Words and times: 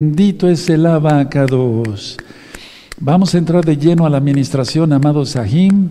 Bendito 0.00 0.48
es 0.48 0.70
el 0.70 0.86
abacados. 0.86 2.16
Vamos 3.00 3.34
a 3.34 3.38
entrar 3.38 3.64
de 3.64 3.76
lleno 3.76 4.06
a 4.06 4.10
la 4.10 4.18
administración, 4.18 4.92
amado 4.92 5.26
Sahim. 5.26 5.88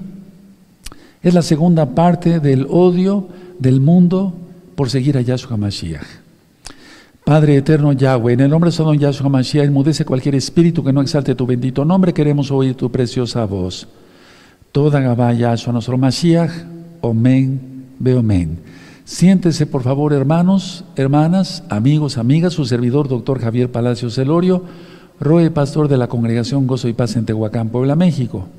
Es 1.22 1.34
la 1.34 1.42
segunda 1.42 1.94
parte 1.94 2.40
del 2.40 2.68
odio 2.70 3.28
del 3.60 3.82
mundo 3.82 4.34
por 4.76 4.90
seguir 4.90 5.18
a 5.18 5.22
Yahshua 5.22 5.58
Mashiach. 5.58 6.08
Padre 7.26 7.58
eterno 7.58 7.92
Yahweh, 7.92 8.32
en 8.32 8.40
el 8.40 8.50
nombre 8.50 8.72
de 8.72 8.78
Don 8.78 8.98
Yahshua 8.98 9.28
Mashiach, 9.28 9.66
enmudece 9.66 10.06
cualquier 10.06 10.36
espíritu 10.36 10.86
que 10.86 10.94
no 10.94 11.02
exalte 11.02 11.36
tu 11.36 11.46
bendito 11.46 11.84
nombre. 11.84 12.14
Queremos 12.14 12.50
oír 12.50 12.76
tu 12.76 12.90
preciosa 12.90 13.44
voz. 13.44 13.90
Toda 14.72 15.02
Gabá 15.02 15.34
Yahshua, 15.34 15.74
nuestro 15.74 15.98
Mashiach. 15.98 16.54
Omen, 17.02 17.60
ve 18.00 18.16
Siéntese, 19.08 19.66
por 19.66 19.84
favor, 19.84 20.12
hermanos, 20.12 20.84
hermanas, 20.98 21.64
amigos, 21.70 22.18
amigas, 22.18 22.52
su 22.52 22.66
servidor, 22.66 23.08
doctor 23.08 23.40
Javier 23.40 23.72
Palacios 23.72 24.16
Celorio, 24.16 24.64
Roe, 25.22 25.50
pastor 25.50 25.88
de 25.88 25.96
la 25.96 26.10
Congregación 26.10 26.68
Gozo 26.68 26.90
y 26.90 26.94
Paz 26.94 27.16
en 27.16 27.26
Tehuacán, 27.26 27.70
Puebla, 27.70 27.96
México. 27.96 28.50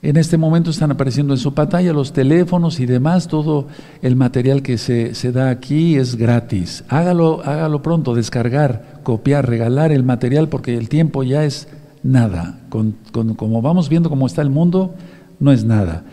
En 0.00 0.16
este 0.16 0.36
momento 0.36 0.70
están 0.70 0.92
apareciendo 0.92 1.34
en 1.34 1.40
su 1.40 1.54
pantalla 1.54 1.92
los 1.92 2.12
teléfonos 2.12 2.78
y 2.78 2.86
demás, 2.86 3.26
todo 3.26 3.66
el 4.00 4.14
material 4.14 4.62
que 4.62 4.78
se, 4.78 5.32
da 5.32 5.50
aquí 5.50 5.96
es 5.96 6.14
gratis. 6.14 6.84
Hágalo, 6.88 7.42
hágalo 7.44 7.82
pronto, 7.82 8.14
descargar, 8.14 9.00
copiar, 9.02 9.48
regalar 9.48 9.90
el 9.90 10.04
material, 10.04 10.48
porque 10.48 10.76
el 10.76 10.88
tiempo 10.88 11.24
ya 11.24 11.44
es 11.44 11.66
nada. 12.04 12.60
como 12.70 13.60
vamos 13.60 13.88
viendo 13.88 14.08
cómo 14.08 14.28
está 14.28 14.40
el 14.40 14.50
mundo, 14.50 14.94
no 15.40 15.50
es 15.50 15.64
nada. 15.64 16.04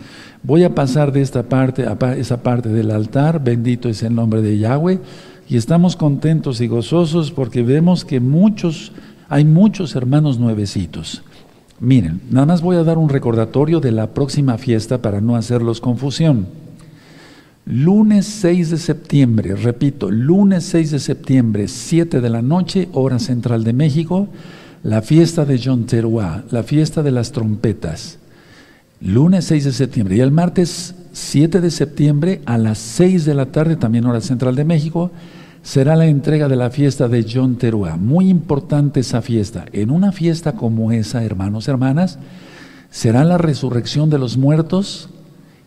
Voy 0.44 0.64
a 0.64 0.74
pasar 0.74 1.12
de 1.12 1.22
esta 1.22 1.44
parte 1.44 1.86
a 1.86 2.16
esa 2.16 2.42
parte 2.42 2.70
del 2.70 2.90
altar, 2.90 3.44
bendito 3.44 3.90
es 3.90 4.02
el 4.02 4.16
nombre 4.16 4.42
de 4.42 4.58
Yahweh, 4.58 5.00
y 5.48 5.56
estamos 5.56 5.96
contentos 5.96 6.62
y 6.62 6.68
gozosos 6.68 7.32
porque 7.32 7.62
vemos 7.62 8.06
que 8.06 8.20
muchos, 8.20 8.92
hay 9.30 9.46
muchos 9.46 9.96
hermanos 9.96 10.40
nuevecitos. 10.40 11.22
Miren, 11.80 12.22
nada 12.32 12.48
más 12.48 12.62
voy 12.62 12.78
a 12.78 12.84
dar 12.84 12.98
un 12.98 13.10
recordatorio 13.10 13.80
de 13.80 13.92
la 13.92 14.16
próxima 14.16 14.58
fiesta 14.58 15.00
para 15.00 15.22
no 15.22 15.36
hacerlos 15.36 15.80
confusión. 15.80 16.48
Lunes 17.66 18.26
6 18.26 18.72
de 18.72 18.78
septiembre, 18.78 19.56
repito, 19.56 20.10
lunes 20.10 20.64
6 20.64 20.92
de 20.92 21.00
septiembre, 21.00 21.68
7 21.68 22.20
de 22.20 22.30
la 22.30 22.42
noche, 22.42 22.90
hora 22.94 23.20
central 23.20 23.64
de 23.64 23.74
México, 23.74 24.28
la 24.82 25.04
fiesta 25.04 25.46
de 25.46 25.62
John 25.64 25.86
Teruá, 25.86 26.44
la 26.50 26.64
fiesta 26.64 27.04
de 27.04 27.12
las 27.12 27.32
trompetas 27.32 28.18
lunes 29.02 29.46
6 29.46 29.66
de 29.66 29.72
septiembre. 29.74 30.16
Y 30.16 30.22
el 30.22 30.32
martes 30.32 30.96
7 31.14 31.60
de 31.60 31.72
septiembre 31.72 32.42
a 32.46 32.58
las 32.58 32.78
6 32.78 33.26
de 33.26 33.34
la 33.34 33.48
tarde, 33.48 33.76
también 33.76 34.06
hora 34.06 34.22
central 34.22 34.56
de 34.56 34.64
México, 34.64 35.12
será 35.64 35.96
la 35.96 36.08
entrega 36.08 36.48
de 36.48 36.56
la 36.56 36.70
fiesta 36.70 37.08
de 37.08 37.26
John 37.30 37.56
Teruá. 37.56 37.98
Muy 37.98 38.30
importante 38.30 39.02
esa 39.02 39.22
fiesta. 39.22 39.66
En 39.74 39.92
una 39.92 40.12
fiesta 40.12 40.54
como 40.54 40.92
esa, 40.92 41.24
hermanos, 41.24 41.68
hermanas, 41.68 42.20
será 42.90 43.24
la 43.24 43.38
resurrección 43.38 44.10
de 44.10 44.20
los 44.20 44.38
muertos 44.38 45.10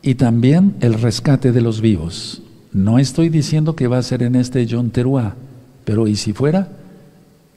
y 0.03 0.17
también 0.17 0.75
el 0.81 0.95
rescate 0.95 1.53
de 1.53 1.61
los 1.61 1.81
vivos. 1.81 2.43
No 2.73 2.99
estoy 2.99 3.29
diciendo 3.29 3.77
que 3.77 3.87
va 3.87 3.99
a 3.99 4.03
ser 4.03 4.23
en 4.23 4.35
este 4.35 4.67
John 4.69 4.91
Teruá, 4.91 5.35
pero 5.85 6.09
¿y 6.09 6.17
si 6.17 6.33
fuera? 6.33 6.69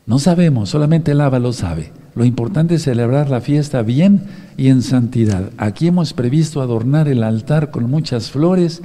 No 0.06 0.20
sabemos, 0.20 0.70
solamente 0.70 1.12
el 1.12 1.22
Aba 1.22 1.40
lo 1.40 1.54
sabe. 1.54 1.92
Lo 2.18 2.26
importante 2.26 2.74
es 2.74 2.82
celebrar 2.82 3.30
la 3.30 3.42
fiesta 3.42 3.84
bien 3.84 4.24
y 4.58 4.70
en 4.70 4.82
santidad. 4.82 5.52
Aquí 5.60 5.86
hemos 5.86 6.14
previsto 6.14 6.62
adornar 6.62 7.08
el 7.08 7.22
altar 7.22 7.70
con 7.70 7.92
muchas 7.92 8.32
flores, 8.32 8.82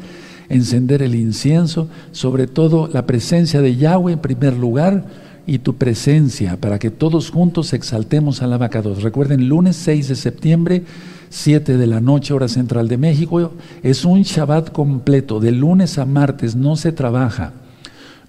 encender 0.50 1.00
el 1.00 1.14
incienso, 1.14 1.88
sobre 2.10 2.46
todo 2.46 2.90
la 2.92 3.06
presencia 3.06 3.62
de 3.62 3.76
Yahweh 3.76 4.12
en 4.12 4.18
primer 4.18 4.58
lugar 4.58 5.06
y 5.46 5.60
tu 5.60 5.76
presencia, 5.76 6.58
para 6.60 6.78
que 6.78 6.90
todos 6.90 7.30
juntos 7.30 7.72
exaltemos 7.72 8.42
al 8.42 8.52
abacados. 8.52 9.02
Recuerden, 9.02 9.48
lunes 9.48 9.76
6 9.76 10.08
de 10.08 10.14
septiembre, 10.14 10.82
7 11.30 11.78
de 11.78 11.86
la 11.86 12.02
noche, 12.02 12.34
hora 12.34 12.48
central 12.48 12.86
de 12.86 12.98
México, 12.98 13.52
es 13.82 14.04
un 14.04 14.24
Shabbat 14.24 14.72
completo, 14.72 15.40
de 15.40 15.52
lunes 15.52 15.96
a 15.96 16.04
martes, 16.04 16.54
no 16.54 16.76
se 16.76 16.92
trabaja, 16.92 17.54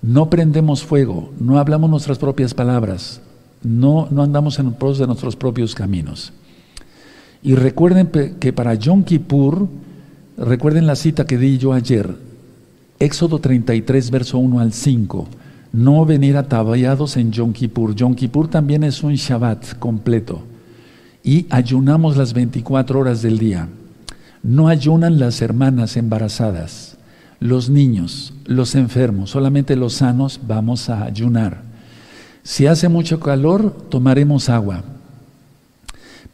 no 0.01 0.29
prendemos 0.29 0.81
fuego, 0.85 1.33
no 1.41 1.59
hablamos 1.59 1.89
nuestras 1.89 2.19
propias 2.19 2.53
palabras, 2.53 3.19
no, 3.63 4.07
no 4.11 4.23
andamos 4.23 4.59
en 4.59 4.73
pos 4.73 4.97
de 4.97 5.07
nuestros 5.07 5.35
propios 5.35 5.73
caminos. 5.75 6.33
Y 7.41 7.55
recuerden 7.55 8.09
que 8.39 8.53
para 8.53 8.73
Yom 8.75 9.03
Kippur, 9.03 9.67
recuerden 10.37 10.87
la 10.87 10.95
cita 10.95 11.25
que 11.25 11.37
di 11.37 11.57
yo 11.57 11.73
ayer, 11.73 12.15
Éxodo 12.99 13.39
33, 13.39 14.11
verso 14.11 14.37
1 14.37 14.59
al 14.59 14.71
5, 14.71 15.27
no 15.73 16.05
venir 16.05 16.37
ataballados 16.37 17.17
en 17.17 17.31
Yom 17.31 17.51
Kippur. 17.51 17.95
Yom 17.95 18.15
Kippur 18.15 18.47
también 18.47 18.83
es 18.83 19.03
un 19.03 19.15
Shabbat 19.15 19.77
completo. 19.79 20.43
Y 21.23 21.47
ayunamos 21.49 22.15
las 22.15 22.33
24 22.33 22.99
horas 22.99 23.21
del 23.21 23.39
día. 23.39 23.67
No 24.43 24.67
ayunan 24.67 25.19
las 25.19 25.41
hermanas 25.41 25.97
embarazadas, 25.97 26.97
los 27.39 27.69
niños, 27.69 28.33
los 28.45 28.75
enfermos, 28.75 29.31
solamente 29.31 29.75
los 29.75 29.93
sanos 29.93 30.39
vamos 30.45 30.89
a 30.89 31.03
ayunar. 31.03 31.72
Si 32.43 32.67
hace 32.67 32.89
mucho 32.89 33.19
calor, 33.19 33.71
tomaremos 33.89 34.49
agua. 34.49 34.83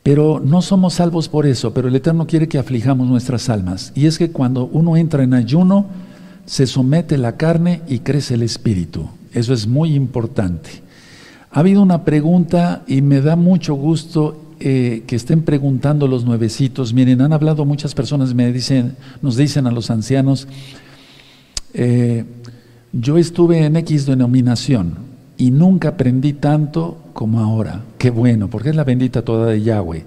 Pero 0.01 0.41
no 0.43 0.61
somos 0.61 0.95
salvos 0.95 1.29
por 1.29 1.45
eso, 1.45 1.73
pero 1.73 1.87
el 1.87 1.95
Eterno 1.95 2.25
quiere 2.25 2.47
que 2.47 2.57
aflijamos 2.57 3.07
nuestras 3.07 3.49
almas. 3.49 3.91
Y 3.95 4.07
es 4.07 4.17
que 4.17 4.31
cuando 4.31 4.65
uno 4.65 4.97
entra 4.97 5.23
en 5.23 5.33
ayuno, 5.33 5.85
se 6.45 6.65
somete 6.65 7.17
la 7.17 7.37
carne 7.37 7.81
y 7.87 7.99
crece 7.99 8.33
el 8.33 8.41
espíritu. 8.41 9.07
Eso 9.33 9.53
es 9.53 9.67
muy 9.67 9.93
importante. 9.93 10.69
Ha 11.51 11.59
habido 11.59 11.81
una 11.81 12.05
pregunta 12.05 12.83
y 12.87 13.01
me 13.01 13.21
da 13.21 13.35
mucho 13.35 13.75
gusto 13.75 14.41
eh, 14.59 15.03
que 15.05 15.15
estén 15.15 15.43
preguntando 15.43 16.07
los 16.07 16.25
nuevecitos. 16.25 16.93
Miren, 16.93 17.21
han 17.21 17.33
hablado 17.33 17.65
muchas 17.65 17.93
personas, 17.93 18.33
me 18.33 18.51
dicen, 18.51 18.95
nos 19.21 19.37
dicen 19.37 19.67
a 19.67 19.71
los 19.71 19.91
ancianos, 19.91 20.47
eh, 21.73 22.25
yo 22.91 23.17
estuve 23.17 23.63
en 23.65 23.75
X 23.77 24.05
denominación, 24.05 25.08
y 25.39 25.51
nunca 25.51 25.89
aprendí 25.89 26.33
tanto 26.33 26.97
como 27.13 27.39
ahora. 27.39 27.81
Qué 27.97 28.11
bueno, 28.11 28.49
porque 28.49 28.69
es 28.69 28.75
la 28.75 28.83
bendita 28.83 29.23
toda 29.23 29.47
de 29.47 29.61
Yahweh. 29.63 30.05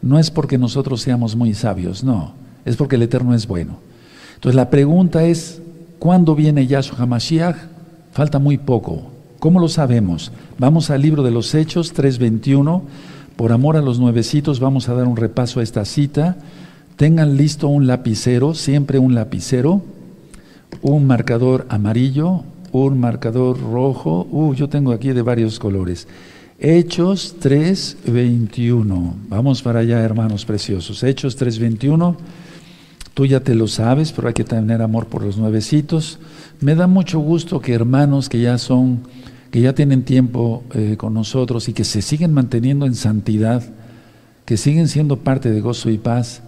No 0.00 0.18
es 0.18 0.30
porque 0.30 0.56
nosotros 0.56 1.02
seamos 1.02 1.36
muy 1.36 1.52
sabios, 1.52 2.02
no, 2.02 2.32
es 2.64 2.76
porque 2.76 2.96
el 2.96 3.02
Eterno 3.02 3.34
es 3.34 3.46
bueno. 3.46 3.76
Entonces 4.36 4.56
la 4.56 4.70
pregunta 4.70 5.22
es, 5.24 5.60
¿cuándo 5.98 6.34
viene 6.34 6.66
Yahshua 6.66 6.98
HaMashiach? 6.98 7.56
Falta 8.12 8.38
muy 8.38 8.56
poco. 8.56 9.02
¿Cómo 9.38 9.60
lo 9.60 9.68
sabemos? 9.68 10.32
Vamos 10.58 10.88
al 10.88 11.02
libro 11.02 11.22
de 11.22 11.30
los 11.30 11.54
Hechos 11.54 11.94
3.21. 11.94 12.80
Por 13.36 13.52
amor 13.52 13.76
a 13.76 13.82
los 13.82 14.00
nuevecitos 14.00 14.60
vamos 14.60 14.88
a 14.88 14.94
dar 14.94 15.06
un 15.06 15.18
repaso 15.18 15.60
a 15.60 15.62
esta 15.62 15.84
cita. 15.84 16.38
Tengan 16.96 17.36
listo 17.36 17.68
un 17.68 17.86
lapicero, 17.86 18.54
siempre 18.54 18.98
un 18.98 19.14
lapicero, 19.14 19.82
un 20.80 21.06
marcador 21.06 21.66
amarillo, 21.68 22.44
un 22.72 22.98
marcador 22.98 23.60
rojo. 23.60 24.26
Uh, 24.30 24.54
yo 24.54 24.68
tengo 24.68 24.92
aquí 24.92 25.12
de 25.12 25.22
varios 25.22 25.58
colores. 25.58 26.06
Hechos 26.58 27.36
3:21. 27.40 29.14
Vamos 29.28 29.62
para 29.62 29.80
allá, 29.80 30.00
hermanos 30.00 30.44
preciosos. 30.44 31.02
Hechos 31.02 31.36
3:21. 31.36 32.16
Tú 33.14 33.26
ya 33.26 33.40
te 33.40 33.54
lo 33.54 33.66
sabes, 33.66 34.12
pero 34.12 34.28
hay 34.28 34.34
que 34.34 34.44
tener 34.44 34.82
amor 34.82 35.06
por 35.06 35.22
los 35.24 35.36
nuevecitos. 35.36 36.18
Me 36.60 36.74
da 36.74 36.86
mucho 36.86 37.18
gusto 37.18 37.60
que 37.60 37.72
hermanos 37.72 38.28
que 38.28 38.40
ya 38.40 38.56
son, 38.58 39.00
que 39.50 39.60
ya 39.60 39.74
tienen 39.74 40.04
tiempo 40.04 40.62
eh, 40.74 40.96
con 40.96 41.14
nosotros 41.14 41.68
y 41.68 41.72
que 41.72 41.84
se 41.84 42.02
siguen 42.02 42.32
manteniendo 42.32 42.86
en 42.86 42.94
santidad, 42.94 43.62
que 44.44 44.56
siguen 44.56 44.88
siendo 44.88 45.16
parte 45.16 45.50
de 45.50 45.60
gozo 45.60 45.90
y 45.90 45.98
paz, 45.98 46.42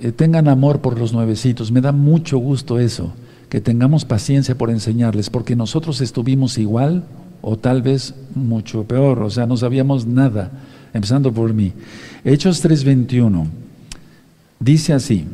eh, 0.00 0.10
tengan 0.10 0.48
amor 0.48 0.80
por 0.80 0.98
los 0.98 1.12
nuevecitos. 1.12 1.70
Me 1.70 1.80
da 1.80 1.92
mucho 1.92 2.38
gusto 2.38 2.78
eso 2.78 3.12
que 3.50 3.60
tengamos 3.60 4.04
paciencia 4.04 4.56
por 4.56 4.70
enseñarles, 4.70 5.28
porque 5.28 5.56
nosotros 5.56 6.00
estuvimos 6.00 6.56
igual 6.56 7.04
o 7.42 7.58
tal 7.58 7.82
vez 7.82 8.14
mucho 8.34 8.84
peor, 8.84 9.22
o 9.22 9.30
sea, 9.30 9.46
no 9.46 9.56
sabíamos 9.56 10.06
nada, 10.06 10.52
empezando 10.94 11.32
por 11.32 11.52
mí. 11.52 11.72
Hechos 12.24 12.62
3:21 12.62 13.48
dice 14.60 14.92
así, 14.92 15.26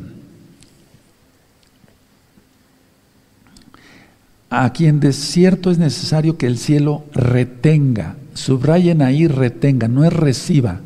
a 4.49 4.73
quien 4.73 4.99
de 4.99 5.13
cierto 5.13 5.69
es 5.69 5.77
necesario 5.77 6.37
que 6.37 6.47
el 6.47 6.57
cielo 6.57 7.03
retenga, 7.13 8.15
subrayen 8.33 9.03
ahí 9.03 9.27
retenga, 9.27 9.87
no 9.87 10.03
es 10.03 10.13
reciba, 10.13 10.79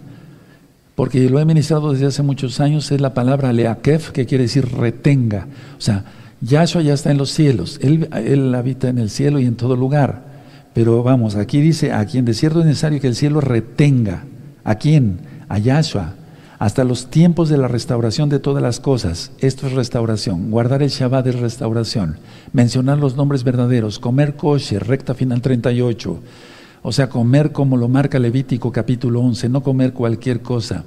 porque 0.95 1.29
lo 1.29 1.39
he 1.39 1.45
ministrado 1.45 1.93
desde 1.93 2.07
hace 2.07 2.23
muchos 2.23 2.59
años, 2.59 2.91
es 2.91 2.99
la 2.99 3.13
palabra 3.13 3.53
leakef, 3.53 4.11
que 4.11 4.25
quiere 4.25 4.43
decir 4.43 4.67
retenga, 4.67 5.47
o 5.77 5.81
sea, 5.81 6.03
Yahshua 6.41 6.81
ya 6.81 6.93
está 6.93 7.11
en 7.11 7.17
los 7.17 7.31
cielos, 7.31 7.79
él, 7.81 8.55
habita 8.55 8.89
en 8.89 8.97
el 8.97 9.09
cielo 9.09 9.39
y 9.39 9.45
en 9.45 9.55
todo 9.55 9.75
lugar. 9.75 10.29
Pero 10.73 11.03
vamos, 11.03 11.35
aquí 11.35 11.61
dice, 11.61 11.91
a 11.91 12.05
quien 12.05 12.25
de 12.25 12.33
cierto 12.33 12.61
es 12.61 12.65
necesario 12.65 12.99
que 12.99 13.07
el 13.07 13.15
cielo 13.15 13.41
retenga. 13.41 14.23
¿A 14.63 14.75
quién? 14.75 15.19
A 15.49 15.59
Yahshua. 15.59 16.15
Hasta 16.59 16.83
los 16.83 17.09
tiempos 17.09 17.49
de 17.49 17.57
la 17.57 17.67
restauración 17.67 18.29
de 18.29 18.39
todas 18.39 18.61
las 18.61 18.79
cosas. 18.79 19.31
Esto 19.39 19.67
es 19.67 19.73
restauración. 19.73 20.51
Guardar 20.51 20.83
el 20.83 20.89
Shabbat 20.89 21.27
es 21.27 21.39
restauración. 21.39 22.17
Mencionar 22.53 22.99
los 22.99 23.15
nombres 23.15 23.43
verdaderos. 23.43 23.99
Comer 23.99 24.35
kosher, 24.35 24.87
recta 24.87 25.13
final 25.15 25.41
38. 25.41 26.19
O 26.83 26.91
sea, 26.91 27.09
comer 27.09 27.51
como 27.51 27.77
lo 27.77 27.87
marca 27.87 28.17
Levítico 28.17 28.71
capítulo 28.71 29.21
11, 29.21 29.49
no 29.49 29.61
comer 29.61 29.93
cualquier 29.93 30.41
cosa, 30.41 30.83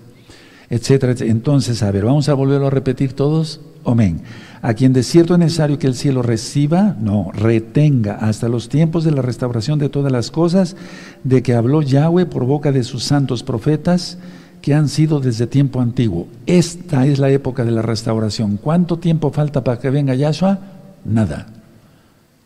etcétera, 0.69 1.15
Entonces, 1.21 1.83
a 1.83 1.93
ver, 1.93 2.05
vamos 2.05 2.29
a 2.29 2.35
volverlo 2.35 2.67
a 2.67 2.71
repetir 2.71 3.12
todos. 3.12 3.61
Amén. 3.85 4.23
A 4.64 4.72
quien 4.72 4.94
de 4.94 5.02
cierto 5.02 5.34
es 5.34 5.40
necesario 5.40 5.78
que 5.78 5.87
el 5.87 5.94
cielo 5.94 6.22
reciba, 6.22 6.96
no, 6.99 7.31
retenga 7.34 8.14
hasta 8.14 8.49
los 8.49 8.70
tiempos 8.70 9.05
de 9.05 9.11
la 9.11 9.20
restauración 9.20 9.78
de 9.78 9.90
todas 9.90 10.11
las 10.11 10.31
cosas, 10.31 10.75
de 11.22 11.43
que 11.43 11.52
habló 11.52 11.82
Yahweh 11.82 12.25
por 12.25 12.46
boca 12.46 12.72
de 12.72 12.82
sus 12.82 13.05
santos 13.05 13.43
profetas, 13.43 14.16
que 14.62 14.72
han 14.72 14.88
sido 14.88 15.20
desde 15.20 15.46
tiempo 15.46 15.82
antiguo. 15.82 16.28
Esta 16.46 17.05
es 17.05 17.19
la 17.19 17.28
época 17.28 17.66
de 17.66 17.72
la 17.72 17.82
restauración. 17.82 18.56
¿Cuánto 18.56 18.99
tiempo 18.99 19.31
falta 19.31 19.62
para 19.62 19.78
que 19.78 19.90
venga 19.90 20.14
Yahshua? 20.14 20.58
Nada. 21.05 21.46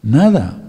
Nada. 0.02 0.60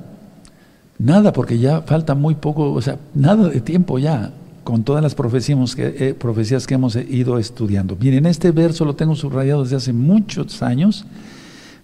Nada, 1.00 1.34
porque 1.34 1.58
ya 1.58 1.82
falta 1.82 2.14
muy 2.14 2.36
poco, 2.36 2.74
o 2.74 2.82
sea, 2.84 3.00
nada 3.16 3.50
de 3.50 3.62
tiempo 3.62 3.98
ya, 3.98 4.34
con 4.64 4.84
todas 4.84 5.02
las 5.02 5.16
profecías 5.16 5.76
que, 5.76 5.96
eh, 5.98 6.14
profecías 6.14 6.68
que 6.68 6.76
hemos 6.76 6.96
ido 6.96 7.40
estudiando. 7.40 7.98
Miren, 8.00 8.28
este 8.28 8.52
verso 8.52 8.86
lo 8.86 8.96
tengo 8.96 9.16
subrayado 9.16 9.64
desde 9.64 9.78
hace 9.78 9.94
muchos 9.94 10.62
años, 10.62 11.08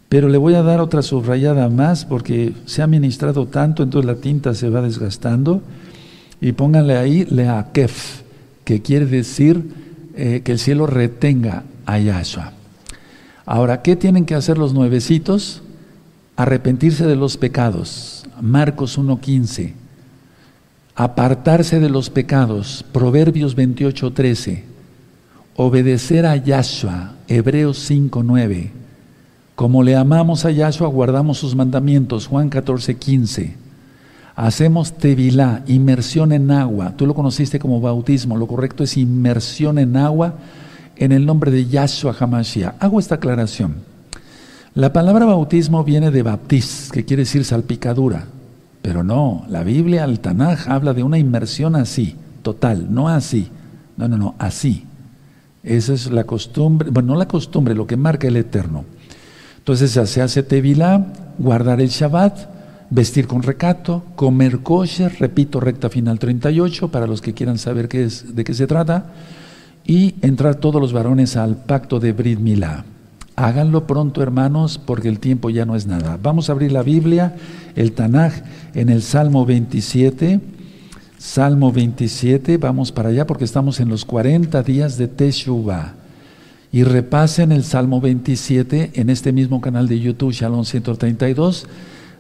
pero 0.10 0.30
le 0.30 0.38
voy 0.38 0.54
a 0.54 0.62
dar 0.62 0.82
otra 0.82 1.02
subrayada 1.02 1.68
más 1.70 2.06
porque 2.06 2.54
se 2.66 2.82
ha 2.82 2.88
ministrado 2.88 3.48
tanto, 3.48 3.84
entonces 3.84 4.06
la 4.06 4.16
tinta 4.16 4.54
se 4.54 4.70
va 4.70 4.82
desgastando. 4.82 5.62
Y 6.40 6.52
pónganle 6.52 6.98
ahí 6.98 7.26
leakef, 7.26 8.22
que 8.64 8.82
quiere 8.82 9.06
decir 9.06 9.72
eh, 10.16 10.42
que 10.44 10.52
el 10.52 10.60
cielo 10.60 10.86
retenga 10.86 11.64
a 11.86 11.98
Yahshua. 11.98 12.52
Ahora, 13.46 13.82
¿qué 13.82 13.96
tienen 13.96 14.26
que 14.26 14.36
hacer 14.36 14.58
los 14.58 14.74
nuevecitos? 14.74 15.62
Arrepentirse 16.36 17.06
de 17.06 17.16
los 17.16 17.38
pecados. 17.38 18.26
Marcos 18.42 19.00
1.15. 19.00 19.74
Apartarse 20.96 21.80
de 21.80 21.90
los 21.90 22.10
pecados. 22.10 22.86
Proverbios 22.92 23.56
28.13. 23.56 24.64
Obedecer 25.56 26.26
a 26.26 26.36
Yahshua. 26.36 27.14
Hebreos 27.28 27.90
5.9. 27.90 28.85
Como 29.56 29.84
le 29.84 29.96
amamos 29.96 30.46
a 30.46 30.52
Yahshua, 30.52 30.88
guardamos 30.90 31.38
sus 31.38 31.56
mandamientos. 31.56 32.28
Juan 32.28 32.50
14.15 32.50 33.56
hacemos 34.36 34.94
tevilá, 34.94 35.64
inmersión 35.68 36.32
en 36.34 36.52
agua. 36.52 36.94
Tú 36.98 37.06
lo 37.06 37.14
conociste 37.14 37.58
como 37.60 37.80
bautismo, 37.80 38.38
lo 38.38 38.48
correcto 38.48 38.84
es 38.84 38.98
inmersión 38.98 39.80
en 39.80 39.96
agua 39.96 40.36
en 40.98 41.12
el 41.12 41.26
nombre 41.26 41.52
de 41.52 41.66
Yahshua 41.66 42.16
Hamashiach. 42.20 42.76
Hago 42.80 43.00
esta 43.00 43.16
aclaración. 43.16 43.76
La 44.74 44.92
palabra 44.92 45.26
bautismo 45.26 45.84
viene 45.84 46.12
de 46.12 46.22
baptiz, 46.22 46.90
que 46.92 47.06
quiere 47.06 47.24
decir 47.24 47.46
salpicadura. 47.46 48.26
Pero 48.82 49.04
no, 49.04 49.46
la 49.50 49.64
Biblia, 49.64 50.04
el 50.04 50.20
Tanaj, 50.20 50.70
habla 50.70 50.94
de 50.94 51.02
una 51.02 51.18
inmersión 51.18 51.76
así, 51.76 52.16
total, 52.44 52.94
no 52.94 53.08
así. 53.08 53.48
No, 53.98 54.08
no, 54.08 54.18
no, 54.18 54.36
así. 54.38 54.84
Esa 55.64 55.94
es 55.94 56.12
la 56.12 56.26
costumbre, 56.26 56.90
bueno, 56.92 57.14
no 57.14 57.20
la 57.20 57.28
costumbre, 57.28 57.74
lo 57.74 57.88
que 57.88 57.98
marca 57.98 58.28
el 58.28 58.36
Eterno. 58.36 58.84
Entonces 59.66 60.00
se 60.12 60.22
hace 60.22 60.44
tevilá, 60.44 61.08
guardar 61.40 61.82
el 61.82 61.90
Shabbat, 61.90 62.38
vestir 62.92 63.26
con 63.26 63.42
recato, 63.42 64.04
comer 64.16 64.60
kosher, 64.60 65.12
repito, 65.20 65.60
recta 65.60 65.90
final 65.90 66.20
38, 66.20 66.90
para 66.90 67.08
los 67.08 67.20
que 67.20 67.34
quieran 67.34 67.58
saber 67.58 67.88
qué 67.88 68.04
es, 68.04 68.36
de 68.36 68.44
qué 68.44 68.54
se 68.54 68.68
trata, 68.68 69.08
y 69.84 70.14
entrar 70.22 70.54
todos 70.54 70.80
los 70.80 70.94
varones 70.94 71.36
al 71.36 71.56
pacto 71.56 72.00
de 72.00 72.12
Brit 72.12 72.38
Milá. 72.38 72.86
Háganlo 73.36 73.88
pronto, 73.88 74.22
hermanos, 74.22 74.78
porque 74.78 75.10
el 75.10 75.20
tiempo 75.20 75.50
ya 75.50 75.66
no 75.66 75.76
es 75.76 75.88
nada. 75.88 76.20
Vamos 76.22 76.48
a 76.48 76.52
abrir 76.52 76.72
la 76.72 76.84
Biblia, 76.84 77.36
el 77.76 77.94
Tanaj, 77.94 78.34
en 78.76 78.90
el 78.90 79.02
Salmo 79.02 79.48
27. 79.48 80.42
Salmo 81.18 81.72
27, 81.72 82.58
vamos 82.58 82.92
para 82.92 83.10
allá 83.10 83.26
porque 83.26 83.46
estamos 83.46 83.80
en 83.80 83.90
los 83.90 84.06
40 84.06 84.62
días 84.62 85.00
de 85.00 85.08
Teshuvah. 85.08 86.05
Y 86.72 86.84
repasen 86.84 87.52
el 87.52 87.64
Salmo 87.64 88.02
27 88.02 88.92
en 88.96 89.10
este 89.10 89.32
mismo 89.32 89.62
canal 89.62 89.88
de 89.88 90.00
YouTube, 90.00 90.34
Shalom 90.34 90.66
132 90.66 91.68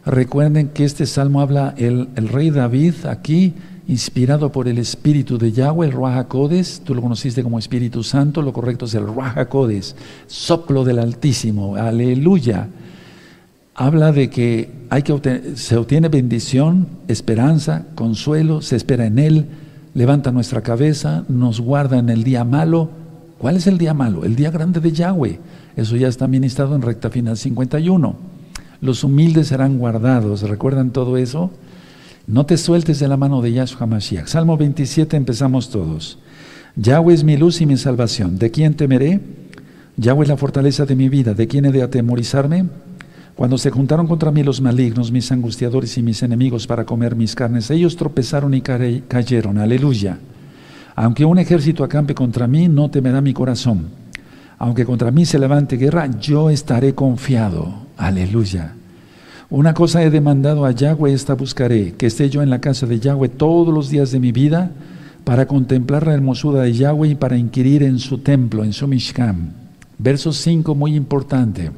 Recuerden 0.05 0.69
que 0.69 0.85
este 0.85 1.07
salmo 1.07 1.41
habla 1.41 1.73
el, 1.77 2.07
rey 2.15 2.51
David 2.51 2.93
aquí, 3.09 3.53
inspirado 3.87 4.51
por 4.51 4.67
el 4.67 4.77
Espíritu 4.77 5.39
de 5.39 5.51
Yahweh, 5.51 5.87
el 5.87 5.93
Ruach 5.93 6.27
Codes, 6.27 6.81
tú 6.85 6.93
lo 6.93 7.01
conociste 7.01 7.41
como 7.41 7.57
Espíritu 7.57 8.03
Santo, 8.03 8.43
lo 8.43 8.53
correcto 8.53 8.85
es 8.85 8.93
el 8.93 9.07
Ruach 9.07 9.47
Codes, 9.47 9.95
soplo 10.27 10.83
del 10.83 10.99
Altísimo, 10.99 11.75
aleluya. 11.75 12.67
Habla 13.73 14.11
de 14.11 14.29
que, 14.29 14.69
hay 14.91 15.01
que 15.01 15.55
se 15.55 15.75
obtiene 15.75 16.07
bendición, 16.07 16.87
esperanza, 17.07 17.85
consuelo, 17.95 18.61
se 18.61 18.75
espera 18.75 19.07
en 19.07 19.17
Él, 19.17 19.47
levanta 19.95 20.31
nuestra 20.31 20.61
cabeza, 20.61 21.23
nos 21.29 21.59
guarda 21.59 21.97
en 21.97 22.09
el 22.09 22.23
día 22.23 22.43
malo. 22.43 22.91
¿Cuál 23.37 23.57
es 23.57 23.67
el 23.67 23.77
día 23.77 23.93
malo? 23.93 24.23
El 24.23 24.35
día 24.35 24.51
grande 24.51 24.79
de 24.79 24.91
Yahweh. 24.91 25.39
Eso 25.75 25.95
ya 25.95 26.07
está 26.07 26.27
ministrado 26.27 26.75
en 26.75 26.81
recta 26.81 27.09
final 27.09 27.37
51 27.37 28.35
los 28.81 29.03
humildes 29.03 29.47
serán 29.47 29.77
guardados. 29.77 30.41
¿Recuerdan 30.43 30.91
todo 30.91 31.17
eso? 31.17 31.51
No 32.27 32.45
te 32.45 32.57
sueltes 32.57 32.99
de 32.99 33.07
la 33.07 33.17
mano 33.17 33.41
de 33.41 33.51
Yahshua 33.53 33.87
Mashiach. 33.87 34.27
Salmo 34.27 34.57
27 34.57 35.17
empezamos 35.17 35.69
todos. 35.69 36.19
Yahweh 36.75 37.13
es 37.13 37.23
mi 37.23 37.37
luz 37.37 37.61
y 37.61 37.65
mi 37.65 37.77
salvación. 37.77 38.37
¿De 38.37 38.51
quién 38.51 38.73
temeré? 38.73 39.19
Yahweh 39.97 40.23
es 40.23 40.29
la 40.29 40.37
fortaleza 40.37 40.85
de 40.85 40.95
mi 40.95 41.09
vida. 41.09 41.33
¿De 41.33 41.47
quién 41.47 41.65
he 41.65 41.71
de 41.71 41.83
atemorizarme? 41.83 42.65
Cuando 43.35 43.57
se 43.57 43.69
juntaron 43.69 44.07
contra 44.07 44.31
mí 44.31 44.43
los 44.43 44.61
malignos, 44.61 45.11
mis 45.11 45.31
angustiadores 45.31 45.97
y 45.97 46.03
mis 46.03 46.23
enemigos 46.23 46.67
para 46.67 46.85
comer 46.85 47.15
mis 47.15 47.35
carnes, 47.35 47.69
ellos 47.69 47.95
tropezaron 47.95 48.53
y 48.53 48.61
cayeron. 48.61 49.57
Aleluya. 49.57 50.19
Aunque 50.95 51.25
un 51.25 51.37
ejército 51.39 51.83
acampe 51.83 52.15
contra 52.15 52.47
mí, 52.47 52.69
no 52.69 52.89
temerá 52.89 53.21
mi 53.21 53.33
corazón. 53.33 53.87
Aunque 54.57 54.85
contra 54.85 55.11
mí 55.11 55.25
se 55.25 55.37
levante 55.37 55.75
guerra, 55.75 56.09
yo 56.19 56.49
estaré 56.49 56.95
confiado. 56.95 57.73
Aleluya. 57.97 58.73
Una 59.49 59.73
cosa 59.73 60.01
he 60.01 60.09
demandado 60.09 60.65
a 60.65 60.71
Yahweh, 60.71 61.13
esta 61.13 61.35
buscaré, 61.35 61.93
que 61.93 62.07
esté 62.07 62.29
yo 62.29 62.41
en 62.41 62.49
la 62.49 62.61
casa 62.61 62.87
de 62.87 62.99
Yahweh 62.99 63.29
todos 63.29 63.73
los 63.73 63.89
días 63.89 64.11
de 64.11 64.19
mi 64.19 64.31
vida, 64.31 64.71
para 65.23 65.47
contemplar 65.47 66.07
la 66.07 66.13
hermosura 66.13 66.61
de 66.61 66.73
Yahweh 66.73 67.09
y 67.09 67.15
para 67.15 67.37
inquirir 67.37 67.83
en 67.83 67.99
su 67.99 68.19
templo, 68.19 68.63
en 68.63 68.73
su 68.73 68.87
Mishkan. 68.87 69.53
Verso 69.97 70.31
5, 70.31 70.75
muy 70.75 70.95
importante. 70.95 71.71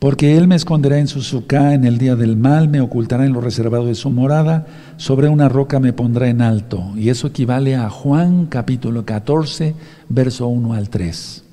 Porque 0.00 0.38
Él 0.38 0.48
me 0.48 0.54
esconderá 0.54 0.98
en 0.98 1.08
su 1.08 1.20
suká 1.20 1.74
en 1.74 1.84
el 1.84 1.98
día 1.98 2.16
del 2.16 2.34
mal, 2.34 2.70
me 2.70 2.80
ocultará 2.80 3.26
en 3.26 3.34
lo 3.34 3.42
reservado 3.42 3.84
de 3.84 3.94
su 3.94 4.08
morada, 4.08 4.66
sobre 4.96 5.28
una 5.28 5.50
roca 5.50 5.78
me 5.78 5.92
pondrá 5.92 6.30
en 6.30 6.40
alto. 6.40 6.94
Y 6.96 7.10
eso 7.10 7.26
equivale 7.26 7.76
a 7.76 7.90
Juan 7.90 8.46
capítulo 8.46 9.04
14, 9.04 9.74
verso 10.08 10.48
1 10.48 10.72
al 10.72 10.88
3. 10.88 11.44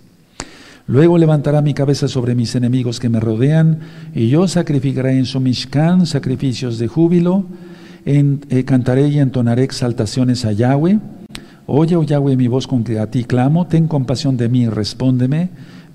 Luego 0.88 1.18
levantará 1.18 1.62
mi 1.62 1.74
cabeza 1.74 2.08
sobre 2.08 2.36
mis 2.36 2.56
enemigos 2.56 3.02
que 3.02 3.10
me 3.10 3.20
rodean, 3.20 3.80
y 4.16 4.30
yo 4.30 4.48
sacrificaré 4.48 5.18
en 5.18 5.26
su 5.26 5.42
Mishkan 5.42 6.06
sacrificios 6.06 6.80
de 6.80 6.88
júbilo, 6.88 7.44
eh, 8.06 8.64
cantaré 8.64 9.10
y 9.10 9.20
entonaré 9.20 9.64
exaltaciones 9.64 10.46
a 10.46 10.54
Yahweh. 10.54 11.00
Oye, 11.66 11.98
oh 11.98 12.04
Yahweh, 12.04 12.38
mi 12.38 12.48
voz 12.48 12.66
con 12.66 12.86
que 12.86 12.98
a 12.98 13.12
ti 13.12 13.26
clamo, 13.26 13.68
ten 13.68 13.90
compasión 13.90 14.38
de 14.38 14.48
mí, 14.48 14.70
respóndeme. 14.70 15.50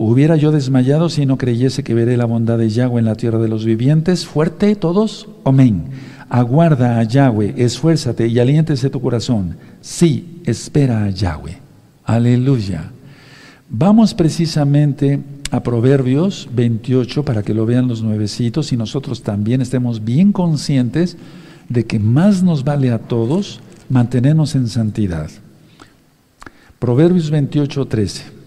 Hubiera 0.00 0.36
yo 0.36 0.52
desmayado 0.52 1.08
si 1.08 1.26
no 1.26 1.38
creyese 1.38 1.82
que 1.82 1.92
veré 1.92 2.16
la 2.16 2.24
bondad 2.24 2.56
de 2.56 2.70
Yahweh 2.70 3.00
en 3.00 3.04
la 3.04 3.16
tierra 3.16 3.40
de 3.40 3.48
los 3.48 3.64
vivientes. 3.64 4.26
Fuerte 4.26 4.76
todos. 4.76 5.28
Amén. 5.42 5.86
Aguarda 6.28 7.00
a 7.00 7.02
Yahweh, 7.02 7.54
esfuérzate 7.56 8.28
y 8.28 8.38
aliéntese 8.38 8.90
tu 8.90 9.00
corazón. 9.00 9.56
Sí, 9.80 10.40
espera 10.44 11.02
a 11.02 11.10
Yahweh. 11.10 11.58
Aleluya. 12.04 12.92
Vamos 13.68 14.14
precisamente 14.14 15.18
a 15.50 15.64
Proverbios 15.64 16.48
28 16.54 17.24
para 17.24 17.42
que 17.42 17.52
lo 17.52 17.66
vean 17.66 17.88
los 17.88 18.00
nuevecitos 18.00 18.72
y 18.72 18.76
nosotros 18.76 19.24
también 19.24 19.62
estemos 19.62 20.04
bien 20.04 20.30
conscientes 20.30 21.16
de 21.68 21.86
que 21.86 21.98
más 21.98 22.44
nos 22.44 22.62
vale 22.62 22.92
a 22.92 23.00
todos 23.00 23.58
mantenernos 23.88 24.54
en 24.54 24.68
santidad. 24.68 25.28
Proverbios 26.78 27.32
28, 27.32 27.84
13. 27.84 28.37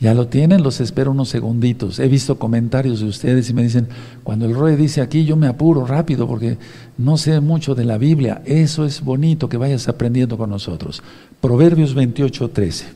¿Ya 0.00 0.12
lo 0.12 0.26
tienen? 0.26 0.62
Los 0.62 0.80
espero 0.80 1.12
unos 1.12 1.28
segunditos. 1.28 1.98
He 1.98 2.08
visto 2.08 2.38
comentarios 2.38 3.00
de 3.00 3.06
ustedes 3.06 3.48
y 3.48 3.54
me 3.54 3.62
dicen, 3.62 3.88
cuando 4.22 4.44
el 4.44 4.54
Roe 4.54 4.76
dice 4.76 5.00
aquí, 5.00 5.24
yo 5.24 5.36
me 5.36 5.46
apuro 5.46 5.86
rápido 5.86 6.26
porque 6.26 6.58
no 6.98 7.16
sé 7.16 7.40
mucho 7.40 7.74
de 7.74 7.84
la 7.84 7.96
Biblia. 7.96 8.42
Eso 8.44 8.84
es 8.84 9.02
bonito 9.02 9.48
que 9.48 9.56
vayas 9.56 9.88
aprendiendo 9.88 10.36
con 10.36 10.50
nosotros. 10.50 11.02
Proverbios 11.40 11.94
28, 11.94 12.50
13. 12.50 12.86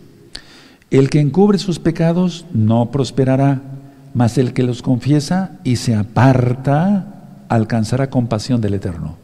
El 0.90 1.10
que 1.10 1.20
encubre 1.20 1.58
sus 1.58 1.78
pecados 1.78 2.46
no 2.52 2.90
prosperará, 2.90 3.62
mas 4.14 4.36
el 4.36 4.52
que 4.52 4.62
los 4.62 4.82
confiesa 4.82 5.52
y 5.64 5.76
se 5.76 5.94
aparta 5.94 7.44
alcanzará 7.48 8.10
compasión 8.10 8.60
del 8.60 8.74
Eterno. 8.74 9.16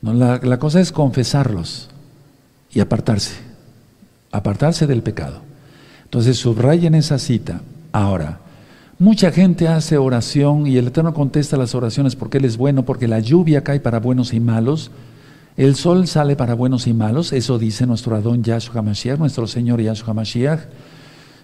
No, 0.00 0.14
la, 0.14 0.40
la 0.42 0.58
cosa 0.58 0.80
es 0.80 0.92
confesarlos 0.92 1.90
y 2.70 2.80
apartarse, 2.80 3.34
apartarse 4.30 4.86
del 4.86 5.02
pecado. 5.02 5.47
Entonces 6.08 6.38
subrayen 6.38 6.94
esa 6.94 7.18
cita. 7.18 7.60
Ahora, 7.92 8.40
mucha 8.98 9.30
gente 9.30 9.68
hace 9.68 9.98
oración 9.98 10.66
y 10.66 10.78
el 10.78 10.86
Eterno 10.86 11.12
contesta 11.12 11.58
las 11.58 11.74
oraciones 11.74 12.16
porque 12.16 12.38
Él 12.38 12.46
es 12.46 12.56
bueno, 12.56 12.86
porque 12.86 13.06
la 13.06 13.20
lluvia 13.20 13.62
cae 13.62 13.78
para 13.78 14.00
buenos 14.00 14.32
y 14.32 14.40
malos, 14.40 14.90
el 15.58 15.74
sol 15.76 16.06
sale 16.06 16.34
para 16.34 16.54
buenos 16.54 16.86
y 16.86 16.94
malos, 16.94 17.34
eso 17.34 17.58
dice 17.58 17.86
nuestro 17.86 18.16
Adón 18.16 18.42
Yahshua 18.42 18.80
Mashiach, 18.80 19.18
nuestro 19.18 19.46
Señor 19.46 19.82
Yahshua 19.82 20.14
Mashiach. 20.14 20.60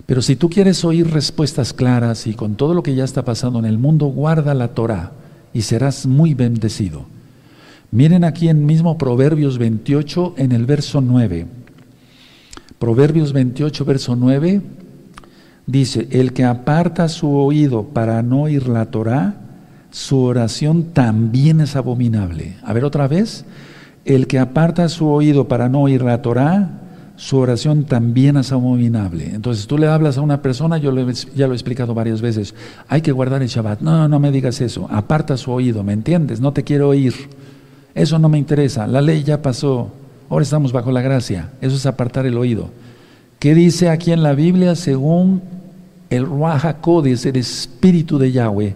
Pero 0.07 0.23
si 0.23 0.35
tú 0.35 0.49
quieres 0.49 0.83
oír 0.83 1.11
respuestas 1.11 1.75
claras 1.75 2.27
y 2.27 2.33
con 2.33 2.55
todo 2.55 2.73
lo 2.73 2.83
que 2.83 2.95
ya 2.95 3.05
está 3.05 3.25
pasando 3.25 3.59
en 3.59 3.67
el 3.67 3.77
mundo, 3.77 4.07
guarda 4.07 4.55
la 4.55 4.69
Torah 4.69 5.13
y 5.53 5.61
serás 5.61 6.07
muy 6.07 6.33
bendecido. 6.33 7.05
Miren 7.91 8.25
aquí 8.25 8.49
en 8.49 8.65
mismo 8.65 8.97
Proverbios 8.97 9.59
28 9.59 10.35
en 10.39 10.53
el 10.53 10.65
verso 10.65 11.03
9. 11.03 11.64
Proverbios 12.79 13.33
28, 13.33 13.85
verso 13.85 14.17
9, 14.17 14.61
dice, 15.67 16.09
el 16.11 16.33
que 16.33 16.45
aparta 16.45 17.09
su 17.09 17.31
oído 17.37 17.85
para 17.85 18.23
no 18.23 18.43
oír 18.43 18.69
la 18.69 18.87
Torah, 18.87 19.37
su 19.91 20.21
oración 20.23 20.93
también 20.93 21.61
es 21.61 21.77
abominable. 21.77 22.57
A 22.63 22.73
ver 22.73 22.85
otra 22.85 23.07
vez, 23.07 23.45
el 24.05 24.27
que 24.27 24.39
aparta 24.39 24.89
su 24.89 25.07
oído 25.09 25.49
para 25.49 25.69
no 25.69 25.83
oír 25.83 26.03
la 26.03 26.21
Torah, 26.21 26.81
su 27.17 27.39
oración 27.39 27.85
también 27.85 28.37
es 28.37 28.51
abominable. 28.51 29.31
Entonces 29.33 29.67
tú 29.67 29.79
le 29.79 29.87
hablas 29.87 30.19
a 30.19 30.21
una 30.21 30.43
persona, 30.43 30.79
yo 30.79 30.93
ya 31.35 31.47
lo 31.47 31.53
he 31.53 31.57
explicado 31.57 31.95
varias 31.95 32.21
veces, 32.21 32.55
hay 32.89 33.03
que 33.03 33.13
guardar 33.13 33.41
el 33.41 33.49
Shabbat. 33.49 33.81
No, 33.81 34.09
no 34.09 34.19
me 34.19 34.33
digas 34.33 34.61
eso, 34.61 34.89
aparta 34.91 35.37
su 35.37 35.53
oído, 35.53 35.85
¿me 35.85 35.93
entiendes? 35.93 36.41
No 36.41 36.53
te 36.53 36.65
quiero 36.65 36.89
oír. 36.89 37.15
Eso 37.95 38.19
no 38.19 38.29
me 38.29 38.39
interesa, 38.39 38.89
la 38.89 39.01
ley 39.01 39.23
ya 39.23 39.41
pasó, 39.41 39.93
Ahora 40.29 40.43
estamos 40.43 40.73
bajo 40.73 40.91
la 40.91 41.03
gracia. 41.03 41.51
Eso 41.61 41.77
es 41.77 41.87
apartar 41.87 42.27
el 42.27 42.37
oído. 42.37 42.71
¿Qué 43.39 43.55
dice 43.55 43.89
aquí 43.89 44.13
en 44.13 44.23
la 44.23 44.33
Biblia 44.33 44.75
según 44.75 45.43
el 46.11 46.25
Ruach 46.25 46.65
HaKodesh, 46.65 47.27
el 47.27 47.37
Espíritu 47.37 48.19
de 48.19 48.33
Yahweh? 48.33 48.75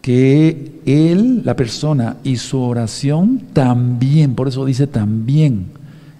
Que 0.00 0.80
él, 0.84 1.42
la 1.44 1.56
persona 1.56 2.16
y 2.24 2.36
su 2.36 2.60
oración 2.60 3.40
también, 3.52 4.34
por 4.34 4.48
eso 4.48 4.64
dice 4.64 4.86
también, 4.86 5.68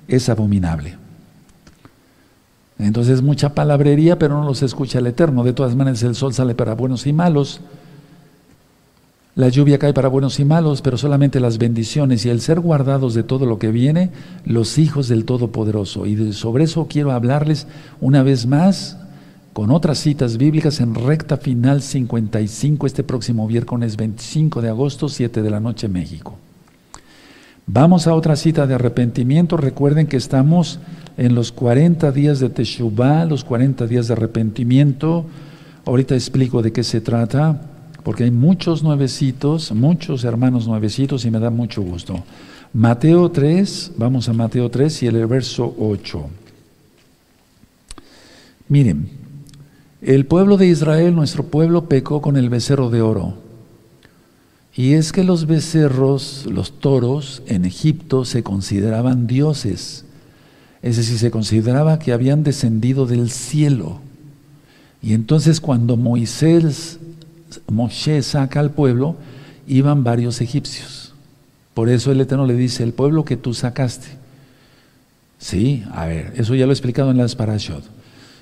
es 0.08 0.28
abominable. 0.28 0.96
Entonces 2.78 3.22
mucha 3.22 3.54
palabrería, 3.54 4.18
pero 4.18 4.40
no 4.40 4.46
los 4.46 4.62
escucha 4.62 4.98
el 4.98 5.06
Eterno. 5.06 5.44
De 5.44 5.52
todas 5.52 5.76
maneras 5.76 6.02
el 6.02 6.14
sol 6.14 6.32
sale 6.32 6.54
para 6.54 6.74
buenos 6.74 7.06
y 7.06 7.12
malos. 7.12 7.60
La 9.36 9.48
lluvia 9.48 9.80
cae 9.80 9.92
para 9.92 10.06
buenos 10.06 10.38
y 10.38 10.44
malos, 10.44 10.80
pero 10.80 10.96
solamente 10.96 11.40
las 11.40 11.58
bendiciones 11.58 12.24
y 12.24 12.28
el 12.28 12.40
ser 12.40 12.60
guardados 12.60 13.14
de 13.14 13.24
todo 13.24 13.46
lo 13.46 13.58
que 13.58 13.72
viene, 13.72 14.10
los 14.44 14.78
hijos 14.78 15.08
del 15.08 15.24
Todopoderoso. 15.24 16.06
Y 16.06 16.32
sobre 16.32 16.64
eso 16.64 16.86
quiero 16.88 17.10
hablarles 17.10 17.66
una 18.00 18.22
vez 18.22 18.46
más 18.46 18.96
con 19.52 19.72
otras 19.72 19.98
citas 19.98 20.36
bíblicas 20.36 20.78
en 20.78 20.94
recta 20.94 21.36
final 21.36 21.82
55 21.82 22.86
este 22.86 23.02
próximo 23.02 23.48
viernes 23.48 23.96
25 23.96 24.62
de 24.62 24.68
agosto, 24.68 25.08
7 25.08 25.42
de 25.42 25.50
la 25.50 25.58
noche, 25.58 25.88
México. 25.88 26.38
Vamos 27.66 28.06
a 28.06 28.14
otra 28.14 28.36
cita 28.36 28.68
de 28.68 28.74
arrepentimiento. 28.74 29.56
Recuerden 29.56 30.06
que 30.06 30.16
estamos 30.16 30.78
en 31.16 31.34
los 31.34 31.50
40 31.50 32.12
días 32.12 32.38
de 32.38 32.50
Teshuvah, 32.50 33.24
los 33.24 33.42
40 33.42 33.88
días 33.88 34.06
de 34.06 34.12
arrepentimiento. 34.12 35.26
Ahorita 35.86 36.14
explico 36.14 36.62
de 36.62 36.72
qué 36.72 36.84
se 36.84 37.00
trata 37.00 37.73
porque 38.04 38.24
hay 38.24 38.30
muchos 38.30 38.82
nuevecitos, 38.82 39.72
muchos 39.72 40.22
hermanos 40.24 40.68
nuevecitos 40.68 41.24
y 41.24 41.30
me 41.30 41.40
da 41.40 41.50
mucho 41.50 41.80
gusto. 41.80 42.22
Mateo 42.74 43.30
3, 43.30 43.92
vamos 43.96 44.28
a 44.28 44.34
Mateo 44.34 44.70
3 44.70 45.04
y 45.04 45.06
el 45.06 45.26
verso 45.26 45.74
8. 45.78 46.26
Miren, 48.68 49.08
el 50.02 50.26
pueblo 50.26 50.58
de 50.58 50.66
Israel, 50.66 51.14
nuestro 51.14 51.44
pueblo, 51.44 51.88
pecó 51.88 52.20
con 52.20 52.36
el 52.36 52.50
becerro 52.50 52.90
de 52.90 53.00
oro. 53.00 53.34
Y 54.76 54.92
es 54.94 55.12
que 55.12 55.24
los 55.24 55.46
becerros, 55.46 56.46
los 56.50 56.80
toros 56.80 57.42
en 57.46 57.64
Egipto 57.64 58.26
se 58.26 58.42
consideraban 58.42 59.26
dioses. 59.26 60.04
Es 60.82 60.98
decir, 60.98 61.18
se 61.18 61.30
consideraba 61.30 61.98
que 61.98 62.12
habían 62.12 62.42
descendido 62.42 63.06
del 63.06 63.30
cielo. 63.30 64.00
Y 65.00 65.14
entonces 65.14 65.60
cuando 65.60 65.96
Moisés 65.96 66.98
Moshe 67.68 68.22
saca 68.22 68.60
al 68.60 68.70
pueblo, 68.70 69.16
iban 69.66 70.04
varios 70.04 70.40
egipcios. 70.40 71.12
Por 71.74 71.88
eso 71.88 72.12
el 72.12 72.20
Eterno 72.20 72.46
le 72.46 72.54
dice, 72.54 72.82
el 72.82 72.92
pueblo 72.92 73.24
que 73.24 73.36
tú 73.36 73.52
sacaste. 73.52 74.08
Sí, 75.38 75.84
a 75.92 76.06
ver, 76.06 76.32
eso 76.36 76.54
ya 76.54 76.66
lo 76.66 76.72
he 76.72 76.74
explicado 76.74 77.10
en 77.10 77.18
las 77.18 77.34
parashot. 77.34 77.84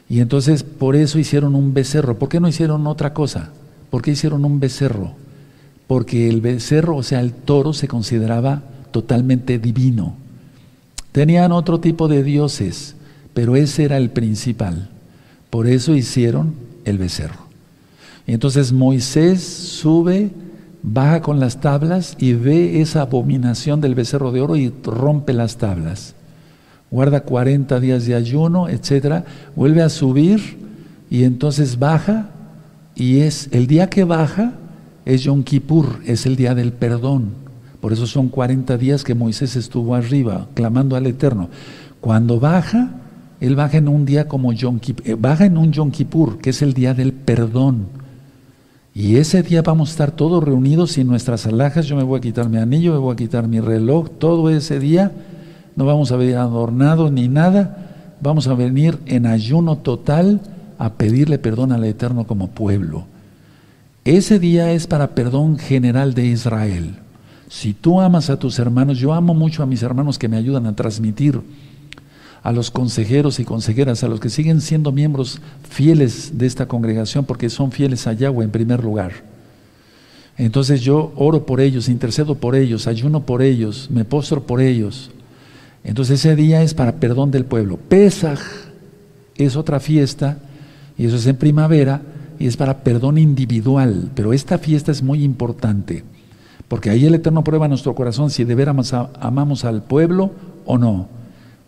Y 0.09 0.21
entonces 0.21 0.63
por 0.63 0.95
eso 0.95 1.19
hicieron 1.19 1.55
un 1.55 1.73
becerro. 1.73 2.19
¿Por 2.19 2.29
qué 2.29 2.39
no 2.39 2.49
hicieron 2.49 2.87
otra 2.87 3.15
cosa? 3.15 3.51
¿Por 3.91 4.03
qué 4.03 4.11
hicieron 4.11 4.45
un 4.45 4.61
becerro? 4.61 5.15
Porque 5.87 6.29
el 6.29 6.41
becerro, 6.41 6.97
o 6.97 7.03
sea, 7.03 7.21
el 7.21 7.33
toro 7.33 7.73
se 7.73 7.89
consideraba 7.89 8.63
totalmente 8.91 9.59
divino. 9.59 10.15
Tenían 11.13 11.53
otro 11.53 11.81
tipo 11.81 12.09
de 12.09 12.23
dioses, 12.23 12.95
pero 13.35 13.57
ese 13.57 13.85
era 13.85 13.97
el 13.97 14.11
principal. 14.11 14.91
Por 15.51 15.67
eso 15.67 15.95
hicieron 15.95 16.55
el 16.85 16.99
becerro. 16.99 17.52
Entonces 18.27 18.73
Moisés 18.73 19.43
sube, 19.43 20.31
baja 20.83 21.23
con 21.23 21.41
las 21.41 21.61
tablas 21.61 22.17
y 22.19 22.35
ve 22.35 22.81
esa 22.81 23.03
abominación 23.03 23.81
del 23.81 23.95
becerro 23.95 24.33
de 24.33 24.41
oro 24.41 24.57
y 24.57 24.73
rompe 24.85 25.33
las 25.33 25.57
tablas. 25.57 26.15
Guarda 26.91 27.23
40 27.23 27.81
días 27.81 28.07
de 28.07 28.15
ayuno, 28.15 28.69
etcétera, 28.69 29.25
vuelve 29.57 29.83
a 29.83 29.89
subir 29.89 30.59
y 31.11 31.25
entonces 31.25 31.79
baja 31.79 32.31
y 32.95 33.21
es 33.21 33.49
el 33.53 33.67
día 33.67 33.89
que 33.89 34.05
baja 34.05 34.55
es 35.05 35.23
Yom 35.23 35.43
Kippur, 35.43 36.01
es 36.07 36.27
el 36.27 36.37
día 36.37 36.55
del 36.55 36.73
perdón. 36.73 37.31
Por 37.81 37.93
eso 37.93 38.07
son 38.07 38.29
40 38.29 38.79
días 38.79 39.03
que 39.03 39.15
Moisés 39.15 39.57
estuvo 39.57 39.95
arriba 39.95 40.47
clamando 40.55 40.95
al 40.95 41.07
Eterno. 41.07 41.49
Cuando 42.01 42.39
baja, 42.39 42.91
él 43.41 43.57
baja 43.57 43.79
en 43.79 43.89
un 43.89 44.05
día 44.05 44.29
como 44.29 44.53
Yom 44.53 44.79
Kippur, 44.79 45.09
eh, 45.09 45.15
baja 45.15 45.47
en 45.47 45.59
un 45.59 45.73
Yom 45.73 45.91
Kippur, 45.91 46.39
que 46.39 46.51
es 46.51 46.63
el 46.63 46.75
día 46.75 46.95
del 46.95 47.13
perdón. 47.13 48.02
Y 48.95 49.17
ese 49.17 49.43
día 49.43 49.63
vamos 49.63 49.89
a 49.89 49.93
estar 49.93 50.11
todos 50.11 50.45
reunidos 50.45 50.93
sin 50.93 51.07
nuestras 51.07 51.47
alhajas. 51.47 51.87
Yo 51.87 51.97
me 51.97 52.03
voy 52.03 52.19
a 52.19 52.21
quitar 52.21 52.49
mi 52.49 52.59
anillo, 52.59 52.93
me 52.93 52.99
voy 52.99 53.15
a 53.15 53.17
quitar 53.17 53.49
mi 53.49 53.61
reloj. 53.61 54.11
Todo 54.19 54.51
ese 54.51 54.79
día 54.79 55.13
no 55.77 55.87
vamos 55.87 56.13
a 56.13 56.17
venir 56.17 56.37
adornados 56.37 57.11
ni 57.11 57.29
nada. 57.29 58.17
Vamos 58.21 58.49
a 58.49 58.55
venir 58.55 58.99
en 59.07 59.27
ayuno 59.27 59.79
total 59.79 60.41
a 60.79 60.93
pedirle 60.95 61.39
perdón 61.39 61.73
al 61.73 61.85
Eterno 61.85 62.27
como 62.27 62.49
pueblo. 62.49 63.07
Ese 64.05 64.39
día 64.39 64.73
es 64.73 64.87
para 64.87 65.15
perdón 65.15 65.59
general 65.59 66.13
de 66.13 66.27
Israel. 66.27 66.97
Si 67.49 67.73
tú 67.73 68.01
amas 68.01 68.31
a 68.31 68.39
tus 68.39 68.59
hermanos, 68.59 68.99
yo 68.99 69.13
amo 69.13 69.33
mucho 69.33 69.63
a 69.63 69.67
mis 69.67 69.83
hermanos 69.83 70.19
que 70.19 70.29
me 70.29 70.37
ayudan 70.37 70.67
a 70.67 70.77
transmitir 70.77 71.41
a 72.43 72.53
los 72.53 72.71
consejeros 72.71 73.39
y 73.39 73.45
consejeras, 73.45 74.03
a 74.03 74.09
los 74.09 74.21
que 74.21 74.29
siguen 74.29 74.61
siendo 74.61 74.91
miembros 74.91 75.41
fieles 75.69 76.39
de 76.39 76.47
esta 76.47 76.67
congregación, 76.67 77.25
porque 77.25 77.49
son 77.51 77.71
fieles 77.71 78.07
a 78.07 78.13
Yahweh 78.13 78.45
en 78.45 78.51
primer 78.51 78.83
lugar. 78.83 79.13
Entonces 80.37 80.81
yo 80.81 81.13
oro 81.17 81.47
por 81.47 81.61
ellos, 81.61 81.89
intercedo 81.89 82.35
por 82.35 82.57
ellos, 82.57 82.87
ayuno 82.87 83.25
por 83.25 83.43
ellos, 83.43 83.89
me 83.93 84.05
postro 84.05 84.43
por 84.43 84.61
ellos. 84.61 85.11
Entonces 85.85 86.21
ese 86.21 86.35
día 86.35 86.63
es 86.63 86.75
para 86.75 86.97
perdón 86.97 87.31
del 87.31 87.45
pueblo. 87.45 87.77
Pesaj 87.77 88.41
es 89.37 89.57
otra 89.57 89.79
fiesta, 89.79 90.39
y 90.99 91.07
eso 91.07 91.17
es 91.17 91.27
en 91.27 91.37
primavera, 91.37 92.03
y 92.39 92.47
es 92.47 92.57
para 92.57 92.83
perdón 92.83 93.19
individual. 93.19 94.11
Pero 94.15 94.33
esta 94.33 94.59
fiesta 94.59 94.91
es 94.91 95.03
muy 95.03 95.23
importante, 95.23 96.03
porque 96.67 96.91
ahí 96.91 97.05
el 97.05 97.15
Eterno 97.15 97.45
prueba 97.45 97.69
nuestro 97.69 97.95
corazón 97.95 98.31
si 98.31 98.43
de 98.45 98.55
veras 98.55 98.93
amamos 99.21 99.65
al 99.65 99.85
pueblo 99.85 100.33
o 100.65 100.77
no. 100.77 101.22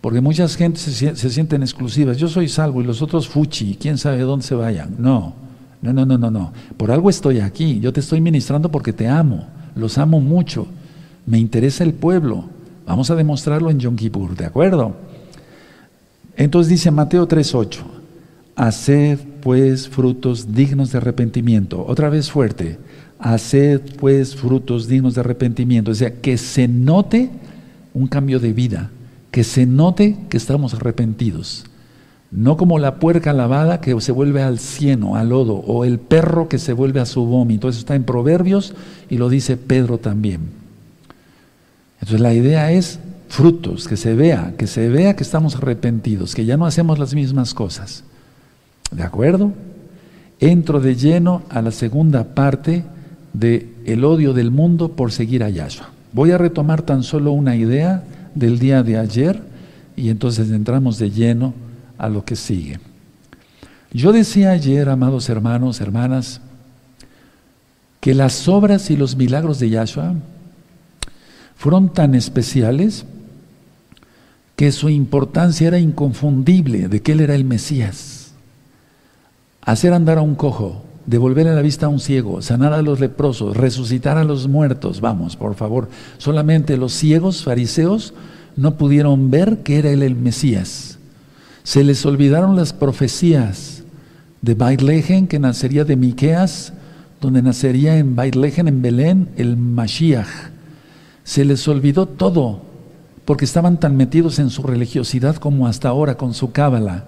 Porque 0.04 0.20
muchas 0.20 0.56
gente 0.56 0.78
se, 0.78 1.30
sienten 1.30 1.62
exclusivas. 1.62 2.18
Yo 2.18 2.28
soy 2.28 2.46
salvo 2.46 2.82
y 2.82 2.84
los 2.84 3.00
otros 3.00 3.26
fuchi, 3.26 3.78
quién 3.80 3.96
sabe 3.96 4.20
dónde 4.20 4.44
se 4.44 4.54
vayan. 4.54 4.96
No, 4.98 5.32
no, 5.80 5.94
no, 5.94 6.04
no, 6.04 6.18
no, 6.18 6.30
no. 6.30 6.52
Por 6.76 6.90
algo 6.90 7.08
estoy 7.08 7.40
aquí. 7.40 7.80
Yo 7.80 7.90
te 7.90 8.00
estoy 8.00 8.20
ministrando 8.20 8.70
porque 8.70 8.92
te 8.92 9.08
amo. 9.08 9.46
Los 9.74 9.96
amo 9.96 10.20
mucho. 10.20 10.66
Me 11.24 11.38
interesa 11.38 11.84
el 11.84 11.94
pueblo. 11.94 12.44
Vamos 12.84 13.10
a 13.10 13.14
demostrarlo 13.14 13.70
en 13.70 13.78
Yom 13.78 13.96
Kippur, 13.96 14.36
¿de 14.36 14.44
acuerdo? 14.44 14.94
Entonces 16.36 16.68
dice 16.68 16.90
Mateo 16.90 17.26
3:8, 17.26 17.78
haced 18.56 19.20
pues 19.40 19.88
frutos 19.88 20.52
dignos 20.52 20.92
de 20.92 20.98
arrepentimiento. 20.98 21.82
Otra 21.82 22.10
vez 22.10 22.30
fuerte. 22.30 22.76
Haced 23.18 23.80
pues 23.98 24.36
frutos 24.36 24.86
dignos 24.86 25.14
de 25.14 25.22
arrepentimiento. 25.22 25.92
O 25.92 25.94
sea, 25.94 26.20
que 26.20 26.36
se 26.36 26.68
note 26.68 27.30
un 27.94 28.06
cambio 28.06 28.38
de 28.38 28.52
vida, 28.52 28.90
que 29.34 29.42
se 29.42 29.66
note 29.66 30.16
que 30.28 30.36
estamos 30.36 30.74
arrepentidos. 30.74 31.64
No 32.30 32.56
como 32.56 32.78
la 32.78 33.00
puerca 33.00 33.32
lavada 33.32 33.80
que 33.80 34.00
se 34.00 34.12
vuelve 34.12 34.44
al 34.44 34.60
cieno, 34.60 35.16
al 35.16 35.30
lodo, 35.30 35.54
o 35.54 35.84
el 35.84 35.98
perro 35.98 36.48
que 36.48 36.60
se 36.60 36.72
vuelve 36.72 37.00
a 37.00 37.04
su 37.04 37.26
vómito. 37.26 37.68
Eso 37.68 37.80
está 37.80 37.96
en 37.96 38.04
Proverbios 38.04 38.74
y 39.10 39.16
lo 39.16 39.28
dice 39.28 39.56
Pedro 39.56 39.98
también. 39.98 40.42
Entonces 41.94 42.20
la 42.20 42.32
idea 42.32 42.70
es 42.70 43.00
frutos, 43.28 43.88
que 43.88 43.96
se 43.96 44.14
vea, 44.14 44.54
que 44.56 44.68
se 44.68 44.88
vea 44.88 45.16
que 45.16 45.24
estamos 45.24 45.56
arrepentidos, 45.56 46.36
que 46.36 46.44
ya 46.44 46.56
no 46.56 46.64
hacemos 46.64 47.00
las 47.00 47.12
mismas 47.12 47.54
cosas. 47.54 48.04
¿De 48.92 49.02
acuerdo? 49.02 49.50
Entro 50.38 50.78
de 50.78 50.94
lleno 50.94 51.42
a 51.48 51.60
la 51.60 51.72
segunda 51.72 52.22
parte 52.36 52.84
de 53.32 53.68
el 53.84 54.04
odio 54.04 54.32
del 54.32 54.52
mundo 54.52 54.92
por 54.92 55.10
seguir 55.10 55.42
a 55.42 55.50
Yahshua. 55.50 55.90
Voy 56.12 56.30
a 56.30 56.38
retomar 56.38 56.82
tan 56.82 57.02
solo 57.02 57.32
una 57.32 57.56
idea 57.56 58.04
del 58.34 58.58
día 58.58 58.82
de 58.82 58.98
ayer 58.98 59.42
y 59.96 60.08
entonces 60.08 60.50
entramos 60.50 60.98
de 60.98 61.10
lleno 61.10 61.54
a 61.98 62.08
lo 62.08 62.24
que 62.24 62.36
sigue. 62.36 62.78
Yo 63.92 64.12
decía 64.12 64.50
ayer, 64.50 64.88
amados 64.88 65.28
hermanos, 65.28 65.80
hermanas, 65.80 66.40
que 68.00 68.14
las 68.14 68.48
obras 68.48 68.90
y 68.90 68.96
los 68.96 69.16
milagros 69.16 69.60
de 69.60 69.70
Yahshua 69.70 70.14
fueron 71.56 71.92
tan 71.92 72.14
especiales 72.14 73.06
que 74.56 74.72
su 74.72 74.88
importancia 74.88 75.68
era 75.68 75.78
inconfundible 75.78 76.88
de 76.88 77.02
que 77.02 77.12
Él 77.12 77.20
era 77.20 77.34
el 77.34 77.44
Mesías. 77.44 78.32
Hacer 79.62 79.92
andar 79.92 80.18
a 80.18 80.22
un 80.22 80.34
cojo, 80.34 80.84
devolver 81.06 81.48
a 81.48 81.54
la 81.54 81.62
vista 81.62 81.86
a 81.86 81.88
un 81.90 82.00
ciego, 82.00 82.42
sanar 82.42 82.72
a 82.72 82.82
los 82.82 83.00
leprosos, 83.00 83.56
resucitar 83.56 84.16
a 84.18 84.24
los 84.24 84.48
muertos, 84.48 85.00
vamos, 85.00 85.36
por 85.36 85.54
favor. 85.54 85.88
Solamente 86.18 86.76
los 86.76 86.92
ciegos 86.92 87.44
fariseos 87.44 88.14
no 88.56 88.76
pudieron 88.76 89.30
ver 89.30 89.58
que 89.58 89.78
era 89.78 89.90
Él 89.90 90.02
el 90.02 90.16
Mesías. 90.16 90.98
Se 91.62 91.82
les 91.84 92.04
olvidaron 92.04 92.56
las 92.56 92.72
profecías 92.72 93.82
de 94.42 94.54
Baitlejen, 94.54 95.26
que 95.26 95.38
nacería 95.38 95.84
de 95.84 95.96
Miqueas, 95.96 96.74
donde 97.20 97.40
nacería 97.40 97.96
en 97.96 98.14
Baitlejen, 98.14 98.68
en 98.68 98.82
Belén, 98.82 99.28
el 99.36 99.56
Mashiach. 99.56 100.28
Se 101.24 101.44
les 101.46 101.66
olvidó 101.66 102.06
todo, 102.06 102.60
porque 103.24 103.46
estaban 103.46 103.80
tan 103.80 103.96
metidos 103.96 104.38
en 104.38 104.50
su 104.50 104.62
religiosidad 104.62 105.36
como 105.36 105.66
hasta 105.66 105.88
ahora 105.88 106.16
con 106.16 106.34
su 106.34 106.52
cábala, 106.52 107.04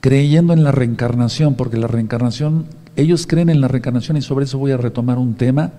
creyendo 0.00 0.54
en 0.54 0.64
la 0.64 0.72
reencarnación, 0.72 1.54
porque 1.54 1.76
la 1.76 1.86
reencarnación, 1.86 2.64
ellos 2.96 3.26
creen 3.26 3.48
en 3.50 3.60
la 3.60 3.68
reencarnación 3.68 4.16
y 4.16 4.22
sobre 4.22 4.44
eso 4.44 4.58
voy 4.58 4.72
a 4.72 4.76
retomar 4.76 5.18
un 5.18 5.34
tema. 5.34 5.72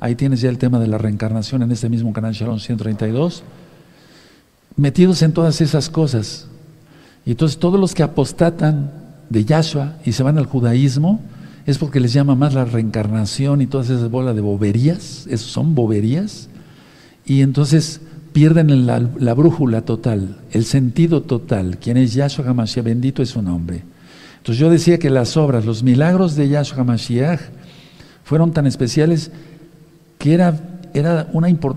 Ahí 0.00 0.14
tienes 0.14 0.40
ya 0.40 0.48
el 0.48 0.58
tema 0.58 0.78
de 0.78 0.86
la 0.86 0.98
reencarnación 0.98 1.62
en 1.62 1.72
este 1.72 1.88
mismo 1.88 2.12
canal 2.12 2.34
Shalom 2.34 2.58
132. 2.58 3.42
Metidos 4.76 5.22
en 5.22 5.32
todas 5.32 5.60
esas 5.60 5.90
cosas, 5.90 6.46
y 7.24 7.32
entonces 7.32 7.58
todos 7.58 7.80
los 7.80 7.94
que 7.94 8.02
apostatan 8.02 8.92
de 9.28 9.44
Yahshua 9.44 9.96
y 10.04 10.12
se 10.12 10.22
van 10.22 10.38
al 10.38 10.46
judaísmo 10.46 11.20
es 11.66 11.78
porque 11.78 12.00
les 12.00 12.12
llama 12.12 12.34
más 12.34 12.54
la 12.54 12.64
reencarnación 12.64 13.60
y 13.60 13.66
todas 13.66 13.90
esas 13.90 14.10
bolas 14.10 14.34
de 14.34 14.40
boberías, 14.40 15.26
esos 15.28 15.50
son 15.50 15.74
boberías, 15.74 16.48
y 17.26 17.42
entonces 17.42 18.00
pierden 18.32 18.86
la, 18.86 19.00
la, 19.18 19.34
brújula 19.34 19.82
total, 19.82 20.38
el 20.52 20.64
sentido 20.64 21.22
total. 21.22 21.78
Quien 21.78 21.96
es 21.96 22.14
Yahshua 22.14 22.46
HaMashiach, 22.48 22.84
bendito 22.84 23.22
es 23.22 23.30
su 23.30 23.42
nombre. 23.42 23.82
Entonces 24.48 24.60
yo 24.60 24.70
decía 24.70 24.98
que 24.98 25.10
las 25.10 25.36
obras, 25.36 25.66
los 25.66 25.82
milagros 25.82 26.34
de 26.34 26.48
Yahshua 26.48 26.80
HaMashiach 26.80 27.38
fueron 28.24 28.54
tan 28.54 28.66
especiales 28.66 29.30
que 30.16 30.32
era, 30.32 30.58
era 30.94 31.24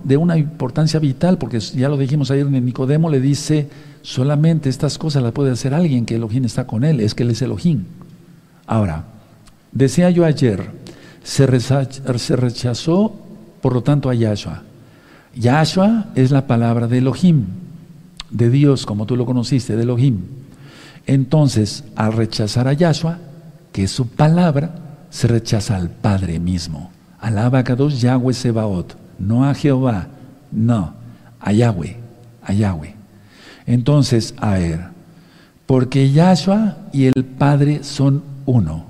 de 0.06 0.16
una 0.16 0.38
importancia 0.38 0.98
vital, 0.98 1.38
porque 1.38 1.60
ya 1.60 1.90
lo 1.90 1.98
dijimos 1.98 2.32
ayer 2.32 2.48
en 2.48 2.64
Nicodemo, 2.64 3.10
le 3.10 3.20
dice 3.20 3.68
Solamente 4.04 4.70
estas 4.70 4.98
cosas 4.98 5.22
las 5.22 5.34
puede 5.34 5.52
hacer 5.52 5.74
alguien 5.74 6.06
que 6.06 6.16
Elohim 6.16 6.46
está 6.46 6.66
con 6.66 6.86
él, 6.86 7.02
es 7.02 7.14
que 7.14 7.24
él 7.24 7.32
es 7.32 7.42
Elohim. 7.42 7.84
Ahora, 8.66 9.04
decía 9.74 10.10
yo 10.10 10.24
ayer, 10.24 10.72
se 11.26 11.46
rechazó, 11.48 13.14
por 13.62 13.74
lo 13.74 13.84
tanto 13.84 14.10
a 14.10 14.14
Yahshua. 14.14 14.64
Yahshua 15.36 16.06
es 16.16 16.32
la 16.32 16.48
palabra 16.48 16.88
de 16.88 17.00
Elohim, 17.00 17.48
de 18.30 18.50
Dios, 18.50 18.86
como 18.86 19.06
tú 19.06 19.18
lo 19.18 19.26
conociste, 19.26 19.76
de 19.76 19.84
Elohim. 19.84 20.22
Entonces, 21.08 21.84
al 21.96 22.14
rechazar 22.14 22.68
a 22.68 22.74
Yahshua, 22.74 23.20
que 23.72 23.84
es 23.84 23.92
su 23.92 24.08
palabra, 24.08 24.76
se 25.10 25.28
rechaza 25.28 25.76
al 25.76 25.90
Padre 25.90 26.40
mismo. 26.40 26.92
Alaba 27.20 27.60
a 27.60 27.64
Kadosh 27.64 28.00
Yahweh 28.00 28.34
Sebaot, 28.34 28.96
no 29.20 29.46
a 29.46 29.54
Jehová, 29.54 30.08
no, 30.52 30.94
a 31.40 31.52
Yahweh, 31.52 31.98
a 32.44 32.54
Yahweh. 32.54 32.96
Entonces, 33.66 34.34
a 34.38 34.54
ver, 34.54 34.88
porque 35.66 36.12
Yahshua 36.12 36.78
y 36.92 37.06
el 37.06 37.24
Padre 37.24 37.84
son 37.84 38.24
uno. 38.46 38.86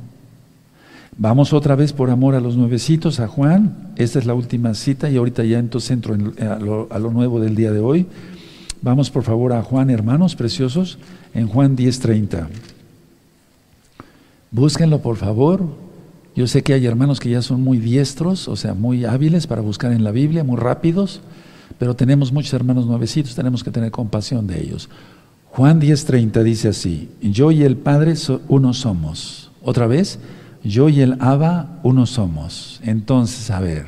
Vamos 1.18 1.54
otra 1.54 1.76
vez 1.76 1.94
por 1.94 2.10
amor 2.10 2.36
a 2.36 2.40
los 2.40 2.56
nuevecitos, 2.56 3.20
a 3.20 3.28
Juan. 3.28 3.92
Esta 3.96 4.18
es 4.18 4.26
la 4.26 4.34
última 4.34 4.74
cita 4.74 5.10
y 5.10 5.18
ahorita 5.18 5.44
ya 5.44 5.60
entonces 5.60 5.92
entro 5.92 6.16
a, 6.16 6.56
lo, 6.56 6.88
a 6.90 6.98
lo 7.00 7.12
nuevo 7.12 7.40
del 7.40 7.56
día 7.56 7.72
de 7.72 7.80
hoy. 7.80 8.08
Vamos 8.82 9.10
por 9.10 9.24
favor 9.24 9.54
a 9.54 9.62
Juan, 9.62 9.90
hermanos 9.90 10.36
preciosos, 10.36 10.98
en 11.34 11.48
Juan 11.48 11.76
10:30. 11.76 12.48
Búsquenlo 14.52 15.00
por 15.00 15.18
favor. 15.18 15.66
Yo 16.36 16.48
sé 16.48 16.64
que 16.64 16.74
hay 16.74 16.86
hermanos 16.86 17.20
que 17.20 17.30
ya 17.30 17.42
son 17.42 17.62
muy 17.62 17.78
diestros, 17.78 18.48
o 18.48 18.56
sea, 18.56 18.74
muy 18.74 19.06
hábiles 19.06 19.48
para 19.48 19.62
buscar 19.62 19.92
en 19.92 20.04
la 20.04 20.12
Biblia, 20.12 20.44
muy 20.44 20.58
rápidos 20.58 21.22
pero 21.82 21.96
tenemos 21.96 22.32
muchos 22.32 22.54
hermanos 22.54 22.86
nuevecitos, 22.86 23.36
tenemos 23.36 23.64
que 23.64 23.72
tener 23.72 23.90
compasión 23.90 24.48
de 24.48 24.62
ellos. 24.62 24.90
Juan 25.50 25.82
10:30 25.82 26.44
dice 26.44 26.70
así, 26.70 27.10
yo 27.22 27.52
y 27.52 27.64
el 27.64 27.76
Padre 27.76 28.14
uno 28.48 28.74
somos. 28.74 29.52
Otra 29.64 29.88
vez, 29.88 30.20
yo 30.64 30.90
y 30.90 31.02
el 31.02 31.18
Abba 31.20 31.80
uno 31.82 32.06
somos. 32.06 32.80
Entonces, 32.84 33.50
a 33.50 33.60
ver, 33.60 33.88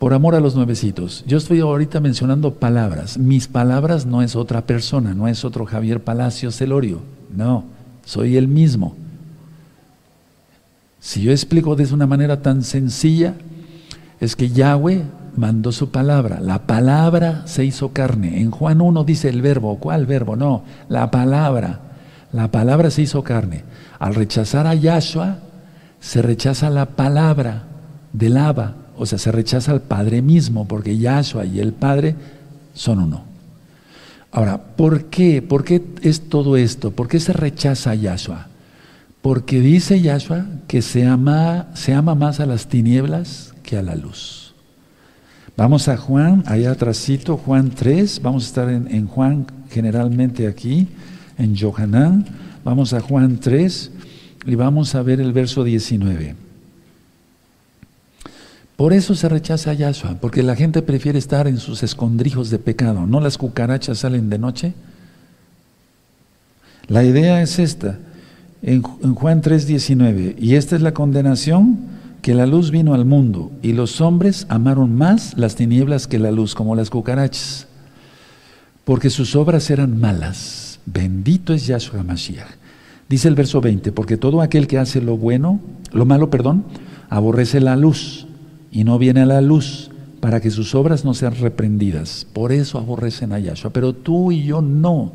por 0.00 0.14
amor 0.14 0.34
a 0.34 0.40
los 0.40 0.54
nuevecitos, 0.56 1.24
yo 1.26 1.36
estoy 1.36 1.60
ahorita 1.60 2.00
mencionando 2.00 2.54
palabras. 2.54 3.18
Mis 3.18 3.48
palabras 3.48 4.06
no 4.06 4.22
es 4.22 4.34
otra 4.34 4.62
persona, 4.62 5.12
no 5.12 5.28
es 5.28 5.44
otro 5.44 5.66
Javier 5.66 6.00
Palacios 6.02 6.56
Celorio. 6.56 7.02
No, 7.36 7.64
soy 8.06 8.38
el 8.38 8.48
mismo. 8.48 8.96
Si 11.00 11.20
yo 11.20 11.32
explico 11.32 11.76
de 11.76 11.92
una 11.92 12.06
manera 12.06 12.40
tan 12.40 12.62
sencilla, 12.62 13.34
es 14.20 14.36
que 14.36 14.48
Yahweh 14.48 15.02
mandó 15.36 15.70
su 15.70 15.90
palabra. 15.90 16.40
La 16.40 16.62
palabra 16.62 17.42
se 17.46 17.66
hizo 17.66 17.92
carne. 17.92 18.40
En 18.40 18.50
Juan 18.50 18.80
1 18.80 19.04
dice 19.04 19.28
el 19.28 19.42
verbo. 19.42 19.76
¿Cuál 19.80 20.06
verbo? 20.06 20.34
No, 20.34 20.62
la 20.88 21.10
palabra. 21.10 21.80
La 22.32 22.50
palabra 22.50 22.90
se 22.90 23.02
hizo 23.02 23.22
carne. 23.22 23.64
Al 23.98 24.14
rechazar 24.14 24.66
a 24.66 24.74
Yahshua, 24.74 25.40
se 26.00 26.22
rechaza 26.22 26.70
la 26.70 26.86
palabra 26.86 27.64
del 28.14 28.38
Abba. 28.38 28.76
O 29.00 29.06
sea, 29.06 29.16
se 29.16 29.32
rechaza 29.32 29.72
al 29.72 29.80
Padre 29.80 30.20
mismo, 30.20 30.68
porque 30.68 30.98
Yahshua 30.98 31.46
y 31.46 31.58
el 31.58 31.72
Padre 31.72 32.16
son 32.74 32.98
uno. 32.98 33.24
Ahora, 34.30 34.58
¿por 34.58 35.06
qué? 35.06 35.40
¿Por 35.40 35.64
qué 35.64 35.82
es 36.02 36.28
todo 36.28 36.58
esto? 36.58 36.90
¿Por 36.90 37.08
qué 37.08 37.18
se 37.18 37.32
rechaza 37.32 37.92
a 37.92 37.94
Yahshua? 37.94 38.48
Porque 39.22 39.62
dice 39.62 40.02
Yahshua 40.02 40.44
que 40.68 40.82
se 40.82 41.06
ama, 41.06 41.68
se 41.72 41.94
ama 41.94 42.14
más 42.14 42.40
a 42.40 42.46
las 42.46 42.66
tinieblas 42.66 43.54
que 43.62 43.78
a 43.78 43.82
la 43.82 43.94
luz. 43.94 44.52
Vamos 45.56 45.88
a 45.88 45.96
Juan, 45.96 46.44
allá 46.44 46.72
atrásito, 46.72 47.38
Juan 47.38 47.70
3, 47.70 48.20
vamos 48.22 48.44
a 48.44 48.46
estar 48.48 48.68
en, 48.68 49.06
Juan 49.06 49.46
generalmente 49.70 50.46
aquí, 50.46 50.88
en 51.38 51.56
Johanán. 51.56 52.26
Vamos 52.64 52.92
a 52.92 53.00
Juan 53.00 53.38
3 53.38 53.92
y 54.44 54.54
vamos 54.56 54.94
a 54.94 55.00
ver 55.00 55.22
el 55.22 55.32
verso 55.32 55.64
19. 55.64 56.49
Por 58.80 58.94
eso 58.94 59.14
se 59.14 59.28
rechaza 59.28 59.72
a 59.72 59.74
Yahshua, 59.74 60.16
porque 60.22 60.42
la 60.42 60.56
gente 60.56 60.80
prefiere 60.80 61.18
estar 61.18 61.46
en 61.46 61.58
sus 61.58 61.82
escondrijos 61.82 62.48
de 62.48 62.58
pecado. 62.58 63.06
¿No 63.06 63.20
las 63.20 63.36
cucarachas 63.36 63.98
salen 63.98 64.30
de 64.30 64.38
noche? 64.38 64.72
La 66.86 67.04
idea 67.04 67.42
es 67.42 67.58
esta, 67.58 67.98
en, 68.62 68.80
Juan 68.80 69.42
3, 69.42 69.66
19. 69.66 70.36
Y 70.38 70.54
esta 70.54 70.76
es 70.76 70.80
la 70.80 70.94
condenación 70.94 71.78
que 72.22 72.32
la 72.32 72.46
luz 72.46 72.70
vino 72.70 72.94
al 72.94 73.04
mundo 73.04 73.52
y 73.60 73.74
los 73.74 74.00
hombres 74.00 74.46
amaron 74.48 74.96
más 74.96 75.36
las 75.36 75.56
tinieblas 75.56 76.06
que 76.06 76.18
la 76.18 76.30
luz, 76.30 76.54
como 76.54 76.74
las 76.74 76.88
cucarachas, 76.88 77.66
porque 78.86 79.10
sus 79.10 79.36
obras 79.36 79.68
eran 79.68 80.00
malas. 80.00 80.80
Bendito 80.86 81.52
es 81.52 81.66
Yahshua 81.66 82.02
Mashiach. 82.02 82.48
Dice 83.10 83.28
el 83.28 83.34
verso 83.34 83.60
20, 83.60 83.92
porque 83.92 84.16
todo 84.16 84.40
aquel 84.40 84.66
que 84.66 84.78
hace 84.78 85.02
lo 85.02 85.18
bueno, 85.18 85.60
lo 85.92 86.06
malo, 86.06 86.30
perdón, 86.30 86.64
aborrece 87.10 87.60
la 87.60 87.76
luz 87.76 88.26
y 88.70 88.84
no 88.84 88.98
viene 88.98 89.22
a 89.22 89.26
la 89.26 89.40
luz 89.40 89.90
para 90.20 90.40
que 90.40 90.50
sus 90.50 90.74
obras 90.74 91.04
no 91.04 91.14
sean 91.14 91.34
reprendidas. 91.34 92.26
Por 92.32 92.52
eso 92.52 92.78
aborrecen 92.78 93.32
a 93.32 93.38
Yahshua, 93.38 93.70
pero 93.70 93.94
tú 93.94 94.32
y 94.32 94.44
yo 94.44 94.60
no. 94.60 95.12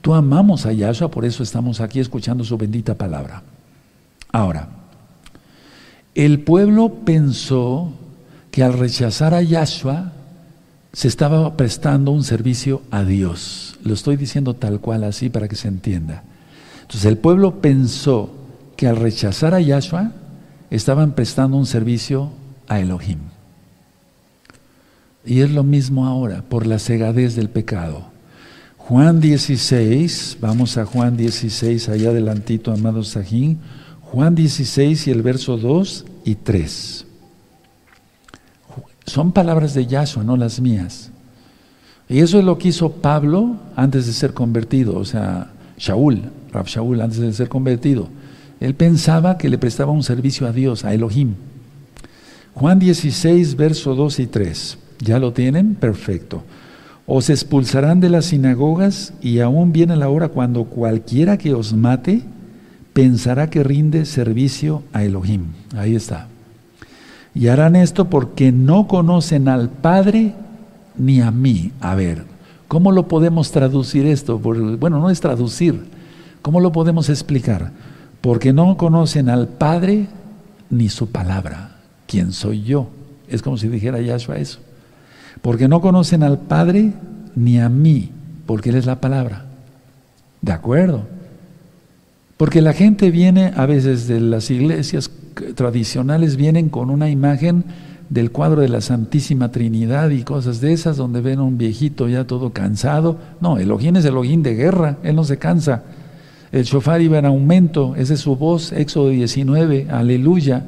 Tú 0.00 0.14
amamos 0.14 0.66
a 0.66 0.72
Yahshua, 0.72 1.10
por 1.10 1.24
eso 1.24 1.42
estamos 1.42 1.80
aquí 1.80 2.00
escuchando 2.00 2.42
su 2.44 2.58
bendita 2.58 2.94
palabra. 2.94 3.42
Ahora, 4.32 4.68
el 6.14 6.40
pueblo 6.40 6.92
pensó 7.04 7.92
que 8.50 8.62
al 8.62 8.74
rechazar 8.74 9.32
a 9.32 9.42
Yahshua 9.42 10.12
se 10.92 11.08
estaba 11.08 11.56
prestando 11.56 12.10
un 12.10 12.24
servicio 12.24 12.82
a 12.90 13.04
Dios. 13.04 13.78
Lo 13.82 13.94
estoy 13.94 14.16
diciendo 14.16 14.54
tal 14.54 14.80
cual 14.80 15.04
así 15.04 15.30
para 15.30 15.48
que 15.48 15.56
se 15.56 15.68
entienda. 15.68 16.24
Entonces 16.82 17.06
el 17.06 17.16
pueblo 17.16 17.60
pensó 17.60 18.30
que 18.76 18.88
al 18.88 18.96
rechazar 18.96 19.54
a 19.54 19.60
Yahshua 19.60 20.12
estaban 20.70 21.12
prestando 21.12 21.56
un 21.56 21.66
servicio 21.66 22.30
a 22.72 22.80
Elohim. 22.80 23.18
Y 25.24 25.40
es 25.40 25.50
lo 25.50 25.62
mismo 25.62 26.06
ahora, 26.06 26.42
por 26.42 26.66
la 26.66 26.78
cegadez 26.78 27.36
del 27.36 27.48
pecado. 27.48 28.06
Juan 28.76 29.20
16, 29.20 30.38
vamos 30.40 30.76
a 30.76 30.84
Juan 30.84 31.16
16, 31.16 31.88
allá 31.88 32.10
adelantito, 32.10 32.72
amado 32.72 33.04
Sajín. 33.04 33.60
Juan 34.00 34.34
16 34.34 35.06
y 35.06 35.10
el 35.10 35.22
verso 35.22 35.56
2 35.56 36.04
y 36.24 36.34
3. 36.34 37.06
Son 39.06 39.32
palabras 39.32 39.74
de 39.74 39.86
Yahshua, 39.86 40.24
no 40.24 40.36
las 40.36 40.60
mías. 40.60 41.10
Y 42.08 42.18
eso 42.18 42.38
es 42.38 42.44
lo 42.44 42.58
que 42.58 42.68
hizo 42.68 42.92
Pablo 42.92 43.56
antes 43.76 44.06
de 44.06 44.12
ser 44.12 44.34
convertido, 44.34 44.98
o 44.98 45.04
sea, 45.04 45.52
Shaul, 45.78 46.30
Rab 46.52 46.66
Shaul, 46.66 47.00
antes 47.00 47.18
de 47.18 47.32
ser 47.32 47.48
convertido. 47.48 48.08
Él 48.60 48.74
pensaba 48.74 49.38
que 49.38 49.48
le 49.48 49.58
prestaba 49.58 49.92
un 49.92 50.02
servicio 50.02 50.46
a 50.46 50.52
Dios, 50.52 50.84
a 50.84 50.92
Elohim. 50.92 51.34
Juan 52.54 52.78
16, 52.78 53.56
verso 53.56 53.94
2 53.94 54.20
y 54.20 54.26
3. 54.26 54.78
¿Ya 55.00 55.18
lo 55.18 55.32
tienen? 55.32 55.74
Perfecto. 55.74 56.42
Os 57.06 57.30
expulsarán 57.30 58.00
de 58.00 58.10
las 58.10 58.26
sinagogas 58.26 59.14
y 59.20 59.40
aún 59.40 59.72
viene 59.72 59.96
la 59.96 60.08
hora 60.08 60.28
cuando 60.28 60.64
cualquiera 60.64 61.38
que 61.38 61.54
os 61.54 61.72
mate 61.72 62.22
pensará 62.92 63.50
que 63.50 63.64
rinde 63.64 64.04
servicio 64.04 64.82
a 64.92 65.02
Elohim. 65.02 65.46
Ahí 65.76 65.96
está. 65.96 66.28
Y 67.34 67.48
harán 67.48 67.74
esto 67.74 68.10
porque 68.10 68.52
no 68.52 68.86
conocen 68.86 69.48
al 69.48 69.70
Padre 69.70 70.34
ni 70.96 71.20
a 71.20 71.30
mí. 71.30 71.72
A 71.80 71.94
ver, 71.94 72.24
¿cómo 72.68 72.92
lo 72.92 73.08
podemos 73.08 73.50
traducir 73.50 74.06
esto? 74.06 74.38
Bueno, 74.38 75.00
no 75.00 75.10
es 75.10 75.20
traducir. 75.20 75.86
¿Cómo 76.42 76.60
lo 76.60 76.70
podemos 76.70 77.08
explicar? 77.08 77.72
Porque 78.20 78.52
no 78.52 78.76
conocen 78.76 79.28
al 79.28 79.48
Padre 79.48 80.08
ni 80.70 80.88
su 80.88 81.08
palabra. 81.08 81.71
¿Quién 82.12 82.32
soy 82.32 82.62
yo? 82.62 82.88
Es 83.26 83.40
como 83.40 83.56
si 83.56 83.68
dijera 83.68 83.98
Yahshua 83.98 84.36
eso. 84.36 84.58
Porque 85.40 85.66
no 85.66 85.80
conocen 85.80 86.22
al 86.22 86.40
Padre 86.40 86.92
ni 87.34 87.58
a 87.58 87.70
mí, 87.70 88.10
porque 88.44 88.68
Él 88.68 88.76
es 88.76 88.84
la 88.84 89.00
palabra. 89.00 89.46
¿De 90.42 90.52
acuerdo? 90.52 91.04
Porque 92.36 92.60
la 92.60 92.74
gente 92.74 93.10
viene 93.10 93.54
a 93.56 93.64
veces 93.64 94.08
de 94.08 94.20
las 94.20 94.50
iglesias 94.50 95.10
tradicionales 95.54 96.36
vienen 96.36 96.68
con 96.68 96.90
una 96.90 97.08
imagen 97.08 97.64
del 98.10 98.30
cuadro 98.30 98.60
de 98.60 98.68
la 98.68 98.82
Santísima 98.82 99.50
Trinidad 99.50 100.10
y 100.10 100.22
cosas 100.22 100.60
de 100.60 100.74
esas, 100.74 100.98
donde 100.98 101.22
ven 101.22 101.38
a 101.38 101.44
un 101.44 101.56
viejito 101.56 102.10
ya 102.10 102.26
todo 102.26 102.52
cansado. 102.52 103.16
No, 103.40 103.56
Elohim 103.56 103.96
es 103.96 104.04
Elohim 104.04 104.42
de 104.42 104.54
guerra, 104.54 104.98
él 105.02 105.16
no 105.16 105.24
se 105.24 105.38
cansa. 105.38 105.84
El 106.52 106.64
shofar 106.64 107.00
iba 107.00 107.18
en 107.18 107.24
aumento, 107.24 107.94
esa 107.96 108.12
es 108.12 108.20
su 108.20 108.36
voz, 108.36 108.70
Éxodo 108.72 109.08
19, 109.08 109.86
aleluya. 109.90 110.66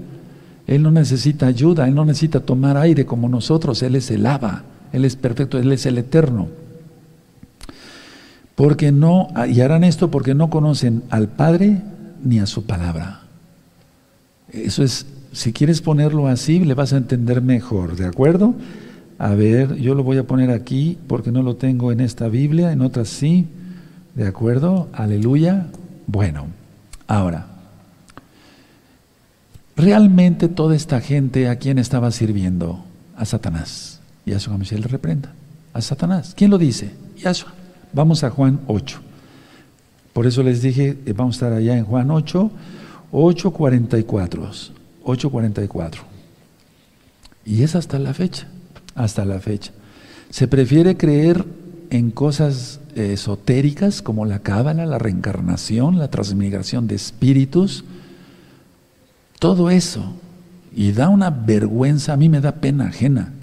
Él 0.66 0.82
no 0.82 0.90
necesita 0.90 1.46
ayuda, 1.46 1.86
él 1.86 1.94
no 1.94 2.04
necesita 2.04 2.40
tomar 2.40 2.76
aire 2.76 3.04
como 3.04 3.28
nosotros, 3.28 3.82
él 3.82 3.96
es 3.96 4.10
el 4.10 4.24
Abba, 4.26 4.64
él 4.92 5.04
es 5.04 5.16
perfecto, 5.16 5.58
él 5.58 5.70
es 5.72 5.84
el 5.86 5.98
eterno. 5.98 6.48
Porque 8.54 8.92
no, 8.92 9.28
y 9.48 9.60
harán 9.60 9.84
esto 9.84 10.10
porque 10.10 10.34
no 10.34 10.48
conocen 10.48 11.02
al 11.10 11.28
Padre 11.28 11.82
ni 12.22 12.38
a 12.38 12.46
su 12.46 12.64
palabra. 12.64 13.20
Eso 14.52 14.82
es, 14.84 15.06
si 15.32 15.52
quieres 15.52 15.80
ponerlo 15.80 16.28
así, 16.28 16.60
le 16.60 16.74
vas 16.74 16.92
a 16.92 16.96
entender 16.96 17.42
mejor, 17.42 17.96
¿de 17.96 18.06
acuerdo? 18.06 18.54
A 19.18 19.34
ver, 19.34 19.76
yo 19.76 19.94
lo 19.94 20.04
voy 20.04 20.18
a 20.18 20.26
poner 20.26 20.50
aquí 20.50 20.98
porque 21.08 21.32
no 21.32 21.42
lo 21.42 21.56
tengo 21.56 21.92
en 21.92 22.00
esta 22.00 22.28
Biblia, 22.28 22.72
en 22.72 22.80
otras 22.80 23.08
sí, 23.08 23.46
¿de 24.14 24.26
acuerdo? 24.26 24.88
Aleluya. 24.92 25.66
Bueno, 26.06 26.46
ahora, 27.06 27.46
realmente 29.76 30.48
toda 30.48 30.76
esta 30.76 31.00
gente 31.00 31.48
a 31.48 31.56
quién 31.56 31.78
estaba 31.78 32.10
sirviendo? 32.10 32.84
A 33.16 33.24
Satanás. 33.24 34.00
Y 34.26 34.30
a 34.30 34.38
Yahshua 34.38 34.58
le 34.58 34.88
reprenda. 34.88 35.32
A 35.72 35.80
Satanás. 35.80 36.34
¿Quién 36.36 36.50
lo 36.50 36.58
dice? 36.58 36.92
Yahshua. 37.16 37.52
Vamos 37.92 38.24
a 38.24 38.30
Juan 38.30 38.60
8. 38.66 39.00
Por 40.12 40.26
eso 40.26 40.42
les 40.42 40.62
dije, 40.62 40.98
eh, 41.04 41.12
vamos 41.12 41.34
a 41.34 41.36
estar 41.36 41.52
allá 41.52 41.76
en 41.76 41.84
Juan 41.84 42.10
8 42.10 42.50
8.44. 43.14 44.72
8.44. 45.04 45.98
Y 47.44 47.62
es 47.62 47.76
hasta 47.76 47.98
la 48.00 48.12
fecha, 48.12 48.48
hasta 48.96 49.24
la 49.24 49.38
fecha. 49.38 49.70
Se 50.30 50.48
prefiere 50.48 50.96
creer 50.96 51.44
en 51.90 52.10
cosas 52.10 52.80
esotéricas 52.96 54.02
como 54.02 54.24
la 54.24 54.40
cábala, 54.40 54.84
la 54.84 54.98
reencarnación, 54.98 55.98
la 55.98 56.10
transmigración 56.10 56.88
de 56.88 56.96
espíritus, 56.96 57.84
todo 59.44 59.68
eso. 59.68 60.02
Y 60.74 60.92
da 60.92 61.10
una 61.10 61.28
vergüenza, 61.28 62.14
a 62.14 62.16
mí 62.16 62.30
me 62.30 62.40
da 62.40 62.52
pena 62.52 62.86
ajena. 62.86 63.34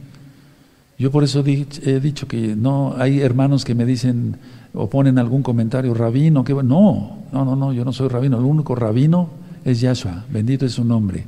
Yo 0.98 1.12
por 1.12 1.24
eso 1.24 1.44
he 1.46 2.00
dicho 2.00 2.28
que 2.28 2.56
no 2.56 2.96
hay 2.98 3.22
hermanos 3.22 3.64
que 3.64 3.76
me 3.76 3.86
dicen 3.86 4.36
o 4.74 4.90
ponen 4.90 5.20
algún 5.20 5.44
comentario, 5.44 5.94
rabino, 5.94 6.44
que 6.44 6.56
no, 6.56 7.20
no, 7.32 7.46
no, 7.46 7.56
no, 7.56 7.72
yo 7.72 7.86
no 7.86 7.94
soy 7.94 8.08
rabino, 8.08 8.40
el 8.40 8.46
único 8.46 8.74
rabino 8.74 9.30
es 9.64 9.80
Yahshua, 9.80 10.26
bendito 10.28 10.66
es 10.66 10.72
su 10.72 10.84
nombre. 10.84 11.24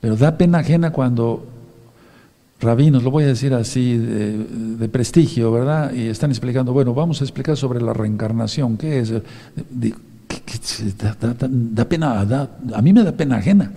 Pero 0.00 0.16
da 0.16 0.38
pena 0.38 0.60
ajena 0.60 0.90
cuando 0.90 1.46
rabinos, 2.60 3.02
lo 3.02 3.10
voy 3.10 3.24
a 3.24 3.26
decir 3.26 3.52
así, 3.52 3.98
de, 3.98 4.88
prestigio, 4.88 5.52
¿verdad? 5.52 5.92
Y 5.92 6.06
están 6.06 6.30
explicando, 6.30 6.72
bueno, 6.72 6.94
vamos 6.94 7.20
a 7.20 7.24
explicar 7.24 7.58
sobre 7.58 7.82
la 7.82 7.92
reencarnación, 7.92 8.78
¿qué 8.78 9.00
es? 9.00 9.12
Da, 10.98 11.84
pena, 11.84 12.48
a 12.74 12.82
mí 12.82 12.92
me 12.92 13.02
da 13.02 13.12
pena 13.12 13.36
ajena. 13.36 13.70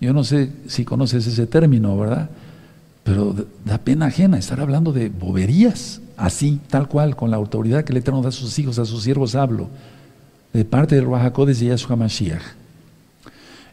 Yo 0.00 0.12
no 0.12 0.22
sé 0.24 0.50
si 0.66 0.84
conoces 0.84 1.26
ese 1.26 1.46
término, 1.46 1.96
¿verdad? 1.96 2.30
Pero 3.02 3.34
da 3.64 3.78
pena 3.78 4.06
ajena 4.06 4.38
estar 4.38 4.60
hablando 4.60 4.92
de 4.92 5.08
boberías, 5.08 6.00
así, 6.16 6.60
tal 6.68 6.88
cual, 6.88 7.16
con 7.16 7.30
la 7.30 7.36
autoridad 7.36 7.84
que 7.84 7.92
el 7.92 7.98
Eterno 7.98 8.22
da 8.22 8.28
a 8.28 8.32
sus 8.32 8.58
hijos, 8.58 8.78
a 8.78 8.84
sus 8.84 9.02
siervos 9.02 9.34
hablo, 9.34 9.68
de 10.52 10.64
parte 10.64 10.94
del 10.94 11.06
Rahakodes 11.06 11.60
y 11.62 11.66
Yahshua 11.66 11.96
Mashiach. 11.96 12.42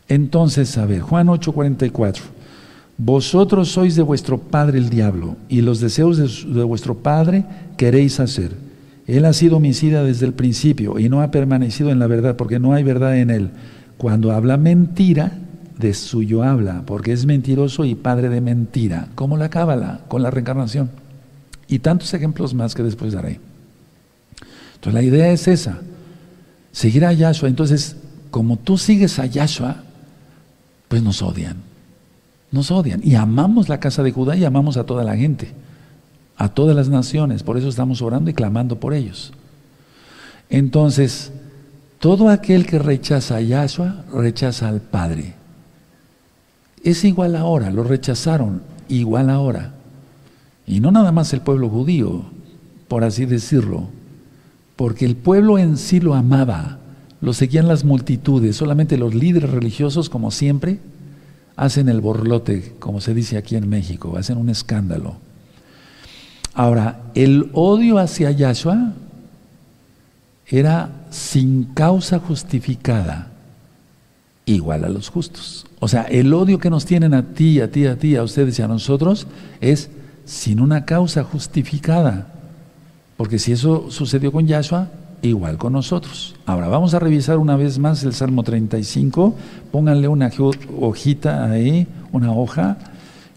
Entonces, 0.07 0.77
a 0.77 0.85
ver, 0.85 1.01
Juan 1.01 1.27
8:44. 1.27 2.21
Vosotros 2.97 3.69
sois 3.69 3.95
de 3.95 4.03
vuestro 4.03 4.37
padre 4.37 4.77
el 4.77 4.89
diablo, 4.89 5.35
y 5.49 5.61
los 5.61 5.79
deseos 5.79 6.17
de, 6.17 6.63
vuestro 6.63 6.95
padre 6.95 7.43
queréis 7.77 8.19
hacer. 8.19 8.51
Él 9.07 9.25
ha 9.25 9.33
sido 9.33 9.57
homicida 9.57 10.03
desde 10.03 10.25
el 10.25 10.33
principio 10.33 10.97
y 10.99 11.09
no 11.09 11.21
ha 11.21 11.31
permanecido 11.31 11.91
en 11.91 11.99
la 11.99 12.07
verdad, 12.07 12.35
porque 12.35 12.59
no 12.59 12.73
hay 12.73 12.83
verdad 12.83 13.17
en 13.17 13.29
él. 13.29 13.51
Cuando 13.97 14.31
habla 14.31 14.57
mentira, 14.57 15.39
de 15.77 15.93
suyo 15.93 16.43
habla, 16.43 16.83
porque 16.85 17.11
es 17.11 17.25
mentiroso 17.25 17.85
y 17.85 17.95
padre 17.95 18.29
de 18.29 18.41
mentira, 18.41 19.09
como 19.15 19.37
la 19.37 19.49
cábala, 19.49 20.01
con 20.07 20.23
la 20.23 20.31
reencarnación. 20.31 20.89
Y 21.67 21.79
tantos 21.79 22.13
ejemplos 22.13 22.53
más 22.53 22.75
que 22.75 22.83
después 22.83 23.13
daré. 23.13 23.39
Entonces 24.75 24.93
la 24.93 25.01
idea 25.01 25.31
es 25.31 25.47
esa, 25.47 25.79
seguir 26.71 27.05
a 27.05 27.13
Yahshua. 27.13 27.49
Entonces, 27.49 27.97
como 28.31 28.57
tú 28.57 28.77
sigues 28.77 29.19
a 29.19 29.25
Yahshua, 29.25 29.83
pues 30.87 31.01
nos 31.01 31.21
odian. 31.21 31.57
Nos 32.51 32.71
odian. 32.71 33.01
Y 33.03 33.15
amamos 33.15 33.67
la 33.67 33.79
casa 33.79 34.03
de 34.03 34.11
Judá 34.11 34.35
y 34.35 34.45
amamos 34.45 34.77
a 34.77 34.85
toda 34.85 35.03
la 35.03 35.15
gente, 35.15 35.51
a 36.37 36.49
todas 36.49 36.75
las 36.75 36.89
naciones. 36.89 37.43
Por 37.43 37.57
eso 37.57 37.69
estamos 37.69 38.01
orando 38.01 38.29
y 38.29 38.33
clamando 38.33 38.79
por 38.79 38.93
ellos. 38.93 39.33
Entonces, 40.49 41.31
todo 41.99 42.29
aquel 42.29 42.65
que 42.65 42.79
rechaza 42.79 43.37
a 43.37 43.41
Yahshua, 43.41 44.05
rechaza 44.13 44.69
al 44.69 44.81
Padre. 44.81 45.33
Es 46.83 47.03
igual 47.03 47.35
ahora, 47.35 47.71
lo 47.71 47.83
rechazaron, 47.83 48.61
igual 48.87 49.29
ahora. 49.29 49.73
Y 50.67 50.79
no 50.79 50.91
nada 50.91 51.11
más 51.11 51.33
el 51.33 51.41
pueblo 51.41 51.69
judío, 51.69 52.25
por 52.87 53.03
así 53.03 53.25
decirlo, 53.25 53.87
porque 54.75 55.05
el 55.05 55.15
pueblo 55.15 55.57
en 55.57 55.77
sí 55.77 55.99
lo 55.99 56.13
amaba, 56.13 56.79
lo 57.21 57.33
seguían 57.33 57.67
las 57.67 57.83
multitudes, 57.83 58.55
solamente 58.55 58.97
los 58.97 59.15
líderes 59.15 59.49
religiosos, 59.49 60.09
como 60.09 60.31
siempre, 60.31 60.79
hacen 61.55 61.89
el 61.89 62.01
borlote, 62.01 62.75
como 62.79 63.01
se 63.01 63.13
dice 63.13 63.37
aquí 63.37 63.55
en 63.55 63.69
México, 63.69 64.15
hacen 64.17 64.37
un 64.37 64.49
escándalo. 64.49 65.24
Ahora, 66.55 67.01
el 67.15 67.49
odio 67.53 67.99
hacia 67.99 68.31
Yahshua 68.31 68.93
era 70.47 70.89
sin 71.09 71.65
causa 71.65 72.17
justificada, 72.19 73.27
igual 74.45 74.85
a 74.85 74.89
los 74.89 75.09
justos. 75.09 75.67
O 75.79 75.89
sea, 75.89 76.03
el 76.03 76.33
odio 76.33 76.57
que 76.57 76.69
nos 76.69 76.85
tienen 76.85 77.13
a 77.13 77.33
ti, 77.33 77.59
a 77.59 77.69
ti, 77.69 77.85
a 77.85 77.97
ti, 77.97 78.15
a 78.15 78.23
ustedes 78.23 78.57
y 78.57 78.61
a 78.61 78.69
nosotros 78.69 79.27
es 79.59 79.89
sin 80.23 80.61
una 80.61 80.85
causa 80.85 81.25
justificada. 81.25 82.27
Porque 83.17 83.37
si 83.37 83.51
eso 83.51 83.91
sucedió 83.91 84.31
con 84.31 84.47
Yahshua, 84.47 84.87
igual 85.21 85.57
con 85.57 85.73
nosotros. 85.73 86.35
Ahora 86.45 86.69
vamos 86.69 86.93
a 86.93 86.99
revisar 86.99 87.37
una 87.37 87.57
vez 87.57 87.79
más 87.79 88.03
el 88.03 88.13
Salmo 88.13 88.43
35. 88.43 89.35
Pónganle 89.71 90.07
una 90.07 90.31
hojita 90.79 91.51
ahí, 91.51 91.87
una 92.13 92.31
hoja, 92.31 92.77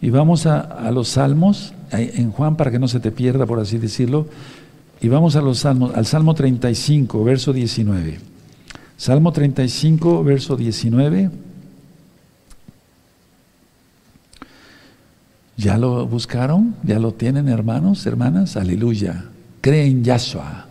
y 0.00 0.10
vamos 0.10 0.46
a, 0.46 0.90
los 0.90 1.08
salmos 1.08 1.74
en 1.92 2.30
Juan 2.30 2.56
para 2.56 2.70
que 2.70 2.78
no 2.78 2.88
se 2.88 3.00
te 3.00 3.10
pierda, 3.10 3.46
por 3.46 3.58
así 3.58 3.78
decirlo. 3.78 4.26
Y 5.00 5.08
vamos 5.08 5.36
a 5.36 5.42
los 5.42 5.60
salmos, 5.60 5.94
al 5.94 6.06
Salmo 6.06 6.34
35, 6.34 7.24
verso 7.24 7.52
19. 7.52 8.18
Salmo 8.96 9.32
35, 9.32 10.24
verso 10.24 10.56
19. 10.56 11.30
¿Ya 15.56 15.76
lo 15.76 16.06
buscaron? 16.06 16.76
¿Ya 16.84 16.98
lo 16.98 17.12
tienen, 17.12 17.48
hermanos, 17.48 18.06
hermanas? 18.06 18.56
Aleluya. 18.56 19.24
Creen 19.60 19.98
en 19.98 20.04
Yahshua, 20.04 20.66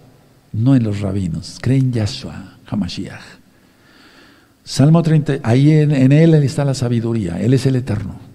no 0.54 0.76
en 0.76 0.84
los 0.84 1.02
rabinos. 1.02 1.58
Creen 1.62 1.86
en 1.86 1.94
Yahshua, 1.94 2.56
Hamashiach. 2.66 3.38
Salmo 4.64 5.02
30, 5.02 5.40
ahí 5.44 5.72
en, 5.72 6.12
él 6.12 6.34
está 6.36 6.66
la 6.66 6.74
sabiduría, 6.74 7.40
Él 7.40 7.54
es 7.54 7.66
el 7.66 7.78
eterno. 7.78 8.27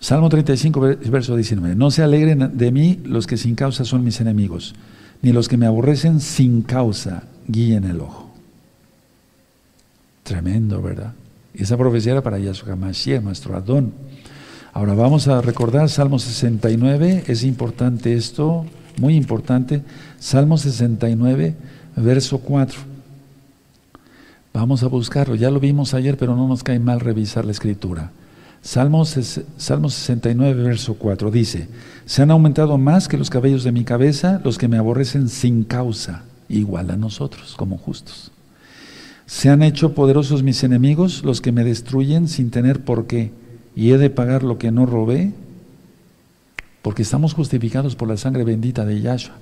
Salmo 0.00 0.30
35, 0.30 0.80
verso 1.10 1.36
19. 1.36 1.76
No 1.76 1.90
se 1.90 2.02
alegren 2.02 2.56
de 2.56 2.72
mí 2.72 2.98
los 3.04 3.26
que 3.26 3.36
sin 3.36 3.54
causa 3.54 3.84
son 3.84 4.02
mis 4.02 4.20
enemigos, 4.20 4.74
ni 5.20 5.30
los 5.32 5.46
que 5.46 5.58
me 5.58 5.66
aborrecen 5.66 6.20
sin 6.20 6.62
causa 6.62 7.24
guíen 7.46 7.84
el 7.84 8.00
ojo. 8.00 8.30
Tremendo, 10.22 10.80
¿verdad? 10.80 11.12
Y 11.52 11.64
esa 11.64 11.76
profecía 11.76 12.12
era 12.12 12.22
para 12.22 12.38
Yahshua 12.38 12.72
Hamashiach, 12.72 13.22
nuestro 13.22 13.54
Adón. 13.54 13.92
Ahora 14.72 14.94
vamos 14.94 15.28
a 15.28 15.42
recordar 15.42 15.90
Salmo 15.90 16.18
69, 16.18 17.24
es 17.26 17.44
importante 17.44 18.14
esto, 18.14 18.64
muy 18.98 19.16
importante. 19.16 19.82
Salmo 20.18 20.56
69, 20.56 21.56
verso 21.96 22.38
4. 22.38 22.78
Vamos 24.54 24.82
a 24.82 24.86
buscarlo, 24.86 25.34
ya 25.34 25.50
lo 25.50 25.60
vimos 25.60 25.92
ayer, 25.92 26.16
pero 26.16 26.34
no 26.36 26.48
nos 26.48 26.62
cae 26.62 26.78
mal 26.78 27.00
revisar 27.00 27.44
la 27.44 27.52
escritura. 27.52 28.12
Salmo, 28.62 29.04
Salmo 29.04 29.88
69, 29.88 30.62
verso 30.62 30.94
4 30.94 31.30
dice, 31.30 31.68
se 32.04 32.22
han 32.22 32.30
aumentado 32.30 32.76
más 32.76 33.08
que 33.08 33.16
los 33.16 33.30
cabellos 33.30 33.64
de 33.64 33.72
mi 33.72 33.84
cabeza 33.84 34.40
los 34.44 34.58
que 34.58 34.68
me 34.68 34.76
aborrecen 34.76 35.28
sin 35.28 35.64
causa, 35.64 36.24
igual 36.48 36.90
a 36.90 36.96
nosotros 36.96 37.54
como 37.56 37.78
justos. 37.78 38.32
Se 39.26 39.48
han 39.48 39.62
hecho 39.62 39.94
poderosos 39.94 40.42
mis 40.42 40.62
enemigos, 40.64 41.24
los 41.24 41.40
que 41.40 41.52
me 41.52 41.64
destruyen 41.64 42.28
sin 42.28 42.50
tener 42.50 42.84
por 42.84 43.06
qué 43.06 43.32
y 43.74 43.92
he 43.92 43.98
de 43.98 44.10
pagar 44.10 44.42
lo 44.42 44.58
que 44.58 44.72
no 44.72 44.86
robé, 44.86 45.32
porque 46.82 47.02
estamos 47.02 47.34
justificados 47.34 47.94
por 47.96 48.08
la 48.08 48.16
sangre 48.16 48.44
bendita 48.44 48.84
de 48.84 49.00
Yahshua. 49.00 49.36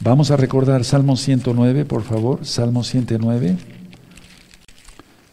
Vamos 0.00 0.30
a 0.30 0.36
recordar 0.36 0.84
Salmo 0.84 1.16
109, 1.16 1.84
por 1.84 2.02
favor, 2.02 2.44
Salmo 2.44 2.84
109. 2.84 3.56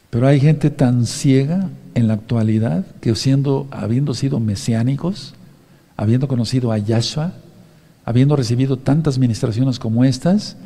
Pero 0.10 0.28
hay 0.28 0.40
gente 0.40 0.70
tan 0.70 1.06
ciega 1.06 1.70
en 1.98 2.08
la 2.08 2.14
actualidad 2.14 2.86
que 3.02 3.16
siendo, 3.16 3.68
habiendo 3.72 4.14
sido 4.14 4.40
mesiánicos, 4.40 5.34
habiendo 5.98 6.28
conocido 6.28 6.72
a 6.72 6.78
Yahshua, 6.78 7.34
habiendo 8.06 8.36
recibido 8.36 8.78
tantas 8.78 9.18
ministraciones 9.18 9.80
como 9.80 10.06
estas, 10.06 10.58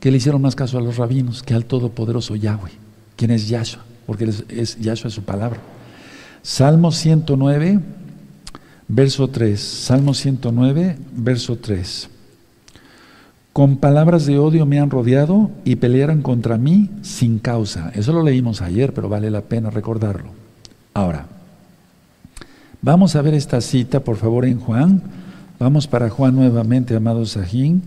que 0.00 0.10
le 0.10 0.16
hicieron 0.16 0.42
más 0.42 0.56
caso 0.56 0.78
a 0.78 0.80
los 0.80 0.96
rabinos 0.96 1.44
que 1.44 1.54
al 1.54 1.64
todopoderoso 1.64 2.34
Yahweh, 2.34 2.72
quien 3.14 3.30
es 3.30 3.48
Yahshua, 3.48 3.84
porque 4.04 4.24
es, 4.24 4.44
es 4.48 4.80
Yahshua 4.80 5.10
su 5.10 5.22
palabra. 5.22 5.60
Salmo 6.42 6.90
109, 6.90 7.78
verso 8.88 9.28
3. 9.28 9.60
Salmo 9.60 10.12
109, 10.12 10.98
verso 11.14 11.56
3. 11.56 12.08
Con 13.52 13.76
palabras 13.76 14.26
de 14.26 14.38
odio 14.38 14.66
me 14.66 14.80
han 14.80 14.90
rodeado 14.90 15.52
y 15.64 15.76
pelearon 15.76 16.22
contra 16.22 16.58
mí 16.58 16.90
sin 17.02 17.38
causa. 17.38 17.92
Eso 17.94 18.12
lo 18.12 18.24
leímos 18.24 18.60
ayer, 18.60 18.92
pero 18.92 19.08
vale 19.08 19.30
la 19.30 19.42
pena 19.42 19.70
recordarlo. 19.70 20.39
Ahora, 21.00 21.24
vamos 22.82 23.16
a 23.16 23.22
ver 23.22 23.32
esta 23.32 23.62
cita, 23.62 24.00
por 24.00 24.18
favor, 24.18 24.44
en 24.44 24.60
Juan. 24.60 25.00
Vamos 25.58 25.86
para 25.86 26.10
Juan 26.10 26.36
nuevamente, 26.36 26.94
amado 26.94 27.24
Sajín. 27.24 27.82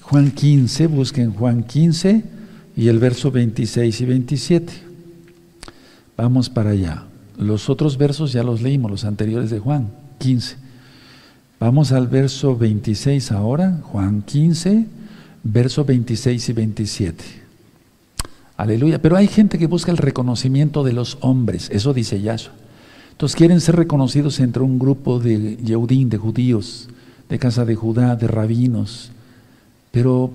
Juan 0.00 0.30
15, 0.30 0.86
busquen 0.86 1.34
Juan 1.34 1.62
15 1.62 2.24
y 2.74 2.88
el 2.88 3.00
verso 3.00 3.30
26 3.30 4.00
y 4.00 4.04
27. 4.06 4.72
Vamos 6.16 6.48
para 6.48 6.70
allá. 6.70 7.04
Los 7.36 7.68
otros 7.68 7.98
versos 7.98 8.32
ya 8.32 8.42
los 8.42 8.62
leímos, 8.62 8.90
los 8.90 9.04
anteriores 9.04 9.50
de 9.50 9.58
Juan 9.58 9.90
15. 10.16 10.56
Vamos 11.60 11.92
al 11.92 12.08
verso 12.08 12.56
26 12.56 13.30
ahora, 13.30 13.80
Juan 13.82 14.22
15, 14.22 14.86
verso 15.44 15.84
26 15.84 16.48
y 16.48 16.52
27. 16.54 17.24
Aleluya. 18.58 19.00
Pero 19.00 19.16
hay 19.16 19.28
gente 19.28 19.56
que 19.56 19.68
busca 19.68 19.92
el 19.92 19.98
reconocimiento 19.98 20.82
de 20.82 20.92
los 20.92 21.16
hombres, 21.20 21.70
eso 21.72 21.94
dice 21.94 22.20
Yahshua. 22.20 22.52
Entonces 23.12 23.36
quieren 23.36 23.60
ser 23.60 23.76
reconocidos 23.76 24.40
entre 24.40 24.64
un 24.64 24.80
grupo 24.80 25.20
de 25.20 25.56
Yehudín, 25.56 26.08
de 26.08 26.18
judíos, 26.18 26.88
de 27.28 27.38
casa 27.38 27.64
de 27.64 27.76
Judá, 27.76 28.16
de 28.16 28.26
rabinos. 28.26 29.12
Pero 29.92 30.32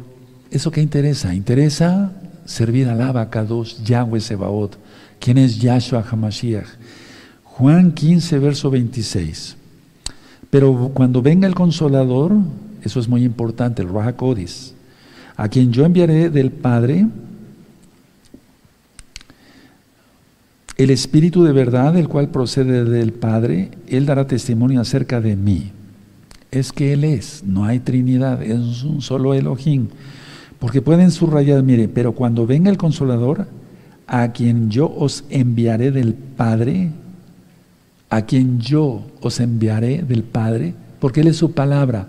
¿eso 0.51 0.71
qué 0.71 0.81
interesa? 0.81 1.35
Interesa 1.35 2.13
servir 2.45 2.87
al 2.87 3.01
Abacados, 3.01 3.83
Yahweh 3.83 4.21
Sebaot, 4.21 4.77
quien 5.19 5.37
es 5.37 5.59
Yahshua 5.59 6.05
HaMashiach. 6.09 6.67
Juan 7.43 7.91
15, 7.91 8.39
verso 8.39 8.69
26. 8.69 9.57
Pero 10.49 10.91
cuando 10.93 11.21
venga 11.21 11.45
el 11.45 11.55
consolador, 11.55 12.31
eso 12.83 13.01
es 13.01 13.09
muy 13.09 13.25
importante, 13.25 13.81
el 13.81 13.89
Rahakodis, 13.89 14.75
a 15.35 15.49
quien 15.49 15.73
yo 15.73 15.83
enviaré 15.83 16.29
del 16.29 16.51
Padre, 16.51 17.05
el 20.77 20.89
Espíritu 20.89 21.43
de 21.43 21.51
verdad, 21.51 21.95
el 21.97 22.07
cual 22.07 22.29
procede 22.29 22.85
del 22.85 23.13
Padre, 23.13 23.71
Él 23.87 24.05
dará 24.05 24.25
testimonio 24.25 24.81
acerca 24.81 25.21
de 25.21 25.35
mí. 25.35 25.71
Es 26.51 26.71
que 26.71 26.93
Él 26.93 27.03
es, 27.03 27.43
no 27.45 27.65
hay 27.65 27.79
Trinidad, 27.79 28.41
es 28.41 28.83
un 28.83 29.01
solo 29.01 29.33
Elohim. 29.33 29.87
Porque 30.59 30.81
pueden 30.81 31.11
subrayar, 31.11 31.61
mire, 31.61 31.87
pero 31.87 32.13
cuando 32.13 32.47
venga 32.47 32.71
el 32.71 32.77
consolador, 32.77 33.47
a 34.07 34.31
quien 34.31 34.69
yo 34.69 34.93
os 34.95 35.25
enviaré 35.29 35.91
del 35.91 36.13
Padre, 36.13 36.91
a 38.09 38.23
quien 38.23 38.59
yo 38.59 39.03
os 39.21 39.39
enviaré 39.39 40.03
del 40.03 40.23
Padre, 40.23 40.73
porque 40.99 41.21
Él 41.21 41.27
es 41.27 41.37
su 41.37 41.51
palabra. 41.51 42.07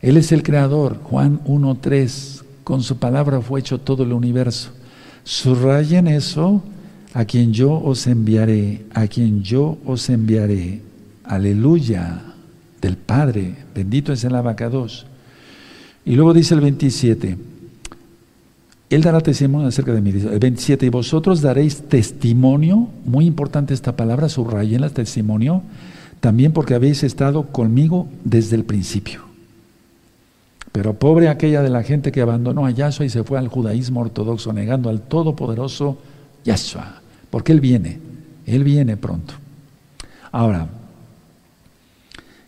Él 0.00 0.16
es 0.16 0.32
el 0.32 0.42
creador. 0.42 0.98
Juan 1.02 1.40
1.3, 1.44 2.42
con 2.62 2.82
su 2.82 2.98
palabra 2.98 3.40
fue 3.40 3.60
hecho 3.60 3.80
todo 3.80 4.02
el 4.02 4.12
universo. 4.12 4.70
Subrayen 5.24 6.06
eso, 6.06 6.62
a 7.14 7.24
quien 7.24 7.52
yo 7.52 7.72
os 7.72 8.06
enviaré, 8.06 8.84
a 8.92 9.06
quien 9.06 9.42
yo 9.42 9.78
os 9.86 10.10
enviaré. 10.10 10.82
Aleluya, 11.22 12.20
del 12.82 12.96
Padre. 12.96 13.54
Bendito 13.74 14.12
es 14.12 14.24
el 14.24 14.34
abacados. 14.34 15.06
Y 16.04 16.16
luego 16.16 16.34
dice 16.34 16.54
el 16.54 16.60
27. 16.60 17.38
Él 18.90 19.02
dará 19.02 19.20
testimonio 19.20 19.68
acerca 19.68 19.92
de 19.92 20.00
mí. 20.00 20.10
El 20.10 20.38
27, 20.38 20.86
y 20.86 20.88
vosotros 20.88 21.40
daréis 21.40 21.88
testimonio, 21.88 22.88
muy 23.04 23.26
importante 23.26 23.74
esta 23.74 23.96
palabra, 23.96 24.28
subrayen 24.28 24.84
el 24.84 24.92
testimonio, 24.92 25.62
también 26.20 26.52
porque 26.52 26.74
habéis 26.74 27.02
estado 27.04 27.44
conmigo 27.44 28.08
desde 28.24 28.56
el 28.56 28.64
principio. 28.64 29.22
Pero 30.72 30.94
pobre 30.94 31.28
aquella 31.28 31.62
de 31.62 31.70
la 31.70 31.84
gente 31.84 32.10
que 32.10 32.20
abandonó 32.20 32.66
a 32.66 32.72
Yahshua 32.72 33.06
y 33.06 33.10
se 33.10 33.22
fue 33.22 33.38
al 33.38 33.48
judaísmo 33.48 34.00
ortodoxo, 34.00 34.52
negando 34.52 34.90
al 34.90 35.00
todopoderoso 35.00 35.98
Yahshua, 36.44 37.00
porque 37.34 37.50
Él 37.50 37.58
viene, 37.58 37.98
Él 38.46 38.62
viene 38.62 38.96
pronto. 38.96 39.34
Ahora, 40.30 40.68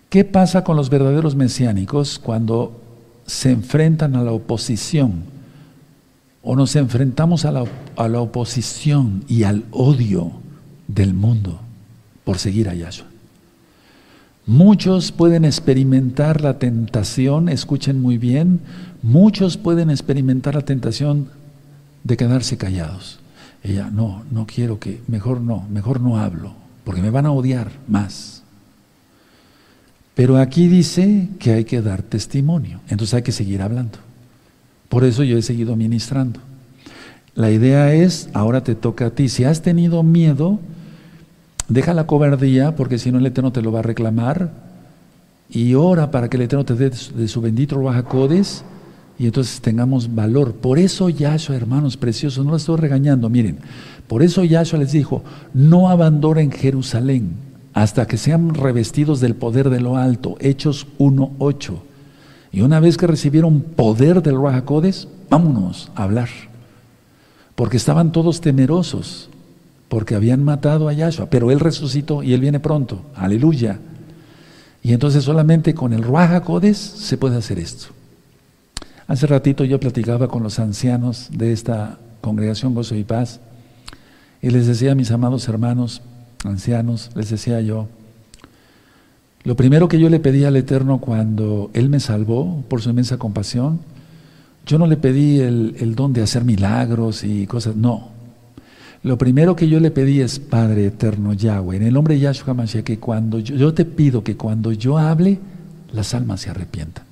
¿qué 0.09 0.23
pasa 0.23 0.63
con 0.63 0.77
los 0.77 0.91
verdaderos 0.91 1.35
mesiánicos 1.35 2.21
cuando 2.21 2.81
se 3.27 3.51
enfrentan 3.51 4.15
a 4.15 4.23
la 4.23 4.31
oposición? 4.31 5.25
o 6.49 6.55
nos 6.55 6.77
enfrentamos 6.77 7.45
a 7.45 7.51
la, 7.51 8.21
oposición 8.21 9.25
y 9.27 9.43
al 9.43 9.65
odio 9.73 10.31
del 10.87 11.13
mundo 11.13 11.59
por 12.23 12.39
seguir 12.39 12.69
a 12.69 12.75
Yahshua. 12.77 13.09
Muchos 14.47 15.11
pueden 15.11 15.45
experimentar 15.45 16.43
la 16.43 16.61
tentación, 16.61 17.49
escuchen 17.49 18.01
muy 18.01 18.19
bien, 18.19 18.61
muchos 19.03 19.57
pueden 19.57 19.91
experimentar 19.91 20.55
la 20.55 20.61
tentación 20.61 21.31
de 22.05 22.17
quedarse 22.17 22.57
callados. 22.57 23.19
Ella, 23.67 23.91
no, 23.91 24.23
no 24.31 24.47
quiero 24.47 24.79
que, 24.79 25.03
mejor 25.09 25.41
no, 25.41 25.67
mejor 25.69 26.01
no 26.01 26.19
hablo, 26.19 26.53
porque 26.85 27.03
me 27.03 27.11
van 27.11 27.27
a 27.27 27.33
odiar 27.33 27.73
más. 27.89 28.45
Pero 30.15 30.37
aquí 30.37 30.69
dice 30.69 31.31
que 31.41 31.53
hay 31.53 31.65
que 31.65 31.83
dar 31.83 32.03
testimonio, 32.03 32.81
entonces 32.89 33.15
hay 33.15 33.23
que 33.23 33.33
seguir 33.33 33.63
hablando. 33.63 33.99
Por 34.89 35.03
eso 35.03 35.25
yo 35.25 35.37
he 35.37 35.43
seguido 35.43 35.75
ministrando. 35.75 36.39
La 37.35 37.51
idea 37.51 37.93
es, 37.93 38.29
ahora 38.35 38.63
te 38.63 38.77
toca 38.77 39.07
a 39.07 39.11
ti. 39.11 39.29
Si 39.29 39.43
has 39.43 39.63
tenido 39.63 40.05
miedo, 40.05 40.61
deja 41.69 41.93
la 41.93 42.07
cobardía, 42.07 42.77
porque 42.77 42.99
si 42.99 43.11
no 43.11 43.19
el 43.19 43.27
Eterno 43.27 43.51
te 43.51 43.63
lo 43.63 43.73
va 43.73 43.81
a 43.81 43.83
reclamar. 43.83 44.53
Y 45.51 45.75
ora 45.75 46.13
para 46.13 46.31
que 46.31 46.37
el 46.37 46.45
Eterno 46.45 46.65
te 46.65 46.75
dé 46.75 46.91
de 46.91 47.29
su 47.29 47.41
bendito 47.41 47.83
Bajacodes 47.83 48.65
y 49.19 49.27
entonces 49.27 49.61
tengamos 49.61 50.15
valor. 50.15 50.55
Por 50.55 50.79
eso 50.79 51.09
Yahshua, 51.09 51.57
hermanos 51.57 51.97
preciosos, 51.97 52.45
no 52.45 52.51
lo 52.53 52.57
estoy 52.57 52.77
regañando, 52.77 53.29
miren, 53.29 53.59
por 54.09 54.23
eso 54.23 54.45
Yahshua 54.45 54.79
les 54.79 54.93
dijo, 54.93 55.23
no 55.55 55.89
abandonen 55.89 56.51
Jerusalén 56.51 57.47
hasta 57.73 58.07
que 58.07 58.17
sean 58.17 58.55
revestidos 58.55 59.21
del 59.21 59.35
poder 59.35 59.69
de 59.69 59.81
lo 59.81 59.97
alto, 59.97 60.37
Hechos 60.41 60.87
1.8. 60.99 61.75
Y 62.53 62.63
una 62.63 62.81
vez 62.81 62.97
que 62.97 63.07
recibieron 63.07 63.61
poder 63.61 64.23
del 64.23 64.41
Rahakodes, 64.41 65.09
vámonos 65.29 65.91
a 65.95 66.05
hablar. 66.05 66.29
Porque 67.55 67.77
estaban 67.77 68.13
todos 68.13 68.41
temerosos, 68.41 69.29
porque 69.89 70.15
habían 70.15 70.43
matado 70.43 70.89
a 70.89 70.93
Yahshua, 70.93 71.27
pero 71.27 71.51
Él 71.51 71.61
resucitó 71.61 72.23
y 72.23 72.33
Él 72.33 72.41
viene 72.41 72.61
pronto, 72.61 73.03
aleluya. 73.15 73.79
Y 74.83 74.93
entonces 74.93 75.25
solamente 75.25 75.75
con 75.75 75.93
el 75.93 76.03
Rahakodes 76.03 76.79
se 76.79 77.19
puede 77.19 77.37
hacer 77.37 77.59
esto. 77.59 77.96
Hace 79.09 79.29
ratito 79.29 79.65
yo 79.65 79.79
platicaba 79.79 80.27
con 80.27 80.43
los 80.43 80.59
ancianos 80.59 81.29
de 81.33 81.53
esta 81.53 81.99
congregación 82.21 82.75
Gozo 82.75 82.97
y 82.97 83.05
Paz 83.05 83.41
y 84.43 84.51
les 84.51 84.67
decía 84.67 84.93
a 84.93 84.95
mis 84.97 85.13
amados 85.13 85.49
hermanos, 85.49 86.03
ancianos, 86.45 87.11
les 87.15 87.31
decía 87.31 87.61
yo, 87.61 87.89
lo 89.45 89.55
primero 89.55 89.87
que 89.87 90.01
yo 90.01 90.11
le 90.11 90.19
pedí 90.19 90.43
al 90.43 90.57
Eterno 90.57 90.99
cuando 90.99 91.71
Él 91.73 91.89
me 91.89 92.01
salvó 92.01 92.65
por 92.69 92.83
su 92.83 92.91
inmensa 92.91 93.17
compasión, 93.17 93.79
yo 94.67 94.77
no 94.77 94.89
le 94.89 94.97
pedí 94.97 95.39
el, 95.39 95.95
don 95.95 96.13
de 96.13 96.23
hacer 96.23 96.45
milagros 96.45 97.23
y 97.23 97.47
cosas, 97.47 97.77
no. 97.77 98.09
Lo 99.05 99.17
primero 99.17 99.55
que 99.55 99.69
yo 99.69 99.79
le 99.79 99.93
pedí 99.93 100.21
es, 100.21 100.41
Padre 100.41 100.87
Eterno 100.87 101.33
Yahweh, 101.33 101.77
en 101.77 101.85
el 101.85 101.95
nombre 101.95 102.15
de 102.15 102.21
Yahshua 102.23 102.55
Mashiach, 102.55 102.83
que 102.83 102.99
cuando 102.99 103.39
yo 103.39 103.73
te 103.73 103.85
pido 103.85 104.25
que 104.25 104.37
cuando 104.37 104.73
yo 104.73 104.99
hable, 104.99 105.39
las 105.93 106.13
almas 106.13 106.41
se 106.41 106.51
arrepientan. 106.51 107.06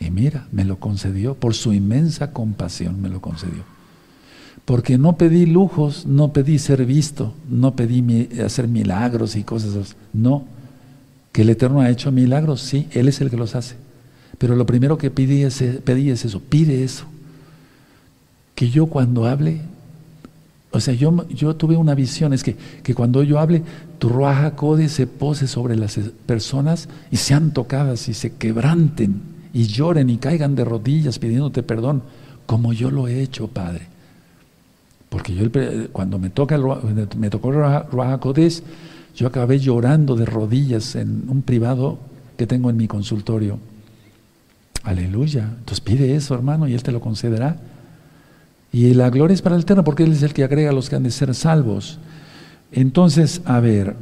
Y 0.00 0.10
mira, 0.10 0.48
me 0.50 0.64
lo 0.64 0.80
concedió, 0.80 1.34
por 1.34 1.54
su 1.54 1.74
inmensa 1.74 2.32
compasión 2.32 3.02
me 3.02 3.10
lo 3.10 3.20
concedió. 3.20 3.62
Porque 4.64 4.96
no 4.96 5.16
pedí 5.16 5.44
lujos, 5.44 6.06
no 6.06 6.32
pedí 6.32 6.58
ser 6.58 6.86
visto, 6.86 7.34
no 7.48 7.76
pedí 7.76 8.30
hacer 8.40 8.66
milagros 8.66 9.36
y 9.36 9.44
cosas 9.44 9.76
así. 9.76 9.94
No, 10.14 10.44
que 11.32 11.42
el 11.42 11.50
Eterno 11.50 11.80
ha 11.80 11.90
hecho 11.90 12.10
milagros, 12.10 12.62
sí, 12.62 12.88
Él 12.92 13.08
es 13.08 13.20
el 13.20 13.30
que 13.30 13.36
los 13.36 13.54
hace. 13.54 13.76
Pero 14.38 14.56
lo 14.56 14.64
primero 14.64 14.96
que 14.96 15.10
pedí 15.10 15.42
es, 15.42 15.60
eso, 15.60 16.40
pide 16.40 16.82
eso. 16.82 17.04
Que 18.54 18.70
yo 18.70 18.86
cuando 18.86 19.26
hable, 19.26 19.60
o 20.70 20.80
sea, 20.80 20.94
yo, 20.94 21.28
yo 21.28 21.56
tuve 21.56 21.76
una 21.76 21.94
visión, 21.94 22.32
es 22.32 22.42
que, 22.42 22.56
que 22.82 22.94
cuando 22.94 23.22
yo 23.22 23.38
hable, 23.38 23.62
tu 23.98 24.08
Ruaja 24.08 24.56
Code 24.56 24.88
se 24.88 25.06
pose 25.06 25.46
sobre 25.46 25.76
las 25.76 25.98
personas 26.24 26.88
y 27.10 27.16
sean 27.16 27.52
tocadas 27.52 28.08
y 28.08 28.14
se 28.14 28.32
quebranten 28.32 29.29
y 29.52 29.64
lloren 29.64 30.10
y 30.10 30.18
caigan 30.18 30.54
de 30.54 30.64
rodillas 30.64 31.18
pidiéndote 31.18 31.62
perdón, 31.62 32.02
como 32.46 32.72
yo 32.72 32.90
lo 32.90 33.08
he 33.08 33.22
hecho, 33.22 33.48
Padre. 33.48 33.86
Porque 35.08 35.34
yo 35.34 35.48
cuando 35.92 36.18
me, 36.18 36.30
toca 36.30 36.56
me 37.16 37.30
tocó 37.30 37.50
Ruaja 37.50 38.18
Kodesh, 38.18 38.62
yo 39.16 39.26
acabé 39.26 39.58
llorando 39.58 40.14
de 40.14 40.24
rodillas 40.24 40.94
en 40.94 41.24
un 41.28 41.42
privado 41.42 41.98
que 42.36 42.46
tengo 42.46 42.70
en 42.70 42.76
mi 42.76 42.86
consultorio. 42.86 43.58
Aleluya. 44.82 45.44
Entonces 45.58 45.80
pide 45.80 46.14
eso, 46.14 46.34
hermano, 46.34 46.68
y 46.68 46.74
Él 46.74 46.82
te 46.82 46.92
lo 46.92 47.00
concederá. 47.00 47.56
Y 48.72 48.94
la 48.94 49.10
gloria 49.10 49.34
es 49.34 49.42
para 49.42 49.56
el 49.56 49.62
Eterno, 49.62 49.84
porque 49.84 50.04
Él 50.04 50.12
es 50.12 50.22
el 50.22 50.32
que 50.32 50.44
agrega 50.44 50.70
a 50.70 50.72
los 50.72 50.88
que 50.88 50.96
han 50.96 51.02
de 51.02 51.10
ser 51.10 51.34
salvos. 51.34 51.98
Entonces, 52.72 53.42
a 53.44 53.58
ver, 53.60 53.96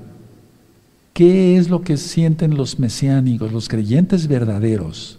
¿qué 1.14 1.56
es 1.56 1.70
lo 1.70 1.80
que 1.80 1.96
sienten 1.96 2.54
los 2.56 2.78
mesiánicos, 2.78 3.50
los 3.50 3.68
creyentes 3.68 4.28
verdaderos? 4.28 5.17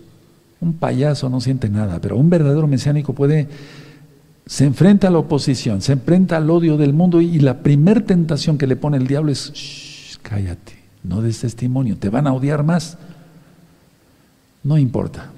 Un 0.61 0.73
payaso 0.73 1.29
no 1.29 1.39
siente 1.39 1.69
nada, 1.69 1.99
pero 2.01 2.17
un 2.17 2.29
verdadero 2.29 2.67
mesiánico 2.67 3.13
puede, 3.13 3.47
se 4.45 4.65
enfrenta 4.65 5.07
a 5.07 5.11
la 5.11 5.19
oposición, 5.19 5.81
se 5.81 5.93
enfrenta 5.93 6.37
al 6.37 6.49
odio 6.49 6.77
del 6.77 6.93
mundo 6.93 7.21
y 7.21 7.39
la 7.39 7.59
primer 7.59 8.01
tentación 8.01 8.57
que 8.57 8.67
le 8.67 8.75
pone 8.75 8.97
el 8.97 9.07
diablo 9.07 9.31
es, 9.31 10.19
cállate, 10.21 10.73
no 11.03 11.21
des 11.21 11.39
testimonio, 11.39 11.97
te 11.97 12.09
van 12.09 12.27
a 12.27 12.33
odiar 12.33 12.63
más. 12.63 12.97
No 14.63 14.77
importa. 14.77 15.31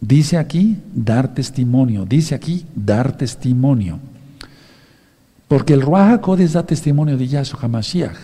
Dice 0.00 0.36
aquí 0.36 0.76
dar 0.94 1.32
testimonio, 1.32 2.04
dice 2.04 2.34
aquí 2.34 2.66
dar 2.74 3.16
testimonio. 3.16 3.98
Porque 5.48 5.72
el 5.72 5.80
Ruach 5.80 6.20
da 6.52 6.66
testimonio 6.66 7.16
de 7.16 7.28
Yahshua 7.28 7.60
HaMashiach. 7.62 8.18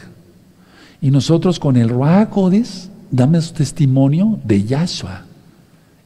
Y 1.01 1.11
nosotros 1.11 1.59
con 1.59 1.77
el 1.77 1.89
Ruach 1.89 2.29
Codes 2.29 2.91
damos 3.11 3.53
testimonio 3.53 4.39
de 4.45 4.65
Yahshua. 4.65 5.25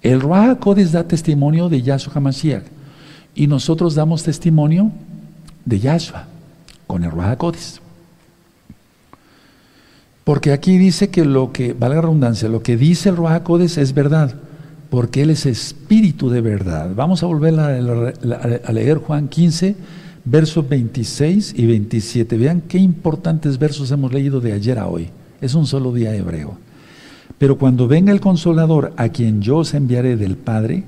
El 0.07 0.21
Ruach 0.21 0.61
Kodesh 0.61 0.93
da 0.93 1.03
testimonio 1.03 1.69
de 1.69 1.83
Yahshua 1.83 2.13
HaMashiach 2.15 2.63
y 3.35 3.49
nosotros 3.49 3.97
damos 3.97 4.23
testimonio 4.23 4.93
de 5.65 5.81
Yahshua 5.81 6.29
con 6.87 7.03
el 7.03 7.11
Ruach 7.11 7.37
Kodesh. 7.37 7.81
Porque 10.23 10.53
aquí 10.53 10.79
dice 10.79 11.11
que 11.11 11.25
lo 11.25 11.53
que, 11.53 11.73
valga 11.73 11.97
la 11.97 12.03
redundancia, 12.03 12.49
lo 12.49 12.63
que 12.63 12.77
dice 12.77 13.09
el 13.09 13.17
Ruach 13.17 13.43
Kodesh 13.43 13.79
es 13.79 13.95
verdad, 13.95 14.37
porque 14.91 15.23
Él 15.23 15.31
es 15.31 15.45
espíritu 15.45 16.31
de 16.31 16.41
verdad. 16.41 16.93
Vamos 16.95 17.25
a 17.25 17.27
volver 17.27 17.59
a, 17.59 18.73
leer 18.73 18.99
Juan 18.99 19.27
15, 19.27 19.75
versos 20.25 20.69
26 20.69 21.55
y 21.57 21.67
27. 21.67 22.39
Vean 22.39 22.61
qué 22.61 22.79
importantes 22.79 23.59
versos 23.59 23.91
hemos 23.91 24.13
leído 24.13 24.41
de 24.41 24.53
ayer 24.53 24.79
a 24.79 24.87
hoy. 24.87 25.11
Es 25.41 25.55
un 25.55 25.67
solo 25.67 25.93
día 25.93 26.15
hebreo. 26.15 26.65
Pero 27.39 27.59
cuando 27.59 27.87
venga 27.87 28.13
el 28.13 28.21
consolador 28.21 28.93
a 28.97 29.11
quien 29.11 29.43
yo 29.43 29.59
os 29.59 29.75
enviaré 29.75 30.17
del 30.17 30.37
Padre, 30.37 30.85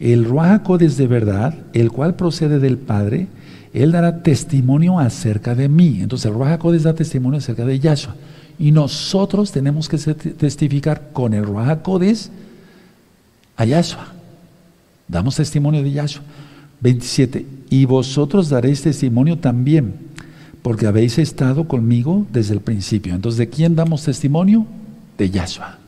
el 0.00 0.24
Ruajacodes 0.24 0.96
de 0.96 1.06
verdad, 1.06 1.54
el 1.72 1.90
cual 1.90 2.16
procede 2.16 2.58
del 2.58 2.76
Padre, 2.76 3.28
él 3.72 3.92
dará 3.92 4.22
testimonio 4.22 4.98
acerca 4.98 5.54
de 5.54 5.68
mí. 5.68 6.00
Entonces 6.00 6.26
el 6.26 6.34
Ruajacodes 6.34 6.82
da 6.82 6.94
testimonio 6.94 7.38
acerca 7.38 7.64
de 7.64 7.78
Yahshua. 7.78 8.14
Y 8.58 8.72
nosotros 8.72 9.52
tenemos 9.52 9.88
que 9.88 9.98
testificar 9.98 11.10
con 11.12 11.34
el 11.34 11.44
Ruajacodes 11.44 12.30
a 13.56 13.64
Yahshua. 13.64 14.12
Damos 15.08 15.36
testimonio 15.36 15.82
de 15.82 15.92
Yahshua. 15.92 16.22
27. 16.80 17.46
Y 17.70 17.84
vosotros 17.84 18.48
daréis 18.48 18.82
testimonio 18.82 19.38
también, 19.38 19.94
porque 20.62 20.86
habéis 20.86 21.18
estado 21.18 21.68
conmigo 21.68 22.26
desde 22.32 22.54
el 22.54 22.60
principio. 22.60 23.14
Entonces, 23.14 23.38
¿de 23.38 23.48
quién 23.48 23.74
damos 23.74 24.04
testimonio? 24.04 24.66
De 25.18 25.30
Yahshua. 25.30 25.78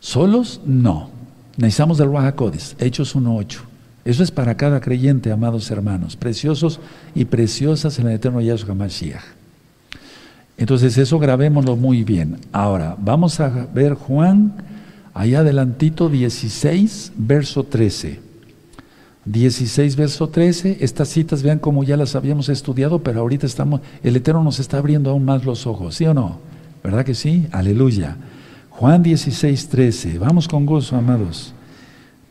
¿Solos? 0.00 0.60
No. 0.64 1.10
Necesitamos 1.56 1.98
del 1.98 2.08
Ruach 2.08 2.34
Hechos 2.78 3.14
1.8. 3.14 3.58
Eso 4.04 4.22
es 4.22 4.30
para 4.30 4.56
cada 4.56 4.80
creyente, 4.80 5.30
amados 5.30 5.70
hermanos, 5.70 6.16
preciosos 6.16 6.80
y 7.14 7.24
preciosas 7.26 7.98
en 7.98 8.08
el 8.08 8.14
eterno 8.14 8.40
Yahshua 8.40 8.74
Mashiach. 8.74 9.22
Entonces 10.56 10.98
eso 10.98 11.18
grabémoslo 11.18 11.76
muy 11.76 12.02
bien. 12.04 12.38
Ahora, 12.52 12.96
vamos 12.98 13.38
a 13.40 13.66
ver 13.72 13.94
Juan, 13.94 14.52
allá 15.14 15.40
adelantito 15.40 16.08
16, 16.08 17.12
verso 17.16 17.64
13. 17.64 18.20
16, 19.24 19.96
verso 19.96 20.28
13. 20.28 20.78
Estas 20.80 21.08
citas, 21.08 21.42
vean 21.42 21.58
como 21.58 21.84
ya 21.84 21.96
las 21.96 22.16
habíamos 22.16 22.48
estudiado, 22.48 23.00
pero 23.00 23.20
ahorita 23.20 23.46
estamos, 23.46 23.80
el 24.02 24.16
Eterno 24.16 24.42
nos 24.42 24.58
está 24.58 24.78
abriendo 24.78 25.10
aún 25.10 25.24
más 25.24 25.44
los 25.44 25.66
ojos, 25.66 25.94
¿sí 25.94 26.06
o 26.06 26.14
no? 26.14 26.51
¿Verdad 26.82 27.04
que 27.04 27.14
sí? 27.14 27.46
Aleluya. 27.52 28.16
Juan 28.70 29.02
16, 29.02 29.68
13. 29.68 30.18
Vamos 30.18 30.48
con 30.48 30.66
gozo, 30.66 30.96
amados. 30.96 31.54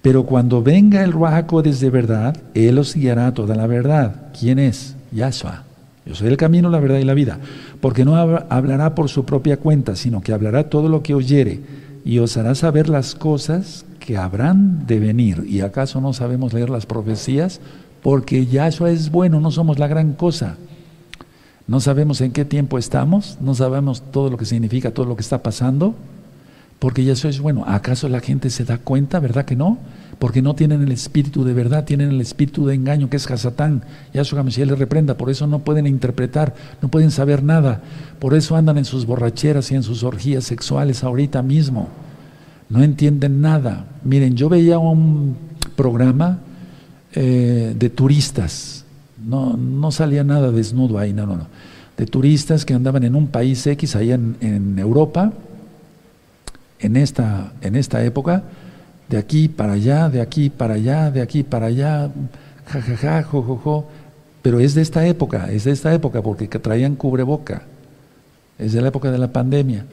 Pero 0.02 0.26
cuando 0.26 0.64
venga 0.64 1.04
el 1.04 1.12
Ruajaco 1.12 1.62
desde 1.62 1.90
verdad, 1.90 2.36
Él 2.54 2.80
os 2.80 2.96
guiará 2.96 3.28
a 3.28 3.34
toda 3.34 3.56
la 3.56 3.68
verdad. 3.68 4.32
¿Quién 4.38 4.60
es? 4.60 4.96
Yahshua. 5.12 5.64
Yo 6.06 6.16
soy 6.16 6.30
el 6.30 6.38
camino, 6.38 6.70
la 6.70 6.80
verdad 6.80 6.98
y 6.98 7.06
la 7.06 7.14
vida. 7.14 7.40
Porque 7.80 8.04
no 8.04 8.16
hablará 8.16 8.96
por 8.96 9.10
su 9.10 9.24
propia 9.26 9.58
cuenta, 9.58 9.96
sino 9.96 10.22
que 10.22 10.34
hablará 10.34 10.70
todo 10.70 10.90
lo 10.90 11.04
que 11.04 11.14
oyere 11.14 11.62
y 12.04 12.20
os 12.20 12.36
hará 12.38 12.56
saber 12.56 12.90
las 12.90 13.14
cosas 13.14 13.86
que 14.00 14.18
habrán 14.18 14.88
de 14.88 15.00
venir. 15.00 15.44
¿Y 15.48 15.62
acaso 15.62 16.02
no 16.02 16.14
sabemos 16.14 16.54
leer 16.54 16.70
las 16.70 16.88
profecías? 16.88 17.62
Porque 18.02 18.48
Yahshua 18.48 18.90
es 18.90 19.12
bueno, 19.12 19.40
no 19.40 19.52
somos 19.52 19.78
la 19.78 19.88
gran 19.88 20.14
cosa. 20.14 20.58
No 21.72 21.80
sabemos 21.80 22.20
en 22.20 22.34
qué 22.34 22.44
tiempo 22.44 22.78
estamos, 22.78 23.38
no 23.40 23.56
sabemos 23.56 24.04
todo 24.12 24.30
lo 24.30 24.36
que 24.36 24.44
significa, 24.44 24.92
todo 24.92 25.06
lo 25.06 25.16
que 25.16 25.22
está 25.22 25.42
pasando, 25.42 25.96
porque 26.80 27.06
ya 27.06 27.14
eso 27.14 27.30
es 27.30 27.40
bueno. 27.40 27.64
¿Acaso 27.66 28.10
la 28.10 28.20
gente 28.20 28.50
se 28.50 28.66
da 28.66 28.78
cuenta, 28.78 29.22
verdad 29.22 29.46
que 29.46 29.56
no? 29.56 29.78
Porque 30.20 30.42
no 30.42 30.54
tienen 30.54 30.82
el 30.82 30.92
espíritu 30.92 31.46
de 31.46 31.54
verdad, 31.54 31.86
tienen 31.86 32.10
el 32.10 32.20
espíritu 32.20 32.66
de 32.66 32.76
engaño 32.76 33.10
que 33.10 33.16
es 33.16 33.32
Hasatán. 33.32 33.84
Yahshua 34.14 34.44
Mashiach 34.44 34.68
les 34.68 34.80
reprenda, 34.80 35.16
por 35.16 35.30
eso 35.30 35.48
no 35.48 35.60
pueden 35.60 35.88
interpretar, 35.88 36.54
no 36.82 36.90
pueden 36.90 37.10
saber 37.10 37.42
nada. 37.42 37.82
Por 38.20 38.34
eso 38.34 38.58
andan 38.58 38.78
en 38.78 38.84
sus 38.84 39.06
borracheras 39.06 39.72
y 39.72 39.76
en 39.76 39.84
sus 39.84 40.04
orgías 40.04 40.44
sexuales 40.44 41.06
ahorita 41.06 41.42
mismo. 41.42 41.88
No 42.68 42.84
entienden 42.84 43.40
nada. 43.40 43.86
Miren, 44.04 44.36
yo 44.36 44.50
veía 44.50 44.78
un 44.78 45.38
programa 45.78 46.40
eh, 47.14 47.74
de 47.80 47.90
turistas 47.90 48.82
no, 49.26 49.56
no 49.58 49.92
salía 49.92 50.24
nada 50.24 50.52
desnudo 50.52 50.98
ahí, 50.98 51.14
no, 51.14 51.26
no, 51.26 51.38
no. 51.38 51.48
De 52.02 52.08
turistas 52.08 52.66
que 52.66 52.74
andaban 52.74 53.04
en 53.04 53.16
un 53.16 53.28
país 53.28 53.68
X, 53.68 53.96
allá 53.96 54.16
en, 54.16 54.80
Europa, 54.80 55.34
en 56.80 56.98
esta, 56.98 57.54
en 57.62 57.76
esta 57.76 58.04
época, 58.04 58.42
de 59.08 59.20
aquí 59.20 59.48
para 59.48 59.74
allá, 59.74 60.10
de 60.10 60.20
aquí 60.20 60.50
para 60.50 60.74
allá, 60.74 61.12
de 61.12 61.22
aquí 61.22 61.44
para 61.44 61.68
allá, 61.68 62.10
jajaja, 62.66 63.22
jojojo. 63.22 63.88
Pero 64.42 64.60
es 64.60 64.74
de 64.74 64.82
esta 64.82 65.06
época, 65.06 65.52
es 65.52 65.66
de 65.66 65.74
esta 65.74 65.94
época 65.94 66.24
porque 66.24 66.48
traían 66.48 66.96
cubreboca. 66.96 67.66
Es 68.58 68.74
de 68.74 68.82
la 68.82 68.88
época 68.88 69.12
de 69.12 69.20
la 69.20 69.32
pandemia. 69.32 69.86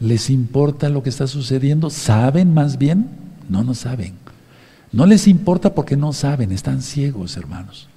¿Les 0.00 0.28
importa 0.28 0.88
lo 0.88 1.04
que 1.04 1.10
está 1.10 1.28
sucediendo? 1.28 1.88
¿Saben 1.88 2.52
más 2.52 2.78
bien? 2.78 3.06
No, 3.48 3.62
no 3.62 3.74
saben. 3.74 4.14
No 4.90 5.06
les 5.06 5.28
importa 5.28 5.72
porque 5.72 5.96
no 5.96 6.12
saben, 6.12 6.50
están 6.50 6.82
ciegos, 6.82 7.36
hermanos. 7.36 7.88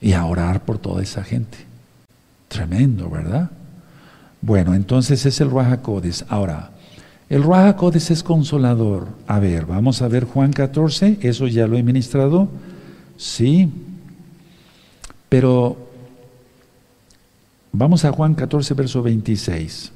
Y 0.00 0.14
a 0.14 0.24
orar 0.24 0.64
por 0.64 0.78
toda 0.78 1.02
esa 1.02 1.22
gente. 1.22 1.67
Tremendo, 2.48 3.08
¿verdad? 3.10 3.50
Bueno, 4.40 4.74
entonces 4.74 5.24
es 5.26 5.40
el 5.40 5.50
Raja 5.50 5.80
Ahora, 6.28 6.70
el 7.28 7.42
Raja 7.42 7.76
es 7.92 8.22
consolador. 8.22 9.08
A 9.26 9.38
ver, 9.38 9.66
vamos 9.66 10.00
a 10.00 10.08
ver 10.08 10.24
Juan 10.24 10.52
14, 10.52 11.18
eso 11.22 11.46
ya 11.46 11.66
lo 11.66 11.76
he 11.76 11.82
ministrado. 11.82 12.48
Sí. 13.16 13.70
Pero 15.28 15.76
vamos 17.72 18.04
a 18.04 18.12
Juan 18.12 18.34
14, 18.34 18.74
verso 18.74 19.02
26. 19.02 19.92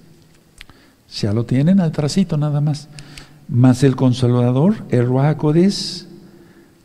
Ya 1.20 1.32
lo 1.32 1.46
tienen 1.46 1.80
al 1.80 1.92
tracito 1.92 2.36
nada 2.36 2.60
más. 2.60 2.88
Mas 3.48 3.82
el 3.82 3.96
consolador, 3.96 4.74
el 4.90 5.08
Raja 5.08 5.36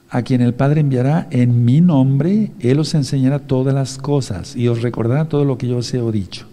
a 0.09 0.21
quien 0.21 0.41
el 0.41 0.53
Padre 0.53 0.81
enviará 0.81 1.27
en 1.31 1.65
mi 1.65 1.81
nombre, 1.81 2.51
Él 2.59 2.79
os 2.79 2.93
enseñará 2.93 3.39
todas 3.39 3.73
las 3.73 3.97
cosas 3.97 4.55
y 4.55 4.67
os 4.67 4.81
recordará 4.81 5.25
todo 5.27 5.43
lo 5.43 5.57
que 5.57 5.67
yo 5.67 5.77
os 5.77 5.93
he 5.93 6.11
dicho. 6.11 6.45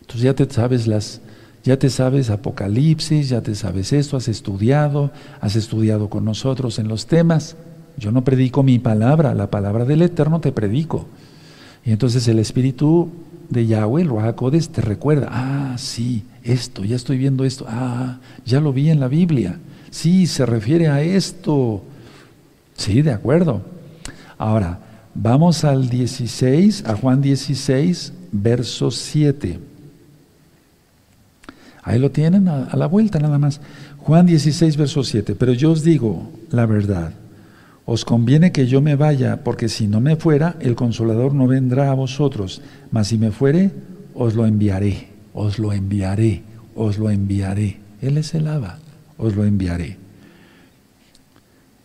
Entonces 0.00 0.22
ya 0.22 0.34
te 0.34 0.52
sabes 0.52 0.86
las, 0.86 1.20
ya 1.64 1.78
te 1.78 1.90
sabes 1.90 2.30
Apocalipsis, 2.30 3.28
ya 3.28 3.42
te 3.42 3.54
sabes 3.54 3.92
esto, 3.92 4.16
has 4.16 4.28
estudiado, 4.28 5.10
has 5.40 5.56
estudiado 5.56 6.08
con 6.08 6.24
nosotros 6.24 6.78
en 6.78 6.88
los 6.88 7.06
temas. 7.06 7.56
Yo 7.96 8.12
no 8.12 8.24
predico 8.24 8.62
mi 8.62 8.78
palabra, 8.78 9.34
la 9.34 9.50
palabra 9.50 9.84
del 9.84 10.02
Eterno 10.02 10.40
te 10.40 10.52
predico. 10.52 11.06
Y 11.84 11.92
entonces 11.92 12.26
el 12.28 12.38
Espíritu 12.40 13.08
de 13.48 13.66
Yahweh, 13.66 14.02
el 14.02 14.08
Ruajacodes, 14.08 14.70
te 14.70 14.80
recuerda, 14.80 15.28
ah, 15.30 15.74
sí, 15.78 16.24
esto, 16.42 16.84
ya 16.84 16.96
estoy 16.96 17.18
viendo 17.18 17.44
esto, 17.44 17.64
ah, 17.68 18.18
ya 18.44 18.60
lo 18.60 18.72
vi 18.72 18.90
en 18.90 19.00
la 19.00 19.08
Biblia. 19.08 19.58
Sí, 19.90 20.26
se 20.26 20.44
refiere 20.44 20.88
a 20.88 21.02
esto. 21.02 21.82
Sí, 22.76 23.02
de 23.02 23.12
acuerdo. 23.12 23.62
Ahora, 24.38 24.78
vamos 25.14 25.64
al 25.64 25.88
16, 25.88 26.84
a 26.86 26.96
Juan 26.96 27.22
16, 27.22 28.12
verso 28.32 28.90
7. 28.90 29.58
Ahí 31.82 31.98
lo 31.98 32.10
tienen 32.10 32.48
a, 32.48 32.74
la 32.76 32.86
vuelta 32.86 33.18
nada 33.18 33.38
más. 33.38 33.60
Juan 33.98 34.26
16, 34.26 34.76
verso 34.76 35.04
7. 35.04 35.34
Pero 35.34 35.52
yo 35.52 35.72
os 35.72 35.82
digo 35.82 36.30
la 36.50 36.66
verdad. 36.66 37.12
Os 37.84 38.04
conviene 38.04 38.50
que 38.50 38.66
yo 38.66 38.80
me 38.80 38.96
vaya, 38.96 39.44
porque 39.44 39.68
si 39.68 39.86
no 39.86 40.00
me 40.00 40.16
fuera, 40.16 40.56
el 40.58 40.74
consolador 40.74 41.32
no 41.32 41.46
vendrá 41.46 41.92
a 41.92 41.94
vosotros. 41.94 42.60
Mas 42.90 43.08
si 43.08 43.18
me 43.18 43.30
fuere, 43.30 43.70
os 44.14 44.34
lo 44.34 44.44
enviaré, 44.44 45.10
os 45.32 45.60
lo 45.60 45.72
enviaré, 45.72 46.42
os 46.74 46.98
lo 46.98 47.10
enviaré. 47.10 47.76
Él 48.02 48.18
es 48.18 48.34
el 48.34 48.48
Aba, 48.48 48.80
os 49.16 49.36
lo 49.36 49.44
enviaré. 49.44 50.05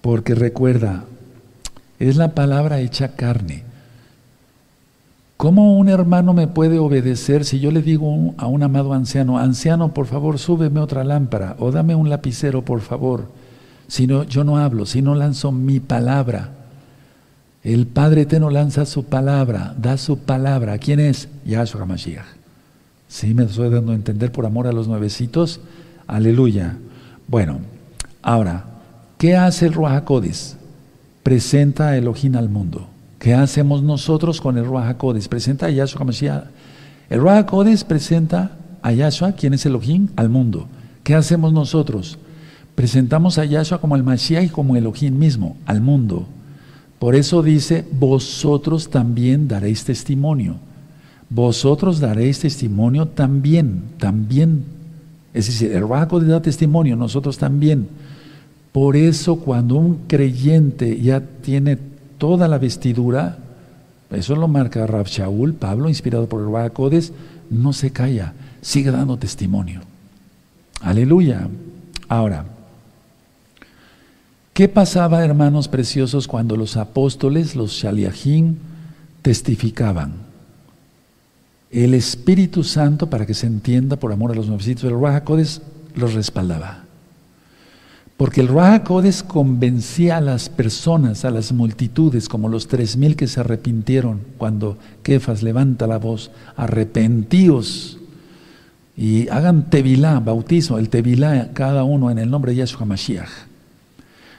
Porque 0.02 0.36
recuerda, 0.36 1.06
es 2.00 2.16
la 2.16 2.34
palabra 2.34 2.80
hecha 2.80 3.10
carne. 3.10 3.64
¿Cómo 5.38 5.78
un 5.78 5.90
hermano 5.90 6.34
me 6.34 6.48
puede 6.48 6.78
obedecer 6.78 7.46
si 7.46 7.60
yo 7.60 7.72
le 7.72 7.82
digo 7.82 8.36
a 8.38 8.46
un 8.46 8.62
amado 8.62 8.94
anciano, 8.94 9.40
anciano, 9.40 9.94
por 9.94 10.06
favor, 10.06 10.38
súbeme 10.38 10.80
otra 10.80 11.04
lámpara 11.04 11.56
o 11.58 11.72
dame 11.72 11.96
un 11.96 12.10
lapicero, 12.10 12.64
por 12.64 12.82
favor? 12.82 13.26
Si 13.88 14.06
no, 14.06 14.24
yo 14.24 14.44
no 14.44 14.58
hablo, 14.58 14.86
si 14.86 15.02
no 15.02 15.16
lanzo 15.16 15.52
mi 15.52 15.80
palabra. 15.80 16.52
El 17.64 17.88
Padre 17.88 18.22
Eterno 18.22 18.50
lanza 18.50 18.86
su 18.86 19.06
palabra, 19.06 19.76
da 19.78 19.98
su 19.98 20.20
palabra. 20.20 20.78
¿Quién 20.78 21.00
es? 21.00 21.28
Yahshua 21.46 21.82
HaMashiach. 21.82 22.26
¿Sí 23.08 23.34
me 23.34 23.44
estoy 23.44 23.70
dando 23.70 23.92
a 23.92 23.96
entender 23.96 24.32
por 24.32 24.46
amor 24.46 24.68
a 24.68 24.72
los 24.72 24.88
nuevecitos? 24.88 25.60
Aleluya. 26.08 26.78
Bueno, 27.28 27.60
ahora, 28.22 28.66
¿Qué 29.22 29.36
hace 29.36 29.68
el 29.68 29.74
Ruach 29.74 30.04
Presenta 31.22 31.90
a 31.90 31.96
Elohim 31.96 32.36
al 32.38 32.50
mundo. 32.50 32.88
¿Qué 33.20 33.36
hacemos 33.36 33.84
nosotros 33.84 34.42
con 34.42 34.58
el 34.58 34.66
Ruach 34.66 34.98
Presenta 35.30 35.68
a 35.68 35.70
Yahshua 35.70 36.02
HaMashiach. 36.02 36.46
El 37.08 37.20
Ruach 37.20 37.84
presenta 37.88 38.58
a 38.82 38.92
Yahshua, 38.92 39.34
quien 39.34 39.54
es 39.54 39.64
Elohim, 39.68 40.08
al 40.16 40.30
mundo. 40.30 40.66
¿Qué 41.04 41.14
hacemos 41.14 41.54
nosotros? 41.54 42.18
Presentamos 42.74 43.38
a 43.38 43.46
Yahshua 43.46 43.80
como 43.80 43.96
el 43.96 44.02
Mashiach 44.02 44.46
y 44.46 44.50
como 44.50 44.76
Elohim 44.76 45.16
mismo, 45.20 45.56
al 45.68 45.82
mundo. 45.82 46.26
Por 46.98 47.14
eso 47.14 47.44
dice, 47.44 47.86
vosotros 47.92 48.90
también 48.90 49.48
daréis 49.48 49.84
testimonio. 49.84 50.56
Vosotros 51.30 52.00
daréis 52.00 52.40
testimonio 52.40 53.08
también, 53.10 53.84
también. 54.00 54.64
Es 55.32 55.46
decir, 55.46 55.74
el 55.74 55.84
Ruach 55.84 56.10
da 56.10 56.42
testimonio, 56.42 56.96
nosotros 56.96 57.38
también. 57.38 57.88
Por 58.72 58.96
eso 58.96 59.38
cuando 59.38 59.76
un 59.76 60.08
creyente 60.08 61.00
ya 61.02 61.20
tiene 61.20 61.78
toda 62.18 62.48
la 62.48 62.58
vestidura, 62.58 63.38
eso 64.12 64.36
lo 64.36 64.48
marca 64.48 64.88
Rab 64.88 65.08
Shaul, 65.08 65.54
Pablo, 65.54 65.90
inspirado 65.90 66.28
por 66.28 66.42
el 66.42 66.48
Ruach 66.48 66.74
no 67.50 67.74
se 67.74 67.92
calla, 67.92 68.34
sigue 68.62 68.92
dando 68.92 69.18
testimonio. 69.18 69.82
Aleluya. 70.82 71.48
Ahora, 72.08 72.46
¿qué 74.54 74.68
pasaba, 74.68 75.24
hermanos 75.24 75.68
preciosos, 75.68 76.28
cuando 76.28 76.56
los 76.56 76.78
apóstoles, 76.78 77.56
los 77.56 77.72
Shaliahim, 77.72 78.56
testificaban? 79.22 80.14
El 81.70 81.94
Espíritu 81.94 82.64
Santo, 82.64 83.10
para 83.10 83.26
que 83.26 83.34
se 83.34 83.48
entienda 83.48 83.96
por 83.96 84.12
amor 84.12 84.32
a 84.32 84.36
los 84.36 84.48
nuevecitos 84.48 84.84
del 84.84 84.94
Ruach 84.94 85.24
los 85.96 86.14
respaldaba. 86.14 86.91
Porque 88.22 88.42
el 88.42 88.50
Raja 88.50 88.84
convencía 89.28 90.18
a 90.18 90.22
las 90.22 90.48
personas, 90.48 91.26
a 91.26 91.32
las 91.32 91.52
multitudes, 91.54 92.30
como 92.30 92.50
los 92.50 92.68
tres 92.68 92.96
mil 92.96 93.16
que 93.16 93.26
se 93.26 93.40
arrepintieron 93.40 94.20
cuando 94.38 94.78
Kefas 95.02 95.42
levanta 95.42 95.88
la 95.88 95.98
voz, 95.98 96.30
arrepentíos 96.56 97.98
y 98.96 99.28
hagan 99.30 99.72
tevilá, 99.72 100.20
bautismo, 100.20 100.78
el 100.78 100.90
tevilá 100.90 101.50
cada 101.54 101.84
uno 101.84 102.12
en 102.12 102.20
el 102.20 102.30
nombre 102.30 102.52
de 102.52 102.60
Yahshua 102.60 102.86
Mashiach. 102.86 103.32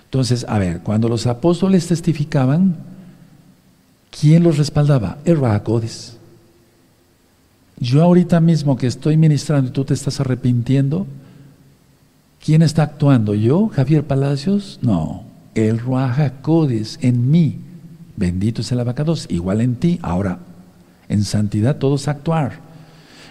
Entonces, 0.04 0.46
a 0.48 0.60
ver, 0.60 0.82
cuando 0.82 1.08
los 1.08 1.26
apóstoles 1.26 1.88
testificaban, 1.88 2.76
¿quién 4.12 4.44
los 4.44 4.58
respaldaba? 4.58 5.18
El 5.24 5.40
Raja 5.40 5.64
Yo 7.80 8.00
ahorita 8.00 8.38
mismo 8.38 8.76
que 8.76 8.86
estoy 8.86 9.16
ministrando 9.16 9.70
y 9.70 9.72
tú 9.72 9.84
te 9.84 9.94
estás 9.94 10.20
arrepintiendo, 10.20 11.04
¿Quién 12.44 12.62
está 12.62 12.82
actuando? 12.82 13.34
¿Yo, 13.34 13.68
Javier 13.68 14.04
Palacios? 14.04 14.80
No, 14.82 15.22
el 15.54 15.78
Ruaja 15.78 16.32
en 17.00 17.30
mí. 17.30 17.60
Bendito 18.16 18.62
es 18.62 18.72
el 18.72 18.80
abacados, 18.80 19.26
igual 19.30 19.60
en 19.60 19.76
ti. 19.76 20.00
Ahora, 20.02 20.40
en 21.08 21.22
santidad 21.22 21.76
todos 21.76 22.08
actuar. 22.08 22.58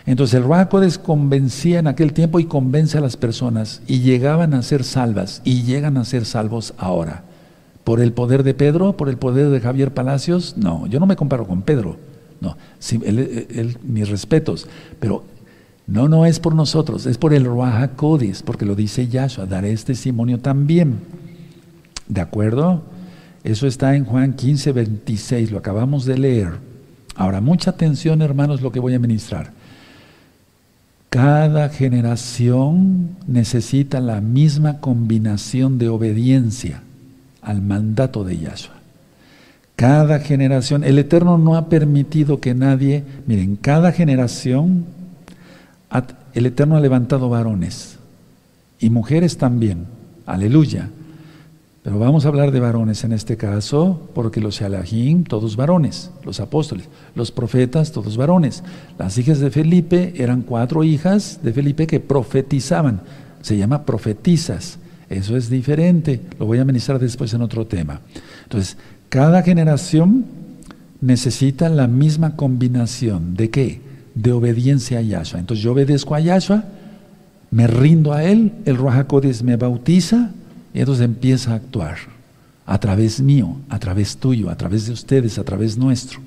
Entonces 0.06 0.36
el 0.36 0.44
Ruaja 0.44 0.70
convencía 0.98 1.80
en 1.80 1.88
aquel 1.88 2.14
tiempo 2.14 2.40
y 2.40 2.46
convence 2.46 2.98
a 2.98 3.02
las 3.02 3.18
personas 3.18 3.82
y 3.86 4.00
llegaban 4.00 4.54
a 4.54 4.62
ser 4.62 4.86
salvas 4.86 5.42
y 5.44 5.64
llegan 5.64 5.98
a 5.98 6.06
ser 6.06 6.24
salvos 6.24 6.74
ahora. 6.78 7.24
¿Por 7.84 8.00
el 8.00 8.14
poder 8.14 8.44
de 8.44 8.54
Pedro? 8.54 8.96
¿Por 8.96 9.10
el 9.10 9.18
poder 9.18 9.50
de 9.50 9.60
Javier 9.60 9.94
Palacios? 9.94 10.56
No, 10.56 10.88
yo 10.88 11.02
no 11.02 11.06
me 11.06 11.18
comparo 11.18 11.46
con 11.46 11.64
Pedro. 11.64 11.98
No, 12.40 12.56
mis 13.84 14.10
respetos. 14.10 14.68
Pero 15.02 15.26
no, 15.92 16.08
no 16.08 16.26
es 16.26 16.40
por 16.40 16.56
nosotros, 16.56 17.06
es 17.06 17.18
por 17.18 17.34
el 17.34 17.44
Ruaja 17.44 17.92
porque 18.46 18.66
lo 18.66 18.76
dice 18.76 19.10
Yahshua, 19.10 19.44
este 19.68 19.92
testimonio 19.92 20.40
también. 20.40 21.00
¿De 22.08 22.22
acuerdo? 22.22 22.84
Eso 23.44 23.68
está 23.68 23.94
en 23.98 24.06
Juan 24.06 24.32
15, 24.32 24.72
26, 24.72 25.52
lo 25.52 25.58
acabamos 25.58 26.06
de 26.06 26.18
leer. 26.18 26.52
Ahora, 27.16 27.42
mucha 27.42 27.72
atención, 27.72 28.22
hermanos, 28.22 28.62
lo 28.62 28.72
que 28.72 28.80
voy 28.80 28.94
a 28.94 29.00
ministrar. 29.00 29.52
Cada 31.10 31.68
generación 31.68 33.18
necesita 33.28 34.00
la 34.00 34.22
misma 34.22 34.80
combinación 34.80 35.78
de 35.78 35.90
obediencia 35.90 36.84
al 37.42 37.62
mandato 37.62 38.24
de 38.24 38.38
Yahshua. 38.38 38.76
Cada 39.76 40.20
generación, 40.20 40.86
el 40.86 41.00
Eterno 41.00 41.38
no 41.38 41.58
ha 41.58 41.68
permitido 41.68 42.40
que 42.40 42.54
nadie, 42.54 43.04
miren, 43.28 43.58
cada 43.58 43.92
generación 43.92 45.01
el 46.34 46.46
Eterno 46.46 46.78
ha 46.78 46.80
levantado 46.80 47.30
varones 47.30 47.98
y 48.80 48.90
mujeres 48.90 49.38
también. 49.38 49.86
Aleluya. 50.26 50.90
Pero 51.84 51.98
vamos 51.98 52.26
a 52.26 52.28
hablar 52.28 52.52
de 52.52 52.60
varones 52.60 53.04
en 53.04 53.12
este 53.12 53.38
caso, 53.38 54.10
porque 54.14 54.40
los 54.40 54.60
Shalahim, 54.60 55.24
todos 55.24 55.56
varones, 55.56 56.12
los 56.24 56.40
apóstoles, 56.40 56.88
los 57.16 57.32
profetas, 57.32 57.92
todos 57.92 58.18
varones. 58.18 58.64
Las 59.00 59.18
hijas 59.18 59.40
de 59.40 59.50
Felipe 59.50 60.14
eran 60.18 60.44
cuatro 60.44 60.84
hijas 60.84 61.40
de 61.42 61.52
Felipe 61.54 61.88
que 61.88 62.00
profetizaban, 62.00 63.02
se 63.42 63.58
llama 63.58 63.84
profetizas. 63.84 64.78
Eso 65.10 65.36
es 65.36 65.50
diferente. 65.50 66.22
Lo 66.40 66.46
voy 66.46 66.60
a 66.60 66.66
ministrar 66.66 67.00
después 67.00 67.34
en 67.34 67.42
otro 67.42 67.66
tema. 67.66 68.02
Entonces, 68.44 68.78
cada 69.10 69.42
generación 69.42 70.26
necesita 71.02 71.68
la 71.68 71.88
misma 71.88 72.36
combinación. 72.36 73.36
¿De 73.36 73.50
qué? 73.50 73.82
De 74.16 74.32
obediencia 74.32 75.00
a 75.00 75.02
Yahshua. 75.02 75.40
Entonces 75.40 75.64
yo 75.64 75.72
obedezco 75.72 76.16
a 76.16 76.20
Yahshua, 76.20 76.66
me 77.52 77.68
rindo 77.68 78.14
a 78.14 78.24
Él, 78.24 78.54
el 78.66 78.78
Ruach 78.78 79.06
me 79.44 79.58
bautiza 79.58 80.32
y 80.74 80.80
entonces 80.80 81.06
empieza 81.06 81.52
a 81.52 81.56
actuar 81.56 81.98
a 82.66 82.80
través 82.80 83.20
mío, 83.20 83.58
a 83.70 83.80
través 83.80 84.18
tuyo, 84.18 84.50
a 84.50 84.56
través 84.56 84.86
de 84.86 84.94
ustedes, 84.94 85.38
a 85.38 85.44
través 85.44 85.78
nuestro. 85.78 86.22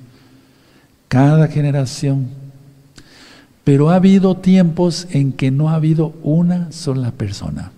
Cada 1.07 1.47
generación. 1.47 2.27
Pero 3.63 3.89
ha 3.89 3.95
habido 3.95 4.37
tiempos 4.37 5.07
en 5.09 5.33
que 5.33 5.49
no 5.49 5.69
ha 5.69 5.75
habido 5.75 6.13
una 6.21 6.71
sola 6.71 7.11
persona. 7.11 7.71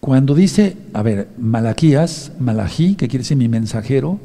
Cuando 0.00 0.34
dice, 0.34 0.76
a 0.92 1.02
ver, 1.02 1.28
Malaquías, 1.38 2.32
Malají, 2.38 2.94
que 2.94 3.08
quiere 3.08 3.22
decir 3.22 3.36
mi 3.36 3.48
mensajero, 3.48 4.20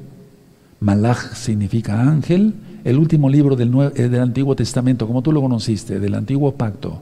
Malach 0.86 1.34
significa 1.34 2.00
ángel, 2.00 2.54
el 2.84 3.00
último 3.00 3.28
libro 3.28 3.56
del, 3.56 3.74
eh, 3.96 4.08
del, 4.08 4.22
Antiguo 4.22 4.56
Testamento, 4.56 5.08
como 5.08 5.24
tú 5.24 5.32
lo 5.32 5.42
conociste, 5.42 6.00
del 6.00 6.14
Antiguo 6.14 6.54
Pacto. 6.54 7.02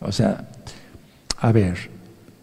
O 0.00 0.10
sea, 0.10 0.48
a 1.36 1.52
ver, 1.52 1.90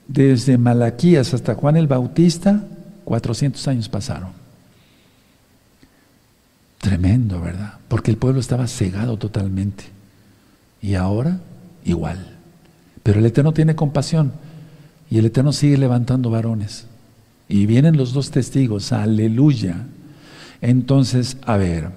desde 0.07 0.59
Malaquías 0.59 1.33
hasta 1.33 1.55
Juan 1.55 1.77
el 1.77 1.87
Bautista, 1.87 2.63
400 3.05 3.67
años 3.69 3.89
pasaron. 3.89 4.29
Tremendo, 6.77 7.41
¿verdad? 7.41 7.73
Porque 7.87 8.11
el 8.11 8.17
pueblo 8.17 8.39
estaba 8.39 8.67
cegado 8.67 9.17
totalmente. 9.17 9.85
Y 10.79 10.93
ahora, 10.93 11.39
igual. 11.85 12.37
Pero 13.01 13.17
el 13.17 13.25
Eterno 13.25 13.51
tiene 13.51 13.73
compasión. 13.73 14.31
Y 15.09 15.17
el 15.17 15.25
Eterno 15.25 15.53
sigue 15.53 15.79
levantando 15.79 16.29
varones. 16.29 16.85
Y 17.49 17.65
vienen 17.65 17.97
los 17.97 18.13
dos 18.13 18.29
testigos, 18.29 18.91
aleluya. 18.91 19.87
Entonces, 20.61 21.37
a 21.45 21.57
ver, 21.57 21.89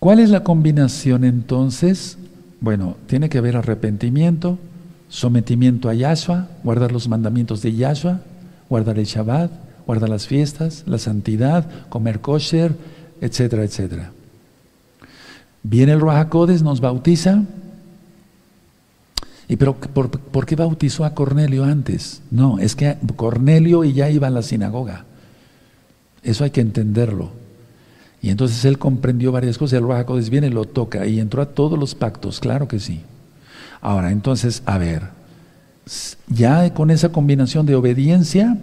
¿cuál 0.00 0.18
es 0.18 0.30
la 0.30 0.42
combinación 0.42 1.24
entonces? 1.24 2.18
Bueno, 2.60 2.96
tiene 3.06 3.28
que 3.28 3.38
haber 3.38 3.56
arrepentimiento, 3.56 4.58
sometimiento 5.08 5.88
a 5.88 5.94
Yahshua, 5.94 6.48
guardar 6.64 6.92
los 6.92 7.08
mandamientos 7.08 7.62
de 7.62 7.74
Yahshua, 7.74 8.20
guardar 8.68 8.98
el 8.98 9.06
Shabbat, 9.06 9.50
guardar 9.86 10.08
las 10.08 10.26
fiestas, 10.26 10.82
la 10.86 10.98
santidad, 10.98 11.66
comer 11.88 12.20
kosher, 12.20 12.74
etcétera, 13.20 13.64
etcétera. 13.64 14.12
Viene 15.62 15.92
el 15.92 16.00
Ruajacodes, 16.00 16.62
nos 16.62 16.80
bautiza, 16.80 17.44
¿Y 19.48 19.56
pero 19.56 19.76
por, 19.76 20.46
qué 20.46 20.56
bautizó 20.56 21.06
a 21.06 21.14
Cornelio 21.14 21.64
antes? 21.64 22.20
No, 22.30 22.58
es 22.58 22.76
que 22.76 22.98
Cornelio 23.16 23.82
ya 23.82 24.10
iba 24.10 24.26
a 24.26 24.30
la 24.30 24.42
sinagoga. 24.42 25.06
Eso 26.22 26.44
hay 26.44 26.50
que 26.50 26.60
entenderlo. 26.60 27.30
Y 28.20 28.30
entonces 28.30 28.64
él 28.64 28.78
comprendió 28.78 29.32
varias 29.32 29.58
cosas. 29.58 29.78
El 29.78 29.84
Ruajacodes 29.84 30.30
viene, 30.30 30.50
lo 30.50 30.64
toca 30.64 31.06
y 31.06 31.20
entró 31.20 31.42
a 31.42 31.46
todos 31.46 31.78
los 31.78 31.94
pactos, 31.94 32.40
claro 32.40 32.66
que 32.68 32.80
sí. 32.80 33.02
Ahora, 33.80 34.10
entonces, 34.10 34.62
a 34.66 34.76
ver, 34.78 35.02
ya 36.28 36.74
con 36.74 36.90
esa 36.90 37.10
combinación 37.10 37.64
de 37.64 37.76
obediencia, 37.76 38.58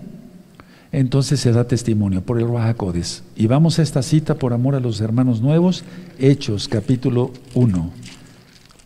entonces 0.91 1.39
se 1.39 1.51
da 1.51 1.65
testimonio 1.65 2.21
por 2.21 2.39
el 2.39 2.47
Ruajacodes. 2.47 3.23
Y 3.35 3.47
vamos 3.47 3.79
a 3.79 3.81
esta 3.81 4.01
cita 4.01 4.35
por 4.35 4.53
amor 4.53 4.75
a 4.75 4.79
los 4.79 5.01
hermanos 5.01 5.41
nuevos, 5.41 5.83
Hechos 6.19 6.67
capítulo 6.67 7.31
1. 7.53 7.91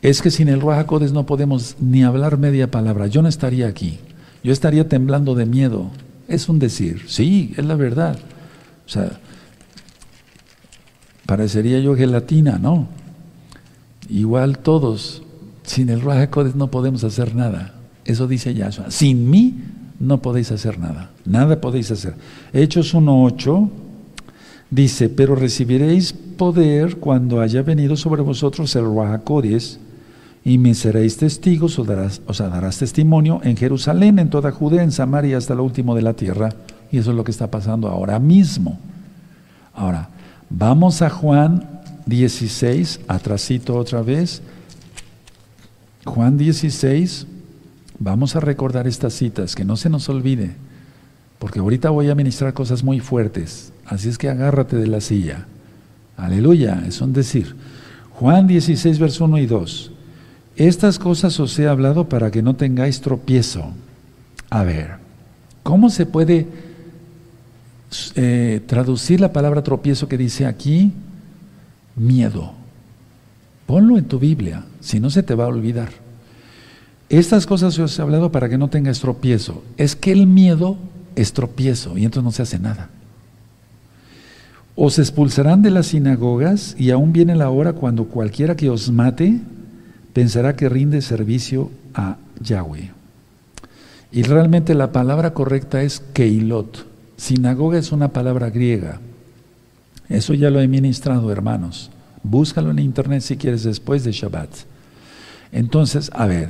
Es 0.01 0.22
que 0.22 0.32
sin 0.32 0.47
el 0.47 0.61
Ruajacodes 0.61 1.11
no 1.11 1.26
podemos 1.26 1.76
ni 1.80 2.03
hablar 2.03 2.38
media 2.38 2.72
palabra. 2.72 3.07
Yo 3.07 3.22
no 3.22 3.28
estaría 3.28 3.67
aquí. 3.67 3.99
Yo 4.43 4.53
estaría 4.53 4.88
temblando 4.88 5.36
de 5.36 5.45
miedo. 5.45 5.91
Es 6.28 6.47
un 6.47 6.59
decir. 6.59 7.03
Sí, 7.07 7.53
es 7.57 7.65
la 7.65 7.76
verdad. 7.76 8.17
O 8.90 8.92
sea, 8.92 9.12
parecería 11.28 11.80
yo 11.80 11.96
gelatina, 11.96 12.58
¿no? 12.58 12.88
Igual 14.10 14.58
todos. 14.58 15.22
Sin 15.62 15.90
el 15.90 16.02
Ruajacodes 16.02 16.56
no 16.56 16.72
podemos 16.72 17.04
hacer 17.04 17.36
nada. 17.36 17.76
Eso 18.04 18.28
dice 18.28 18.56
Yahshua. 18.56 18.90
Sin 18.90 19.30
mí 19.30 19.54
no 20.00 20.24
podéis 20.24 20.52
hacer 20.52 20.80
nada. 20.80 21.12
Nada 21.24 21.62
podéis 21.62 21.92
hacer. 21.92 22.16
Hechos 22.52 22.96
1.8 22.96 23.70
dice, 24.72 25.10
pero 25.10 25.36
recibiréis 25.36 26.12
poder 26.12 26.98
cuando 26.98 27.42
haya 27.42 27.62
venido 27.62 27.96
sobre 27.96 28.24
vosotros 28.24 28.76
el 28.76 28.86
Ruajacodes 28.86 29.80
y 30.44 30.58
me 30.58 30.74
seréis 30.74 31.18
testigos, 31.18 31.78
o, 31.78 31.84
darás, 31.84 32.24
o 32.26 32.34
sea, 32.34 32.48
darás 32.48 32.80
testimonio 32.80 33.40
en 33.44 33.56
Jerusalén, 33.56 34.18
en 34.18 34.32
toda 34.32 34.52
Judea, 34.52 34.82
en 34.82 34.92
Samaria, 34.92 35.38
hasta 35.38 35.54
lo 35.54 35.64
último 35.64 35.94
de 35.94 36.02
la 36.02 36.14
tierra. 36.14 36.56
Y 36.92 36.98
eso 36.98 37.12
es 37.12 37.18
lo 37.18 37.24
que 37.24 37.32
está 37.32 37.52
pasando 37.52 37.88
ahora 37.88 38.20
mismo. 38.20 38.80
Ahora, 39.74 40.10
vamos 40.50 41.02
a 41.02 41.10
Juan 41.10 41.82
16, 42.06 43.02
atrasito 43.08 43.76
otra 43.76 44.02
vez. 44.02 44.42
Juan 46.06 46.38
16, 46.38 47.28
vamos 48.00 48.36
a 48.36 48.40
recordar 48.40 48.88
estas 48.88 49.14
citas, 49.14 49.56
que 49.56 49.66
no 49.66 49.78
se 49.78 49.90
nos 49.90 50.10
olvide, 50.10 50.56
porque 51.38 51.60
ahorita 51.60 51.92
voy 51.92 52.10
a 52.10 52.16
ministrar 52.16 52.54
cosas 52.54 52.84
muy 52.84 53.00
fuertes, 53.00 53.72
así 53.86 54.10
es 54.10 54.18
que 54.18 54.30
agárrate 54.30 54.76
de 54.78 54.88
la 54.88 55.02
silla. 55.02 55.46
Aleluya, 56.18 56.84
es 56.88 57.00
un 57.02 57.14
decir. 57.14 57.56
Juan 58.12 58.48
16, 58.48 59.00
verso 59.00 59.26
1 59.26 59.38
y 59.38 59.46
2. 59.46 59.92
Estas 60.58 61.00
cosas 61.00 61.40
os 61.40 61.58
he 61.60 61.68
hablado 61.68 62.10
para 62.10 62.32
que 62.32 62.42
no 62.42 62.56
tengáis 62.56 63.00
tropiezo. 63.00 63.72
A 64.50 64.64
ver, 64.64 64.96
¿cómo 65.64 65.90
se 65.90 66.06
puede 66.06 66.48
eh, 68.16 68.62
traducir 68.66 69.20
la 69.20 69.34
palabra 69.34 69.64
tropiezo 69.64 70.08
que 70.08 70.18
dice 70.18 70.46
aquí? 70.46 70.94
Miedo. 71.96 72.54
Ponlo 73.66 73.98
en 73.98 74.06
tu 74.06 74.20
Biblia, 74.20 74.66
si 74.80 75.00
no 75.00 75.10
se 75.10 75.24
te 75.24 75.36
va 75.36 75.46
a 75.46 75.50
olvidar. 75.50 75.90
Estas 77.10 77.46
cosas 77.46 77.78
os 77.80 77.98
he 77.98 78.02
hablado 78.02 78.32
para 78.32 78.50
que 78.50 78.58
no 78.58 78.70
tengáis 78.70 79.00
tropiezo. 79.00 79.64
Es 79.78 79.96
que 79.96 80.12
el 80.12 80.28
miedo 80.28 80.78
es 81.16 81.34
tropiezo 81.34 81.98
y 81.98 82.06
entonces 82.06 82.24
no 82.24 82.32
se 82.32 82.44
hace 82.44 82.60
nada. 82.60 82.90
Os 84.76 84.98
expulsarán 84.98 85.62
de 85.62 85.72
las 85.72 85.88
sinagogas 85.88 86.76
y 86.78 86.92
aún 86.92 87.12
viene 87.12 87.36
la 87.36 87.50
hora 87.50 87.74
cuando 87.74 88.06
cualquiera 88.06 88.56
que 88.56 88.70
os 88.70 88.92
mate 88.92 89.40
pensará 90.14 90.56
que 90.56 90.70
rinde 90.70 91.02
servicio 91.02 91.70
a 91.94 92.18
Yahweh. 92.42 92.92
Y 94.12 94.24
realmente 94.24 94.74
la 94.76 94.92
palabra 94.92 95.34
correcta 95.34 95.84
es 95.84 96.00
Keilot. 96.14 96.89
Sinagoga 97.20 97.78
es 97.78 97.91
una 97.91 98.13
palabra 98.13 98.49
griega. 98.49 99.01
Eso 100.07 100.34
ya 100.34 100.49
lo 100.49 100.61
he 100.61 100.70
ministrado, 100.70 101.30
hermanos. 101.34 101.91
Búscalo 102.24 102.72
en 102.72 102.80
internet 102.80 103.22
si 103.22 103.36
quieres 103.36 103.63
después 103.63 104.05
de 104.05 104.13
Shabbat. 104.13 104.49
Entonces, 105.51 106.09
a 106.13 106.28
ver, 106.28 106.49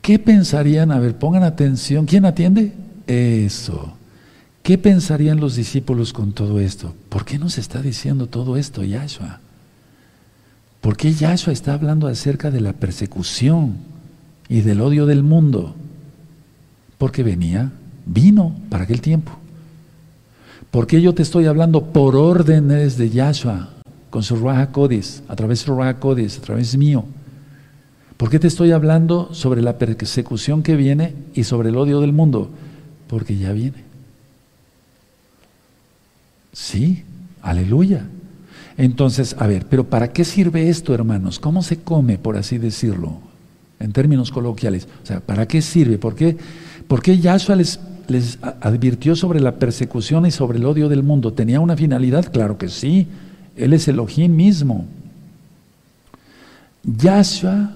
¿qué 0.00 0.18
pensarían? 0.18 0.90
A 0.90 0.98
ver, 0.98 1.16
pongan 1.16 1.44
atención. 1.44 2.06
¿Quién 2.06 2.24
atiende? 2.24 2.72
Eso. 3.06 3.94
¿Qué 4.64 4.78
pensarían 4.78 5.38
los 5.38 5.54
discípulos 5.54 6.12
con 6.12 6.32
todo 6.32 6.58
esto? 6.58 6.92
¿Por 7.08 7.24
qué 7.24 7.38
nos 7.38 7.58
está 7.58 7.82
diciendo 7.82 8.26
todo 8.26 8.56
esto, 8.56 8.82
Yahshua? 8.82 9.38
¿Por 10.80 10.96
qué 10.96 11.14
Yahshua 11.14 11.52
está 11.52 11.74
hablando 11.74 12.08
acerca 12.08 12.50
de 12.50 12.60
la 12.60 12.72
persecución 12.72 13.76
y 14.48 14.62
del 14.62 14.80
odio 14.80 15.06
del 15.06 15.22
mundo? 15.22 15.76
Porque 16.98 17.22
venía, 17.22 17.70
vino 18.06 18.54
para 18.68 18.84
aquel 18.84 19.00
tiempo. 19.00 19.32
¿Por 20.70 20.86
qué 20.86 21.02
yo 21.02 21.14
te 21.14 21.22
estoy 21.22 21.46
hablando 21.46 21.84
por 21.92 22.16
órdenes 22.16 22.96
de 22.96 23.10
Yahshua, 23.10 23.70
con 24.08 24.22
su 24.22 24.36
Ruach 24.36 24.70
Codis, 24.70 25.22
a 25.28 25.36
través 25.36 25.60
de 25.60 25.66
su 25.66 25.74
Ruach 25.74 25.98
Codis, 25.98 26.38
a 26.38 26.40
través 26.40 26.76
mío? 26.76 27.04
¿Por 28.16 28.30
qué 28.30 28.38
te 28.38 28.46
estoy 28.46 28.70
hablando 28.70 29.34
sobre 29.34 29.62
la 29.62 29.78
persecución 29.78 30.62
que 30.62 30.76
viene 30.76 31.14
y 31.34 31.44
sobre 31.44 31.70
el 31.70 31.76
odio 31.76 32.00
del 32.00 32.12
mundo? 32.12 32.50
Porque 33.08 33.36
ya 33.36 33.52
viene. 33.52 33.84
Sí, 36.52 37.02
aleluya. 37.42 38.06
Entonces, 38.78 39.36
a 39.38 39.46
ver, 39.46 39.66
pero 39.68 39.84
¿para 39.84 40.12
qué 40.12 40.24
sirve 40.24 40.68
esto, 40.68 40.94
hermanos? 40.94 41.38
¿Cómo 41.38 41.62
se 41.62 41.78
come, 41.82 42.16
por 42.16 42.36
así 42.36 42.58
decirlo, 42.58 43.18
en 43.80 43.92
términos 43.92 44.30
coloquiales? 44.30 44.86
O 45.02 45.06
sea, 45.06 45.20
¿para 45.20 45.46
qué 45.46 45.60
sirve? 45.60 45.98
¿Por 45.98 46.14
qué, 46.14 46.36
por 46.88 47.02
qué 47.02 47.18
Yahshua 47.18 47.56
les, 47.56 47.80
les 48.08 48.38
advirtió 48.42 49.16
sobre 49.16 49.40
la 49.40 49.56
persecución 49.56 50.26
y 50.26 50.30
sobre 50.30 50.58
el 50.58 50.64
odio 50.64 50.88
del 50.88 51.02
mundo? 51.02 51.32
¿Tenía 51.32 51.60
una 51.60 51.76
finalidad? 51.76 52.30
Claro 52.32 52.58
que 52.58 52.68
sí. 52.68 53.06
Él 53.56 53.72
es 53.72 53.88
Elohim 53.88 54.34
mismo. 54.34 54.86
Yahshua, 56.84 57.70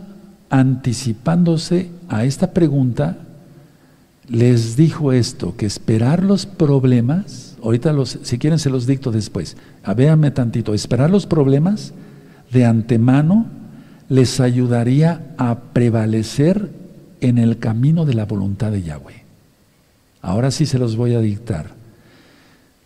anticipándose 0.51 1.91
a 2.09 2.25
esta 2.25 2.53
pregunta, 2.53 3.19
les 4.29 4.77
dijo 4.77 5.13
esto, 5.13 5.57
que 5.57 5.67
esperar 5.67 6.23
los 6.23 6.47
problemas 6.47 7.47
ahorita 7.67 7.93
los, 7.93 8.21
si 8.23 8.39
quieren 8.39 8.61
se 8.61 8.71
los 8.71 8.87
dicto 8.87 9.11
después. 9.11 9.57
A, 9.83 9.93
véanme 9.95 10.31
tantito, 10.31 10.73
esperar 10.73 11.11
los 11.11 11.27
problemas 11.27 11.93
de 12.53 12.65
antemano 12.65 13.47
les 14.09 14.39
ayudaría 14.39 15.35
a 15.37 15.59
prevalecer 15.73 16.71
en 17.21 17.39
el 17.39 17.59
camino 17.59 18.05
de 18.05 18.15
la 18.15 18.25
voluntad 18.25 18.71
de 18.71 18.83
Yahweh. 18.83 19.26
Ahora 20.27 20.51
sí 20.51 20.67
se 20.67 20.81
los 20.81 20.97
voy 20.97 21.15
a 21.15 21.21
dictar. 21.21 21.71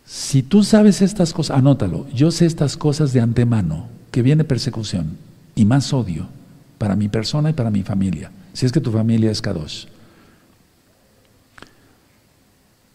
Si 0.05 0.43
tú 0.43 0.63
sabes 0.63 1.01
estas 1.01 1.33
cosas, 1.33 1.57
anótalo, 1.57 2.07
yo 2.11 2.31
sé 2.31 2.45
estas 2.45 2.77
cosas 2.77 3.15
de 3.15 3.23
antemano, 3.23 3.87
que 4.11 4.21
viene 4.21 4.45
persecución 4.45 5.17
y 5.55 5.65
más 5.65 5.95
odio 5.95 6.29
para 6.77 6.97
mi 6.97 7.09
persona 7.09 7.49
y 7.49 7.53
para 7.55 7.71
mi 7.71 7.83
familia, 7.83 8.31
si 8.53 8.67
es 8.67 8.73
que 8.73 8.81
tu 8.83 8.93
familia 8.93 9.31
es 9.31 9.41
Kadosh. 9.41 9.87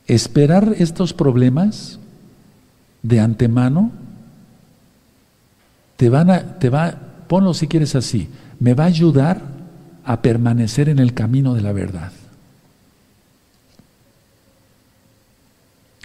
Esperar 0.06 0.76
estos 0.78 1.12
problemas 1.12 1.98
de 3.02 3.22
antemano 3.22 3.92
te 5.98 6.08
van 6.10 6.30
a, 6.30 6.60
te 6.60 6.70
va, 6.70 6.94
ponlo 7.28 7.56
si 7.56 7.68
quieres 7.68 7.96
así, 7.96 8.30
me 8.60 8.76
va 8.76 8.84
a 8.84 8.88
ayudar 8.88 9.42
a 10.04 10.22
permanecer 10.22 10.88
en 10.88 11.00
el 11.00 11.16
camino 11.16 11.56
de 11.56 11.62
la 11.64 11.72
verdad. 11.72 12.12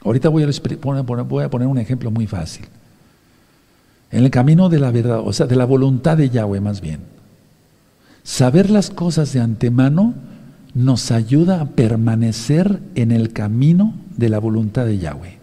Ahorita 0.04 0.28
voy 0.28 0.44
a, 0.44 1.50
poner 1.50 1.66
un 1.66 1.78
ejemplo 1.78 2.10
muy 2.10 2.26
fácil. 2.26 2.66
En 4.10 4.24
el 4.24 4.30
camino 4.30 4.68
de 4.68 4.80
la 4.80 4.90
verdad, 4.90 5.20
o 5.24 5.32
sea, 5.32 5.46
de 5.46 5.56
la 5.56 5.66
voluntad 5.66 6.16
de 6.16 6.30
Yahweh 6.30 6.60
más 6.60 6.80
bien. 6.80 7.00
Saber 8.22 8.70
las 8.70 8.90
cosas 8.90 9.32
de 9.32 9.40
antemano 9.40 10.14
nos 10.74 11.10
ayuda 11.10 11.60
a 11.60 11.66
permanecer 11.66 12.80
en 12.94 13.12
el 13.12 13.32
camino 13.32 13.94
de 14.16 14.28
la 14.28 14.38
voluntad 14.38 14.86
de 14.86 14.98
Yahweh. 14.98 15.38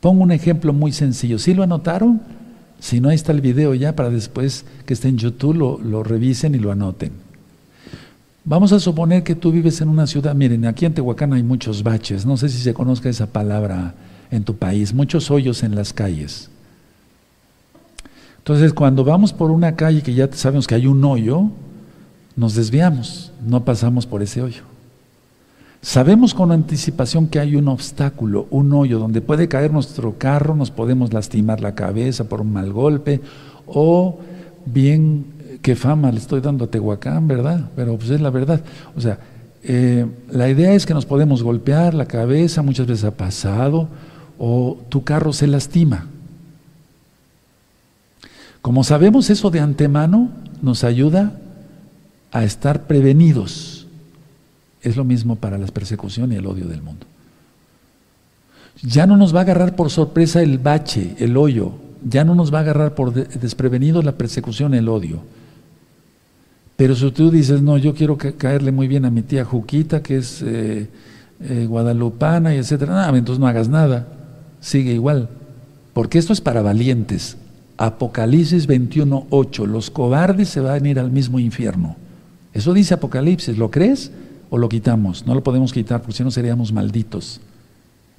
Pongo 0.00 0.22
un 0.22 0.32
ejemplo 0.32 0.72
muy 0.72 0.92
sencillo. 0.92 1.38
¿Sí 1.38 1.54
lo 1.54 1.62
anotaron? 1.62 2.20
Si 2.78 3.00
no, 3.00 3.08
ahí 3.08 3.16
está 3.16 3.32
el 3.32 3.40
video 3.40 3.74
ya 3.74 3.96
para 3.96 4.10
después 4.10 4.64
que 4.86 4.94
esté 4.94 5.08
en 5.08 5.18
YouTube 5.18 5.56
lo 5.56 6.02
revisen 6.02 6.54
y 6.54 6.58
lo 6.58 6.72
anoten. 6.72 7.25
Vamos 8.48 8.72
a 8.72 8.78
suponer 8.78 9.24
que 9.24 9.34
tú 9.34 9.50
vives 9.50 9.80
en 9.80 9.88
una 9.88 10.06
ciudad, 10.06 10.32
miren, 10.32 10.66
aquí 10.66 10.86
en 10.86 10.94
Tehuacán 10.94 11.32
hay 11.32 11.42
muchos 11.42 11.82
baches, 11.82 12.24
no 12.24 12.36
sé 12.36 12.48
si 12.48 12.58
se 12.58 12.72
conozca 12.72 13.08
esa 13.08 13.26
palabra 13.26 13.94
en 14.30 14.44
tu 14.44 14.54
país, 14.54 14.94
muchos 14.94 15.32
hoyos 15.32 15.64
en 15.64 15.74
las 15.74 15.92
calles. 15.92 16.48
Entonces, 18.38 18.72
cuando 18.72 19.02
vamos 19.02 19.32
por 19.32 19.50
una 19.50 19.74
calle 19.74 20.00
que 20.00 20.14
ya 20.14 20.28
sabemos 20.32 20.68
que 20.68 20.76
hay 20.76 20.86
un 20.86 21.04
hoyo, 21.04 21.50
nos 22.36 22.54
desviamos, 22.54 23.32
no 23.44 23.64
pasamos 23.64 24.06
por 24.06 24.22
ese 24.22 24.42
hoyo. 24.42 24.62
Sabemos 25.82 26.32
con 26.32 26.52
anticipación 26.52 27.26
que 27.26 27.40
hay 27.40 27.56
un 27.56 27.66
obstáculo, 27.66 28.46
un 28.50 28.72
hoyo 28.72 29.00
donde 29.00 29.22
puede 29.22 29.48
caer 29.48 29.72
nuestro 29.72 30.18
carro, 30.18 30.54
nos 30.54 30.70
podemos 30.70 31.12
lastimar 31.12 31.60
la 31.60 31.74
cabeza 31.74 32.28
por 32.28 32.42
un 32.42 32.52
mal 32.52 32.72
golpe 32.72 33.20
o 33.66 34.20
bien, 34.66 35.26
qué 35.66 35.74
fama 35.74 36.12
le 36.12 36.18
estoy 36.18 36.40
dando 36.40 36.66
a 36.66 36.68
Tehuacán, 36.68 37.26
¿verdad? 37.26 37.70
Pero 37.74 37.96
pues 37.96 38.10
es 38.10 38.20
la 38.20 38.30
verdad. 38.30 38.60
O 38.94 39.00
sea, 39.00 39.18
eh, 39.64 40.06
la 40.30 40.48
idea 40.48 40.72
es 40.74 40.86
que 40.86 40.94
nos 40.94 41.06
podemos 41.06 41.42
golpear 41.42 41.92
la 41.92 42.06
cabeza, 42.06 42.62
muchas 42.62 42.86
veces 42.86 43.04
ha 43.04 43.10
pasado, 43.10 43.88
o 44.38 44.78
tu 44.88 45.02
carro 45.02 45.32
se 45.32 45.48
lastima. 45.48 46.06
Como 48.62 48.84
sabemos 48.84 49.28
eso 49.28 49.50
de 49.50 49.58
antemano, 49.58 50.30
nos 50.62 50.84
ayuda 50.84 51.36
a 52.30 52.44
estar 52.44 52.86
prevenidos 52.86 53.88
es 54.82 54.96
lo 54.96 55.02
mismo 55.02 55.34
para 55.34 55.58
la 55.58 55.66
persecución 55.66 56.32
y 56.32 56.36
el 56.36 56.46
odio 56.46 56.68
del 56.68 56.80
mundo. 56.80 57.08
Ya 58.82 59.04
no 59.08 59.16
nos 59.16 59.34
va 59.34 59.40
a 59.40 59.42
agarrar 59.42 59.74
por 59.74 59.90
sorpresa 59.90 60.42
el 60.42 60.58
bache, 60.58 61.16
el 61.18 61.36
hoyo, 61.36 61.72
ya 62.08 62.22
no 62.22 62.36
nos 62.36 62.54
va 62.54 62.58
a 62.58 62.60
agarrar 62.60 62.94
por 62.94 63.12
desprevenido 63.12 64.00
la 64.02 64.12
persecución, 64.12 64.74
el 64.74 64.88
odio. 64.88 65.22
Pero 66.76 66.94
si 66.94 67.10
tú 67.10 67.30
dices, 67.30 67.62
no, 67.62 67.78
yo 67.78 67.94
quiero 67.94 68.16
caerle 68.16 68.70
muy 68.70 68.86
bien 68.86 69.04
a 69.04 69.10
mi 69.10 69.22
tía 69.22 69.44
Juquita, 69.44 70.02
que 70.02 70.18
es 70.18 70.42
eh, 70.42 70.88
eh, 71.40 71.66
guadalupana 71.66 72.54
y 72.54 72.58
etcétera, 72.58 72.92
nada, 72.92 73.16
entonces 73.16 73.40
no 73.40 73.46
hagas 73.46 73.68
nada, 73.68 74.06
sigue 74.60 74.92
igual. 74.92 75.28
Porque 75.94 76.18
esto 76.18 76.32
es 76.32 76.40
para 76.40 76.60
valientes. 76.60 77.38
Apocalipsis 77.78 78.68
21.8, 78.68 79.66
los 79.66 79.90
cobardes 79.90 80.50
se 80.50 80.60
van 80.60 80.84
a 80.84 80.88
ir 80.88 80.98
al 80.98 81.10
mismo 81.10 81.38
infierno. 81.38 81.96
Eso 82.52 82.74
dice 82.74 82.94
Apocalipsis, 82.94 83.56
¿lo 83.56 83.70
crees? 83.70 84.10
o 84.50 84.58
lo 84.58 84.68
quitamos. 84.68 85.26
No 85.26 85.34
lo 85.34 85.42
podemos 85.42 85.72
quitar 85.72 86.00
porque 86.00 86.16
si 86.16 86.24
no 86.24 86.30
seríamos 86.30 86.72
malditos. 86.72 87.40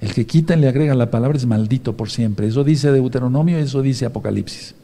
El 0.00 0.14
que 0.14 0.26
quita 0.26 0.56
y 0.56 0.60
le 0.60 0.68
agrega 0.68 0.94
la 0.94 1.10
palabra 1.10 1.36
es 1.36 1.46
maldito 1.46 1.96
por 1.96 2.10
siempre. 2.10 2.46
Eso 2.46 2.62
dice 2.64 2.92
Deuteronomio, 2.92 3.58
eso 3.58 3.82
dice 3.82 4.06
Apocalipsis. 4.06 4.74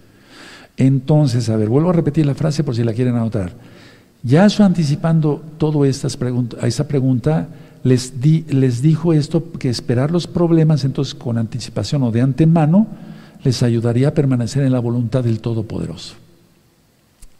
Entonces, 0.76 1.48
a 1.48 1.56
ver, 1.56 1.68
vuelvo 1.68 1.90
a 1.90 1.92
repetir 1.92 2.26
la 2.26 2.34
frase 2.34 2.64
por 2.64 2.74
si 2.74 2.82
la 2.82 2.92
quieren 2.92 3.16
anotar. 3.16 3.52
Yahshua 4.22 4.66
anticipando 4.66 5.42
todo 5.58 5.84
estas 5.84 6.18
a 6.60 6.66
esa 6.66 6.88
pregunta, 6.88 7.48
les, 7.82 8.20
di, 8.20 8.44
les 8.48 8.80
dijo 8.80 9.12
esto, 9.12 9.52
que 9.52 9.68
esperar 9.68 10.10
los 10.10 10.26
problemas 10.26 10.84
entonces 10.84 11.14
con 11.14 11.36
anticipación 11.36 12.02
o 12.02 12.10
de 12.10 12.22
antemano 12.22 12.86
les 13.42 13.62
ayudaría 13.62 14.08
a 14.08 14.14
permanecer 14.14 14.64
en 14.64 14.72
la 14.72 14.80
voluntad 14.80 15.22
del 15.22 15.40
Todopoderoso. 15.40 16.14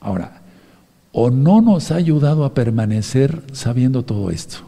Ahora, 0.00 0.42
o 1.12 1.30
no 1.30 1.62
nos 1.62 1.90
ha 1.90 1.96
ayudado 1.96 2.44
a 2.44 2.52
permanecer 2.52 3.40
sabiendo 3.52 4.02
todo 4.02 4.30
esto? 4.30 4.58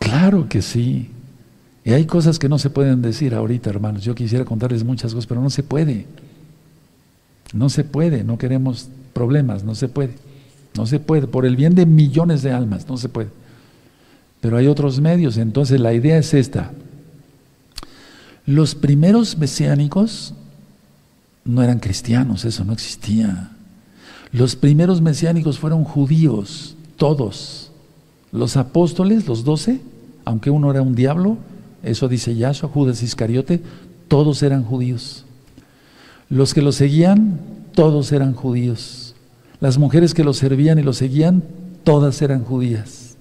Claro 0.00 0.48
que 0.48 0.60
sí. 0.60 1.10
Y 1.84 1.92
hay 1.92 2.04
cosas 2.04 2.38
que 2.38 2.48
no 2.48 2.58
se 2.58 2.70
pueden 2.70 3.02
decir 3.02 3.34
ahorita, 3.34 3.70
hermanos. 3.70 4.04
Yo 4.04 4.14
quisiera 4.14 4.44
contarles 4.44 4.84
muchas 4.84 5.14
cosas, 5.14 5.26
pero 5.26 5.40
no 5.40 5.50
se 5.50 5.62
puede. 5.62 6.06
No 7.52 7.68
se 7.68 7.84
puede, 7.84 8.22
no 8.22 8.38
queremos 8.38 8.88
problemas, 9.12 9.64
no 9.64 9.74
se 9.74 9.88
puede. 9.88 10.14
No 10.76 10.86
se 10.86 11.00
puede, 11.00 11.26
por 11.26 11.46
el 11.46 11.56
bien 11.56 11.74
de 11.74 11.86
millones 11.86 12.42
de 12.42 12.52
almas, 12.52 12.88
no 12.88 12.96
se 12.96 13.08
puede. 13.08 13.30
Pero 14.40 14.56
hay 14.56 14.66
otros 14.66 15.00
medios, 15.00 15.36
entonces 15.36 15.80
la 15.80 15.92
idea 15.92 16.18
es 16.18 16.32
esta. 16.32 16.70
Los 18.46 18.74
primeros 18.74 19.36
mesiánicos 19.36 20.34
no 21.44 21.62
eran 21.62 21.80
cristianos, 21.80 22.44
eso 22.44 22.64
no 22.64 22.72
existía. 22.72 23.50
Los 24.32 24.54
primeros 24.54 25.00
mesiánicos 25.00 25.58
fueron 25.58 25.84
judíos, 25.84 26.76
todos. 26.96 27.72
Los 28.32 28.56
apóstoles, 28.56 29.26
los 29.26 29.44
doce, 29.44 29.80
aunque 30.24 30.50
uno 30.50 30.70
era 30.70 30.82
un 30.82 30.94
diablo, 30.94 31.36
eso 31.82 32.08
dice 32.08 32.34
Yahshua, 32.34 32.68
Judas 32.68 33.02
Iscariote, 33.02 33.60
todos 34.08 34.42
eran 34.42 34.64
judíos. 34.64 35.24
Los 36.28 36.54
que 36.54 36.62
lo 36.62 36.72
seguían, 36.72 37.40
todos 37.74 38.12
eran 38.12 38.34
judíos. 38.34 39.14
Las 39.60 39.78
mujeres 39.78 40.14
que 40.14 40.24
lo 40.24 40.32
servían 40.32 40.78
y 40.78 40.82
lo 40.82 40.92
seguían, 40.92 41.42
todas 41.84 42.20
eran 42.22 42.44
judías. 42.44 43.16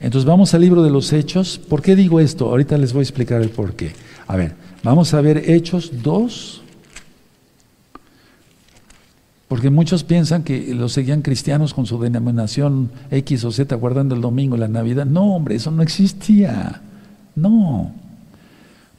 Entonces 0.00 0.26
vamos 0.26 0.54
al 0.54 0.62
libro 0.62 0.82
de 0.82 0.90
los 0.90 1.12
Hechos. 1.12 1.58
¿Por 1.58 1.82
qué 1.82 1.94
digo 1.94 2.20
esto? 2.20 2.48
Ahorita 2.48 2.78
les 2.78 2.92
voy 2.92 3.00
a 3.00 3.02
explicar 3.02 3.42
el 3.42 3.50
por 3.50 3.74
qué. 3.74 3.92
A 4.26 4.36
ver, 4.36 4.54
vamos 4.82 5.12
a 5.12 5.20
ver 5.20 5.50
Hechos 5.50 6.02
2, 6.02 6.62
porque 9.48 9.68
muchos 9.68 10.04
piensan 10.04 10.44
que 10.44 10.74
los 10.74 10.92
seguían 10.92 11.22
cristianos 11.22 11.74
con 11.74 11.84
su 11.84 12.00
denominación 12.00 12.90
X 13.10 13.44
o 13.44 13.50
Z 13.50 13.74
guardando 13.74 14.14
el 14.14 14.20
domingo, 14.20 14.56
la 14.56 14.68
Navidad. 14.68 15.04
No, 15.04 15.34
hombre, 15.34 15.56
eso 15.56 15.70
no 15.70 15.82
existía. 15.82 16.80
No. 17.40 17.92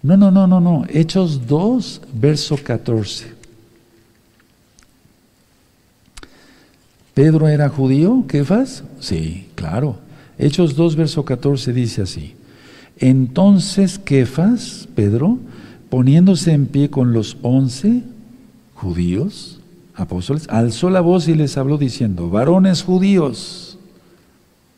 No, 0.02 0.18
no, 0.18 0.32
no, 0.32 0.48
no, 0.48 0.60
no. 0.60 0.84
Hechos 0.90 1.48
2, 1.48 2.02
verso 2.14 2.58
14. 2.58 3.34
¿Pedro 7.14 7.48
era 7.48 7.70
judío, 7.70 8.26
Kefas? 8.28 8.84
Sí, 9.00 9.50
claro. 9.56 9.98
Hechos 10.38 10.76
2, 10.76 10.96
verso 10.96 11.24
14 11.24 11.72
dice 11.74 12.02
así. 12.02 12.34
Entonces 12.98 14.00
Kefas, 14.00 14.88
Pedro, 14.96 15.38
poniéndose 15.90 16.52
en 16.54 16.68
pie 16.68 16.90
con 16.90 17.14
los 17.14 17.38
once 17.42 18.04
judíos, 18.76 19.60
apóstoles, 19.96 20.48
alzó 20.50 20.90
la 20.90 21.02
voz 21.02 21.28
y 21.28 21.36
les 21.36 21.58
habló 21.58 21.78
diciendo, 21.78 22.30
varones 22.30 22.84
judíos, 22.84 23.78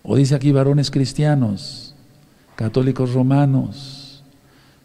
o 0.03 0.16
dice 0.16 0.36
aquí 0.36 0.51
varones 0.51 0.89
cristianos, 0.91 1.82
católicos 2.55 3.13
romanos, 3.13 4.23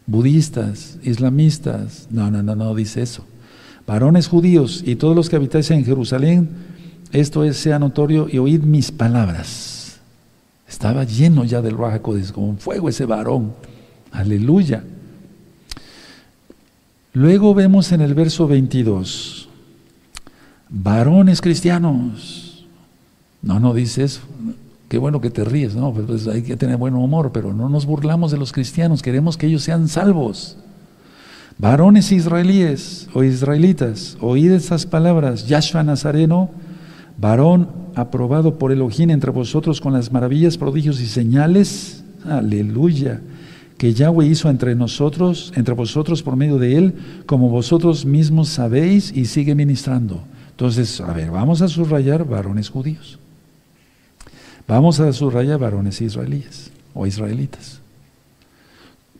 budistas, 0.05 0.97
islamistas, 1.03 2.07
no, 2.09 2.29
no, 2.31 2.41
no, 2.41 2.55
no 2.55 2.75
dice 2.75 3.01
eso. 3.01 3.25
Varones 3.85 4.27
judíos 4.27 4.83
y 4.85 4.95
todos 4.95 5.15
los 5.15 5.29
que 5.29 5.35
habitáis 5.35 5.71
en 5.71 5.85
Jerusalén, 5.85 6.49
esto 7.11 7.43
es, 7.43 7.57
sea 7.57 7.79
notorio 7.79 8.27
y 8.31 8.37
oíd 8.37 8.61
mis 8.61 8.91
palabras. 8.91 9.99
Estaba 10.67 11.03
lleno 11.03 11.43
ya 11.45 11.61
del 11.61 11.77
Raja 11.77 11.99
como 11.99 12.47
un 12.47 12.59
fuego 12.59 12.89
ese 12.89 13.05
varón. 13.05 13.53
Aleluya. 14.11 14.83
Luego 17.13 17.55
vemos 17.55 17.91
en 17.91 18.01
el 18.01 18.13
verso 18.13 18.47
22, 18.47 19.49
varones 20.69 21.41
cristianos. 21.41 22.67
No, 23.41 23.59
no 23.59 23.73
dice 23.73 24.03
eso. 24.03 24.21
Qué 24.89 24.97
bueno 24.97 25.21
que 25.21 25.29
te 25.29 25.43
ríes, 25.43 25.75
no, 25.75 25.93
pues, 25.93 26.07
pues 26.07 26.27
hay 26.27 26.41
que 26.41 26.57
tener 26.57 26.77
buen 26.77 26.95
humor, 26.95 27.29
pero 27.31 27.53
no 27.53 27.69
nos 27.69 27.85
burlamos 27.85 28.31
de 28.31 28.37
los 28.37 28.51
cristianos, 28.51 29.03
queremos 29.03 29.37
que 29.37 29.45
ellos 29.45 29.61
sean 29.61 29.87
salvos. 29.87 30.57
Varones 31.59 32.11
israelíes 32.11 33.07
o 33.13 33.23
israelitas, 33.23 34.17
oíd 34.19 34.51
estas 34.51 34.87
palabras, 34.87 35.47
Yahshua 35.47 35.83
Nazareno, 35.83 36.49
varón 37.19 37.69
aprobado 37.93 38.57
por 38.57 38.71
Elohim 38.71 39.11
entre 39.11 39.29
vosotros 39.29 39.79
con 39.79 39.93
las 39.93 40.11
maravillas, 40.11 40.57
prodigios 40.57 40.99
y 41.01 41.05
señales, 41.05 42.03
aleluya, 42.27 43.21
que 43.77 43.93
Yahweh 43.93 44.25
hizo 44.25 44.49
entre 44.49 44.73
nosotros, 44.73 45.53
entre 45.55 45.75
vosotros 45.75 46.23
por 46.23 46.35
medio 46.35 46.57
de 46.57 46.77
él, 46.77 46.95
como 47.27 47.49
vosotros 47.49 48.05
mismos 48.07 48.49
sabéis 48.49 49.15
y 49.15 49.25
sigue 49.25 49.53
ministrando. 49.53 50.23
Entonces, 50.49 50.99
a 50.99 51.13
ver, 51.13 51.29
vamos 51.29 51.61
a 51.61 51.67
subrayar 51.67 52.25
varones 52.25 52.69
judíos. 52.69 53.19
Vamos 54.69 54.99
a 54.99 55.11
subrayar 55.11 55.57
varones 55.57 55.99
israelíes 55.99 56.69
o 56.93 57.07
israelitas. 57.07 57.79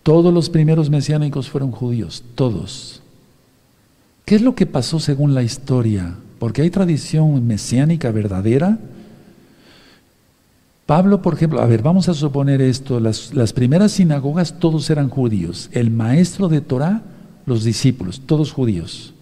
Todos 0.03 0.31
los 0.31 0.47
primeros 0.47 0.91
mesiánicos 0.91 1.49
fueron 1.49 1.71
judíos, 1.71 2.23
todos. 2.35 3.01
¿Qué 4.25 4.35
es 4.35 4.43
lo 4.43 4.53
que 4.53 4.67
pasó 4.67 4.99
según 4.99 5.33
la 5.33 5.41
historia? 5.41 6.15
Porque 6.37 6.61
hay 6.61 6.69
tradición 6.69 7.47
mesiánica 7.47 8.11
verdadera. 8.11 8.77
Pablo, 10.85 11.23
por 11.23 11.33
ejemplo, 11.33 11.61
a 11.61 11.65
ver, 11.65 11.81
vamos 11.81 12.07
a 12.09 12.13
suponer 12.13 12.61
esto, 12.61 12.99
las, 12.99 13.33
las 13.33 13.51
primeras 13.51 13.93
sinagogas 13.93 14.59
todos 14.59 14.87
eran 14.91 15.09
judíos, 15.09 15.71
el 15.71 15.89
maestro 15.89 16.47
de 16.47 16.61
Torah, 16.61 17.01
los 17.47 17.63
discípulos, 17.63 18.21
todos 18.23 18.51
judíos. 18.51 19.15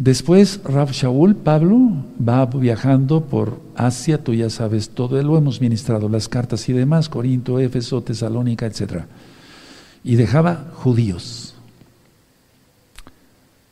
Después 0.00 0.62
Rav 0.64 0.92
Shaul, 0.92 1.36
Pablo, 1.36 1.78
va 2.26 2.46
viajando 2.46 3.22
por 3.26 3.60
Asia, 3.76 4.16
tú 4.24 4.32
ya 4.32 4.48
sabes 4.48 4.88
todo, 4.88 5.22
lo 5.22 5.36
hemos 5.36 5.60
ministrado, 5.60 6.08
las 6.08 6.26
cartas 6.26 6.66
y 6.70 6.72
demás, 6.72 7.10
Corinto, 7.10 7.60
Éfeso, 7.60 8.02
Tesalónica, 8.02 8.64
etc. 8.64 9.04
Y 10.02 10.14
dejaba 10.14 10.70
judíos. 10.72 11.54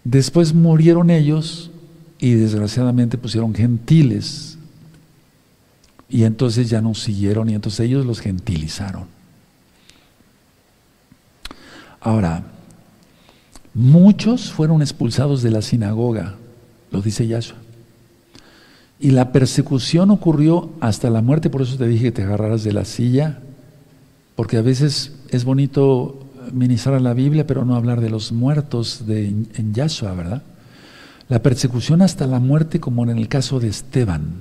Después 0.04 0.52
murieron 0.52 1.08
ellos 1.08 1.70
y 2.18 2.34
desgraciadamente 2.34 3.16
pusieron 3.16 3.54
gentiles. 3.54 4.58
Y 6.10 6.24
entonces 6.24 6.68
ya 6.68 6.82
no 6.82 6.94
siguieron 6.94 7.48
y 7.48 7.54
entonces 7.54 7.80
ellos 7.80 8.04
los 8.04 8.20
gentilizaron. 8.20 9.06
Ahora, 12.00 12.44
Muchos 13.78 14.50
fueron 14.50 14.82
expulsados 14.82 15.40
de 15.40 15.52
la 15.52 15.62
sinagoga, 15.62 16.34
lo 16.90 17.00
dice 17.00 17.28
Yahshua. 17.28 17.58
Y 18.98 19.12
la 19.12 19.30
persecución 19.30 20.10
ocurrió 20.10 20.72
hasta 20.80 21.10
la 21.10 21.22
muerte, 21.22 21.48
por 21.48 21.62
eso 21.62 21.76
te 21.76 21.86
dije 21.86 22.06
que 22.06 22.10
te 22.10 22.22
agarraras 22.24 22.64
de 22.64 22.72
la 22.72 22.84
silla, 22.84 23.38
porque 24.34 24.56
a 24.56 24.62
veces 24.62 25.12
es 25.30 25.44
bonito 25.44 26.18
ministrar 26.52 27.00
la 27.00 27.14
Biblia, 27.14 27.46
pero 27.46 27.64
no 27.64 27.76
hablar 27.76 28.00
de 28.00 28.10
los 28.10 28.32
muertos 28.32 29.06
de, 29.06 29.28
en 29.28 29.72
Yahshua, 29.72 30.12
¿verdad? 30.12 30.42
La 31.28 31.40
persecución 31.40 32.02
hasta 32.02 32.26
la 32.26 32.40
muerte, 32.40 32.80
como 32.80 33.04
en 33.04 33.16
el 33.16 33.28
caso 33.28 33.60
de 33.60 33.68
Esteban. 33.68 34.40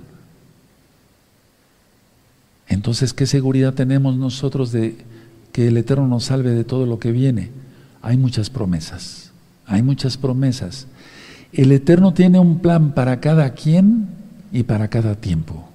Entonces, 2.68 3.14
¿qué 3.14 3.28
seguridad 3.28 3.76
tenemos 3.76 4.18
nosotros 4.18 4.72
de 4.72 4.98
que 5.52 5.68
el 5.68 5.78
Eterno 5.78 6.08
nos 6.08 6.24
salve 6.24 6.56
de 6.56 6.64
todo 6.64 6.88
lo 6.88 6.98
que 6.98 7.12
viene? 7.12 7.52
Hay 8.02 8.18
muchas 8.18 8.50
promesas. 8.50 9.27
Hay 9.68 9.84
muchas 9.84 10.18
promesas. 10.18 10.88
El 11.54 11.72
Eterno 11.72 12.14
tiene 12.14 12.40
un 12.40 12.60
plan 12.60 12.94
para 12.94 13.20
cada 13.20 13.52
quien 13.52 14.08
y 14.52 14.64
para 14.64 14.88
cada 14.88 15.16
tiempo. 15.16 15.68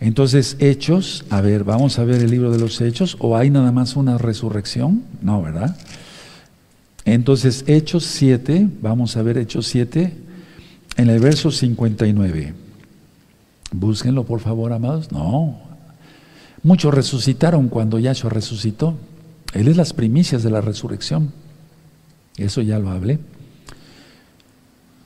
Entonces, 0.00 0.56
hechos, 0.58 1.24
a 1.30 1.40
ver, 1.40 1.62
vamos 1.62 1.98
a 1.98 2.04
ver 2.04 2.22
el 2.22 2.30
libro 2.30 2.50
de 2.50 2.58
los 2.58 2.80
hechos, 2.80 3.16
o 3.20 3.36
hay 3.36 3.50
nada 3.50 3.70
más 3.70 3.94
una 3.94 4.18
resurrección, 4.18 5.02
no, 5.20 5.42
¿verdad? 5.42 5.76
Entonces, 7.04 7.64
Hechos 7.66 8.04
7, 8.04 8.68
vamos 8.80 9.16
a 9.16 9.22
ver 9.22 9.38
Hechos 9.38 9.66
7, 9.66 10.12
en 10.96 11.10
el 11.10 11.20
verso 11.20 11.50
59. 11.50 12.54
Búsquenlo, 13.72 14.24
por 14.24 14.40
favor, 14.40 14.72
amados. 14.72 15.10
No. 15.10 15.58
Muchos 16.62 16.94
resucitaron 16.94 17.68
cuando 17.68 17.98
Yahshua 17.98 18.30
resucitó. 18.30 18.94
Él 19.54 19.68
es 19.68 19.76
las 19.76 19.92
primicias 19.92 20.42
de 20.42 20.50
la 20.50 20.60
resurrección. 20.60 21.32
Eso 22.36 22.62
ya 22.62 22.78
lo 22.78 22.90
hablé. 22.90 23.18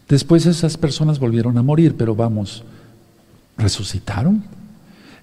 Después 0.08 0.46
esas 0.46 0.76
personas 0.76 1.18
volvieron 1.18 1.58
a 1.58 1.62
morir, 1.62 1.96
pero 1.96 2.14
vamos, 2.14 2.62
resucitaron. 3.56 4.44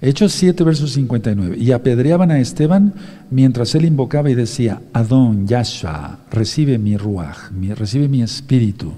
Hechos 0.02 0.34
7, 0.34 0.66
versos 0.66 0.92
59. 0.92 1.58
Y 1.58 1.72
apedreaban 1.72 2.30
a 2.30 2.40
Esteban 2.40 2.94
mientras 3.32 3.74
él 3.76 3.86
invocaba 3.86 4.30
y 4.30 4.36
decía, 4.36 4.82
Adón, 4.92 5.48
Yahshua, 5.48 6.20
recibe 6.30 6.78
mi 6.78 6.98
ruaj, 6.98 7.52
recibe 7.78 8.10
mi 8.10 8.22
espíritu. 8.22 8.92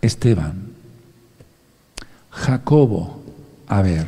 Esteban. 0.00 0.54
Jacobo, 2.30 3.22
a 3.68 3.82
ver. 3.82 4.06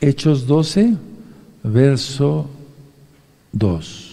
Hechos 0.00 0.48
12, 0.48 0.94
verso 1.62 2.50
2. 3.52 4.11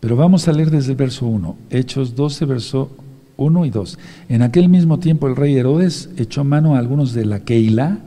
Pero 0.00 0.16
vamos 0.16 0.46
a 0.46 0.52
leer 0.52 0.70
desde 0.70 0.92
el 0.92 0.96
verso 0.96 1.26
1, 1.26 1.56
Hechos 1.70 2.14
12, 2.14 2.44
verso 2.44 2.90
1 3.36 3.64
y 3.66 3.70
2. 3.70 3.98
En 4.28 4.42
aquel 4.42 4.68
mismo 4.68 4.98
tiempo 4.98 5.26
el 5.26 5.36
rey 5.36 5.56
Herodes 5.56 6.10
echó 6.16 6.44
mano 6.44 6.74
a 6.74 6.78
algunos 6.78 7.12
de 7.12 7.24
la 7.24 7.40
Keila 7.40 7.98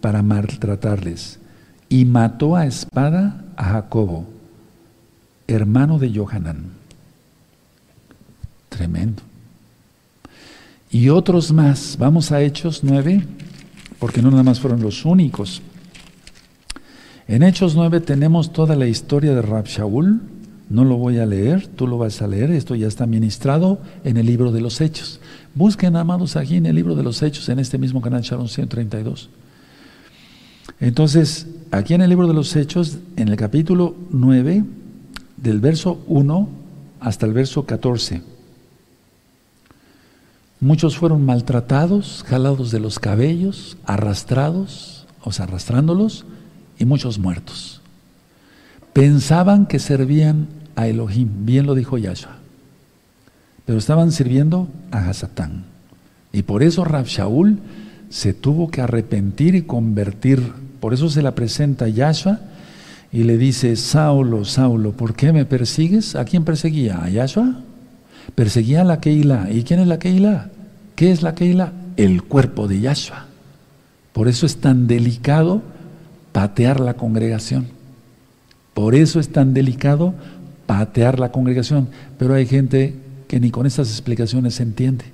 para 0.00 0.22
maltratarles 0.22 1.38
y 1.88 2.04
mató 2.04 2.56
a 2.56 2.66
espada 2.66 3.44
a 3.56 3.64
Jacobo, 3.64 4.26
hermano 5.46 5.98
de 5.98 6.12
Johanan. 6.14 6.72
Tremendo. 8.68 9.22
Y 10.90 11.08
otros 11.08 11.52
más. 11.52 11.96
Vamos 11.98 12.32
a 12.32 12.42
Hechos 12.42 12.80
9, 12.82 13.26
porque 13.98 14.22
no 14.22 14.30
nada 14.30 14.42
más 14.42 14.60
fueron 14.60 14.82
los 14.82 15.04
únicos. 15.04 15.62
En 17.28 17.42
Hechos 17.42 17.74
9 17.74 18.00
tenemos 18.00 18.52
toda 18.52 18.76
la 18.76 18.86
historia 18.86 19.34
de 19.34 19.42
Rab 19.42 19.66
Shaul, 19.66 20.20
no 20.68 20.84
lo 20.84 20.96
voy 20.96 21.18
a 21.18 21.26
leer, 21.26 21.66
tú 21.66 21.86
lo 21.86 21.98
vas 21.98 22.20
a 22.22 22.26
leer, 22.26 22.50
esto 22.50 22.74
ya 22.74 22.88
está 22.88 23.06
ministrado 23.06 23.80
en 24.04 24.16
el 24.16 24.26
libro 24.26 24.50
de 24.50 24.60
los 24.60 24.80
Hechos. 24.80 25.20
Busquen, 25.54 25.96
amados, 25.96 26.36
aquí 26.36 26.56
en 26.56 26.66
el 26.66 26.74
libro 26.74 26.94
de 26.94 27.02
los 27.02 27.22
Hechos, 27.22 27.48
en 27.48 27.58
este 27.58 27.78
mismo 27.78 28.00
canal 28.00 28.22
Sharon 28.22 28.48
132. 28.48 29.30
Entonces, 30.80 31.46
aquí 31.70 31.94
en 31.94 32.02
el 32.02 32.10
libro 32.10 32.26
de 32.26 32.34
los 32.34 32.54
Hechos, 32.56 32.98
en 33.16 33.28
el 33.28 33.36
capítulo 33.36 33.94
9, 34.10 34.64
del 35.36 35.60
verso 35.60 36.02
1 36.08 36.48
hasta 37.00 37.26
el 37.26 37.32
verso 37.32 37.64
14, 37.64 38.22
muchos 40.58 40.98
fueron 40.98 41.24
maltratados, 41.24 42.24
jalados 42.26 42.72
de 42.72 42.80
los 42.80 42.98
cabellos, 42.98 43.76
arrastrados, 43.84 45.06
o 45.22 45.30
sea, 45.30 45.44
arrastrándolos, 45.44 46.24
y 46.78 46.84
muchos 46.84 47.18
muertos. 47.18 47.80
Pensaban 48.96 49.66
que 49.66 49.78
servían 49.78 50.46
a 50.74 50.86
Elohim, 50.88 51.28
bien 51.44 51.66
lo 51.66 51.74
dijo 51.74 51.98
Yahshua, 51.98 52.36
pero 53.66 53.76
estaban 53.76 54.10
sirviendo 54.10 54.68
a 54.90 55.10
Hasatán. 55.10 55.64
Y 56.32 56.44
por 56.44 56.62
eso 56.62 56.82
Rab 56.82 57.04
Shaul 57.04 57.58
se 58.08 58.32
tuvo 58.32 58.70
que 58.70 58.80
arrepentir 58.80 59.54
y 59.54 59.64
convertir. 59.64 60.50
Por 60.80 60.94
eso 60.94 61.10
se 61.10 61.20
la 61.20 61.34
presenta 61.34 61.88
Yahshua 61.88 62.40
y 63.12 63.24
le 63.24 63.36
dice, 63.36 63.76
Saulo, 63.76 64.46
Saulo, 64.46 64.92
¿por 64.92 65.14
qué 65.14 65.30
me 65.30 65.44
persigues? 65.44 66.16
¿A 66.16 66.24
quién 66.24 66.46
perseguía? 66.46 67.04
¿A 67.04 67.10
Yahshua? 67.10 67.54
Perseguía 68.34 68.80
a 68.80 68.84
la 68.84 69.00
Keila. 69.02 69.50
¿Y 69.52 69.64
quién 69.64 69.80
es 69.80 69.88
la 69.88 69.98
Keila? 69.98 70.48
¿Qué 70.94 71.12
es 71.12 71.20
la 71.20 71.34
Keila? 71.34 71.74
El 71.98 72.22
cuerpo 72.22 72.66
de 72.66 72.80
Yahshua. 72.80 73.26
Por 74.14 74.26
eso 74.26 74.46
es 74.46 74.56
tan 74.56 74.86
delicado 74.86 75.60
patear 76.32 76.80
la 76.80 76.94
congregación. 76.94 77.75
Por 78.76 78.94
eso 78.94 79.20
es 79.20 79.30
tan 79.30 79.54
delicado 79.54 80.12
patear 80.66 81.18
la 81.18 81.32
congregación. 81.32 81.88
Pero 82.18 82.34
hay 82.34 82.44
gente 82.44 82.94
que 83.26 83.40
ni 83.40 83.50
con 83.50 83.64
estas 83.64 83.88
explicaciones 83.88 84.56
se 84.56 84.64
entiende, 84.64 85.06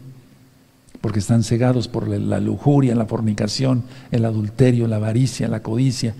porque 1.00 1.20
están 1.20 1.44
cegados 1.44 1.86
por 1.86 2.08
la 2.08 2.40
lujuria, 2.40 2.96
la 2.96 3.06
fornicación, 3.06 3.84
el 4.10 4.24
adulterio, 4.24 4.88
la 4.88 4.96
avaricia, 4.96 5.46
la 5.46 5.62
codicia, 5.62 6.12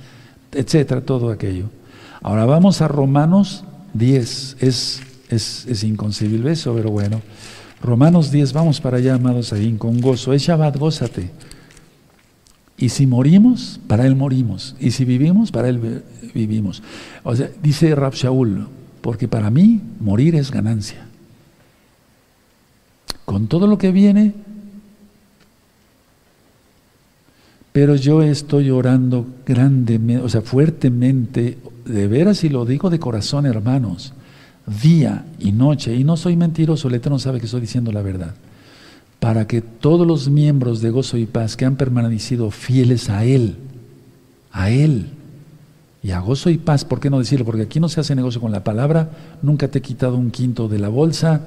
etcétera, 0.53 1.01
todo 1.01 1.33
aquello. 1.33 1.65
Ahora 2.23 2.45
vamos 2.45 2.81
a 2.81 2.87
Romanos 2.87 3.65
10. 3.95 4.59
Es, 4.61 5.03
es, 5.29 5.67
es 5.67 5.83
inconcebible 5.83 6.53
eso, 6.53 6.73
pero 6.77 6.93
bueno. 6.93 7.21
Romanos 7.83 8.31
10, 8.31 8.53
vamos 8.53 8.81
para 8.81 8.99
allá, 8.99 9.15
amados 9.15 9.53
ahí, 9.53 9.73
con 9.73 10.01
gozo. 10.01 10.33
Es 10.33 10.43
Shabbat, 10.43 10.77
gózate. 10.77 11.29
Y 12.77 12.89
si 12.89 13.07
morimos, 13.07 13.81
para 13.87 14.07
Él 14.07 14.17
morimos. 14.17 14.77
Y 14.81 14.91
si 14.91 15.05
vivimos, 15.05 15.53
para 15.53 15.69
Él 15.69 16.03
vivimos. 16.35 16.83
O 17.23 17.37
sea, 17.37 17.51
dice 17.63 17.95
Rab 17.95 18.15
Shaul, 18.15 18.67
porque 19.01 19.29
para 19.29 19.51
mí 19.51 19.81
morir 20.01 20.35
es 20.35 20.51
ganancia. 20.51 21.07
Con 23.25 23.47
todo 23.47 23.67
lo 23.67 23.79
que 23.79 23.93
viene, 23.93 24.35
Pero 27.73 27.97
yo 27.97 28.23
estoy 28.23 28.71
orando 28.71 29.27
grandemente, 29.47 30.23
o 30.23 30.29
sea, 30.29 30.43
fuertemente, 30.43 31.57
de 31.87 32.07
veras 32.07 32.45
y 32.45 32.51
lo 32.51 32.67
digo 32.67 32.91
de 32.91 32.99
corazón, 32.99 33.47
hermanos, 33.47 34.13
día 34.83 35.25
y 35.39 35.53
noche, 35.53 35.97
y 35.97 36.05
no 36.05 36.19
soy 36.19 36.37
mentiroso, 36.37 36.89
el 36.89 36.95
Eterno 36.95 37.19
sabe 37.19 37.41
que 37.41 37.47
estoy 37.47 37.63
diciendo 37.63 37.91
la 37.91 38.03
verdad, 38.03 38.35
para 39.23 39.47
que 39.47 39.61
todos 39.63 40.05
los 40.05 40.29
miembros 40.29 40.81
de 40.81 40.91
Gozo 40.91 41.17
y 41.17 41.27
Paz 41.27 41.57
que 41.57 41.65
han 41.65 41.77
permanecido 41.77 42.51
fieles 42.51 43.09
a 43.09 43.25
Él, 43.25 43.55
a 44.51 44.71
Él, 44.71 45.11
y 46.03 46.11
a 46.11 46.19
gozo 46.19 46.51
y 46.51 46.59
paz, 46.59 46.85
¿por 46.85 46.99
qué 46.99 47.09
no 47.09 47.21
decirlo? 47.21 47.47
Porque 47.47 47.63
aquí 47.63 47.79
no 47.79 47.89
se 47.89 48.01
hace 48.01 48.17
negocio 48.17 48.41
con 48.41 48.51
la 48.51 48.65
palabra, 48.65 49.11
nunca 49.41 49.69
te 49.69 49.79
he 49.79 49.81
quitado 49.81 50.17
un 50.17 50.33
quinto 50.33 50.67
de 50.67 50.81
la 50.81 50.89
bolsa, 50.89 51.43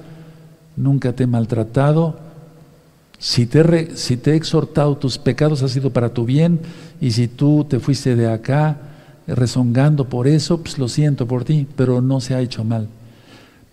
nunca 0.77 1.11
te 1.11 1.23
he 1.23 1.27
maltratado, 1.27 2.17
si 3.19 3.45
te, 3.45 3.59
he 3.59 4.35
exhortado 4.35 4.95
tus 4.95 5.17
pecados 5.17 5.61
ha 5.61 5.67
sido 5.67 5.89
para 5.89 6.13
tu 6.13 6.23
bien 6.23 6.61
y 7.01 7.11
si 7.11 7.27
tú 7.27 7.65
te 7.69 7.81
fuiste 7.81 8.15
de 8.15 8.31
acá 8.31 8.77
rezongando 9.27 10.07
por 10.07 10.29
eso, 10.29 10.61
pues 10.61 10.77
lo 10.77 10.87
siento 10.87 11.27
por 11.27 11.43
ti, 11.43 11.67
pero 11.75 11.99
no 11.99 12.21
se 12.21 12.35
ha 12.35 12.39
hecho 12.39 12.63
mal. 12.63 12.87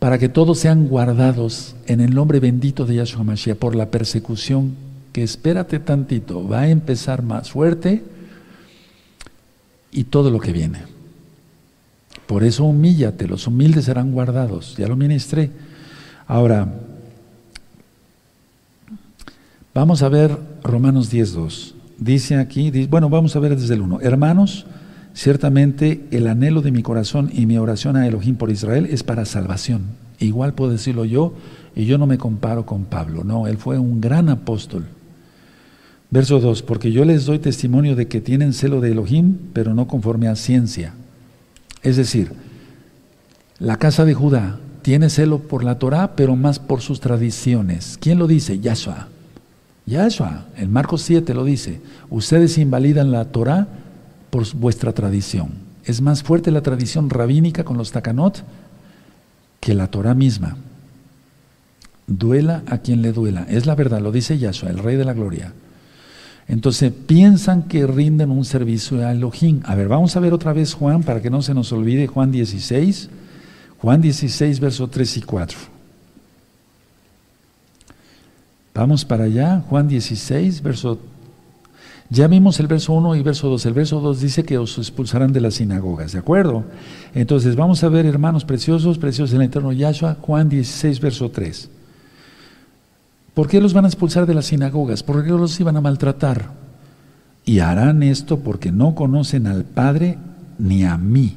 Para 0.02 0.18
que 0.18 0.28
todos 0.28 0.58
sean 0.58 0.88
guardados 0.88 1.76
en 1.86 2.00
el 2.00 2.12
nombre 2.12 2.40
bendito 2.40 2.86
de 2.86 2.96
Yahshua 2.96 3.22
Mashiach 3.22 3.56
por 3.56 3.76
la 3.76 3.92
persecución 3.92 4.74
que 5.12 5.22
espérate 5.22 5.78
tantito, 5.78 6.48
va 6.48 6.62
a 6.62 6.68
empezar 6.68 7.22
más 7.22 7.52
fuerte 7.52 8.02
y 9.92 10.02
todo 10.02 10.32
lo 10.32 10.40
que 10.40 10.50
viene. 10.50 10.80
Por 12.26 12.42
eso 12.42 12.64
humíllate, 12.64 13.28
los 13.28 13.46
humildes 13.46 13.84
serán 13.84 14.10
guardados, 14.10 14.76
ya 14.76 14.88
lo 14.88 14.96
ministré. 14.96 15.50
Ahora, 16.26 16.66
Vamos 19.74 20.02
a 20.02 20.10
ver 20.10 20.36
Romanos 20.62 21.10
10.2. 21.10 21.72
Dice 21.96 22.36
aquí, 22.36 22.70
bueno, 22.86 23.08
vamos 23.08 23.34
a 23.36 23.38
ver 23.38 23.56
desde 23.56 23.72
el 23.72 23.80
1. 23.80 24.00
Hermanos, 24.02 24.66
ciertamente 25.14 26.06
el 26.10 26.26
anhelo 26.26 26.62
de 26.62 26.72
mi 26.72 26.82
corazón 26.82 27.30
y 27.32 27.46
mi 27.46 27.58
oración 27.58 27.96
a 27.96 28.06
Elohim 28.06 28.36
por 28.36 28.50
Israel 28.50 28.88
es 28.90 29.02
para 29.02 29.24
salvación. 29.24 29.82
Igual 30.18 30.54
puedo 30.54 30.70
decirlo 30.70 31.04
yo, 31.04 31.34
y 31.74 31.86
yo 31.86 31.98
no 31.98 32.06
me 32.06 32.18
comparo 32.18 32.66
con 32.66 32.84
Pablo, 32.84 33.24
no, 33.24 33.46
él 33.46 33.56
fue 33.56 33.78
un 33.78 34.00
gran 34.00 34.28
apóstol. 34.28 34.84
Verso 36.10 36.40
2, 36.40 36.62
porque 36.62 36.92
yo 36.92 37.06
les 37.06 37.24
doy 37.24 37.38
testimonio 37.38 37.96
de 37.96 38.06
que 38.06 38.20
tienen 38.20 38.52
celo 38.52 38.82
de 38.82 38.92
Elohim, 38.92 39.38
pero 39.54 39.72
no 39.72 39.88
conforme 39.88 40.28
a 40.28 40.36
ciencia. 40.36 40.92
Es 41.82 41.96
decir, 41.96 42.32
la 43.58 43.78
casa 43.78 44.04
de 44.04 44.12
Judá 44.12 44.58
tiene 44.82 45.08
celo 45.08 45.38
por 45.38 45.64
la 45.64 45.78
Torah, 45.78 46.14
pero 46.14 46.36
más 46.36 46.58
por 46.58 46.82
sus 46.82 47.00
tradiciones. 47.00 47.96
¿Quién 47.98 48.18
lo 48.18 48.26
dice? 48.26 48.60
Yahshua. 48.60 49.08
Yahshua, 49.86 50.46
en 50.56 50.70
Marcos 50.70 51.02
7 51.02 51.32
lo 51.32 51.44
dice, 51.44 51.80
ustedes 52.10 52.58
invalidan 52.58 53.10
la 53.10 53.24
Torah 53.26 53.68
por 54.32 54.50
vuestra 54.54 54.94
tradición. 54.94 55.50
Es 55.84 56.00
más 56.00 56.22
fuerte 56.22 56.50
la 56.50 56.62
tradición 56.62 57.10
rabínica 57.10 57.64
con 57.64 57.76
los 57.76 57.92
takanot 57.92 58.42
que 59.60 59.74
la 59.74 59.88
Torah 59.88 60.14
misma. 60.14 60.56
Duela 62.06 62.62
a 62.66 62.78
quien 62.78 63.02
le 63.02 63.12
duela. 63.12 63.44
Es 63.50 63.66
la 63.66 63.74
verdad, 63.74 64.00
lo 64.00 64.10
dice 64.10 64.38
Yahshua, 64.38 64.70
el 64.70 64.78
Rey 64.78 64.96
de 64.96 65.04
la 65.04 65.12
Gloria. 65.12 65.52
Entonces 66.48 66.90
piensan 67.06 67.64
que 67.64 67.86
rinden 67.86 68.30
un 68.30 68.46
servicio 68.46 69.06
a 69.06 69.12
Elohim. 69.12 69.60
A 69.64 69.74
ver, 69.74 69.88
vamos 69.88 70.16
a 70.16 70.20
ver 70.20 70.32
otra 70.32 70.54
vez 70.54 70.72
Juan 70.72 71.02
para 71.02 71.20
que 71.20 71.28
no 71.28 71.42
se 71.42 71.52
nos 71.52 71.70
olvide 71.70 72.06
Juan 72.06 72.32
16. 72.32 73.10
Juan 73.80 74.00
16, 74.00 74.60
versos 74.60 74.90
3 74.90 75.16
y 75.18 75.20
4. 75.20 75.58
Vamos 78.72 79.04
para 79.04 79.24
allá, 79.24 79.62
Juan 79.68 79.88
16, 79.88 80.62
verso... 80.62 81.11
Ya 82.12 82.28
vimos 82.28 82.60
el 82.60 82.66
verso 82.66 82.92
1 82.92 83.16
y 83.16 83.22
verso 83.22 83.48
2. 83.48 83.64
El 83.64 83.72
verso 83.72 83.98
2 83.98 84.20
dice 84.20 84.44
que 84.44 84.58
os 84.58 84.76
expulsarán 84.76 85.32
de 85.32 85.40
las 85.40 85.54
sinagogas, 85.54 86.12
¿de 86.12 86.18
acuerdo? 86.18 86.62
Entonces 87.14 87.56
vamos 87.56 87.82
a 87.84 87.88
ver, 87.88 88.04
hermanos 88.04 88.44
preciosos, 88.44 88.98
preciosos 88.98 89.34
en 89.34 89.40
el 89.40 89.46
eterno 89.46 89.72
Yahshua, 89.72 90.18
Juan 90.20 90.50
16, 90.50 91.00
verso 91.00 91.30
3. 91.30 91.70
¿Por 93.32 93.48
qué 93.48 93.62
los 93.62 93.72
van 93.72 93.86
a 93.86 93.88
expulsar 93.88 94.26
de 94.26 94.34
las 94.34 94.44
sinagogas? 94.44 95.02
¿Por 95.02 95.24
qué 95.24 95.30
los 95.30 95.58
iban 95.58 95.78
a 95.78 95.80
maltratar? 95.80 96.50
Y 97.46 97.60
harán 97.60 98.02
esto 98.02 98.40
porque 98.40 98.70
no 98.70 98.94
conocen 98.94 99.46
al 99.46 99.64
Padre 99.64 100.18
ni 100.58 100.84
a 100.84 100.98
mí. 100.98 101.36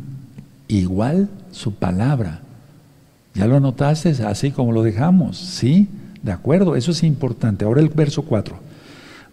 Igual 0.67 1.29
su 1.51 1.75
palabra. 1.75 2.41
¿Ya 3.33 3.47
lo 3.47 3.61
notaste? 3.61 4.09
Así 4.25 4.51
como 4.51 4.73
lo 4.73 4.83
dejamos, 4.83 5.37
¿sí? 5.37 5.87
¿De 6.21 6.33
acuerdo? 6.33 6.75
Eso 6.75 6.91
es 6.91 7.01
importante. 7.03 7.63
Ahora 7.63 7.79
el 7.79 7.87
verso 7.87 8.23
4. 8.23 8.64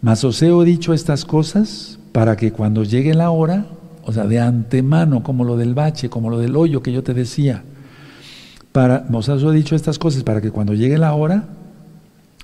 Mas 0.03 0.25
os 0.25 0.43
he 0.43 0.51
dicho 0.65 0.93
estas 0.93 1.23
cosas 1.23 1.97
para 2.11 2.35
que 2.35 2.51
cuando 2.51 2.83
llegue 2.83 3.13
la 3.13 3.31
hora, 3.31 3.65
o 4.03 4.11
sea, 4.11 4.25
de 4.25 4.37
antemano, 4.37 5.23
como 5.23 5.45
lo 5.45 5.55
del 5.55 5.73
bache, 5.73 6.09
como 6.09 6.29
lo 6.29 6.39
del 6.39 6.57
hoyo 6.57 6.83
que 6.83 6.91
yo 6.91 7.03
te 7.03 7.13
decía, 7.13 7.63
para, 8.73 9.07
os 9.13 9.29
he 9.29 9.51
dicho 9.51 9.77
estas 9.77 9.97
cosas 9.97 10.23
para 10.23 10.41
que 10.41 10.51
cuando 10.51 10.73
llegue 10.73 10.97
la 10.97 11.13
hora, 11.13 11.45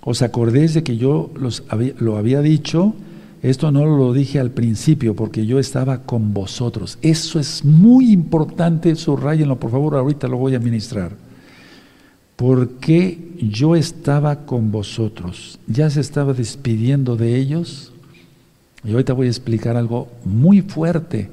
os 0.06 0.22
acordéis 0.22 0.74
de 0.74 0.84
que 0.84 0.96
yo 0.96 1.32
los 1.36 1.64
lo 2.00 2.16
había 2.16 2.40
dicho, 2.40 2.94
esto 3.42 3.72
no 3.72 3.86
lo 3.86 4.14
dije 4.14 4.40
al 4.40 4.52
principio 4.52 5.14
porque 5.14 5.46
yo 5.46 5.60
estaba 5.60 6.04
con 6.04 6.34
vosotros. 6.34 6.98
Eso 7.02 7.42
es 7.42 7.66
muy 7.66 8.14
importante, 8.14 8.96
subrayenlo 8.96 9.60
por 9.60 9.72
favor, 9.72 9.98
ahorita 9.98 10.30
lo 10.30 10.38
voy 10.38 10.56
a 10.56 10.60
ministrar 10.60 11.29
porque 12.40 13.36
yo 13.38 13.76
estaba 13.76 14.46
con 14.46 14.72
vosotros. 14.72 15.60
Ya 15.68 15.90
se 15.90 16.00
estaba 16.00 16.32
despidiendo 16.32 17.18
de 17.18 17.36
ellos. 17.36 17.92
Y 18.82 18.92
ahorita 18.92 19.12
voy 19.12 19.28
a 19.28 19.30
explicar 19.30 19.76
algo 19.76 20.08
muy 20.24 20.62
fuerte. 20.62 21.30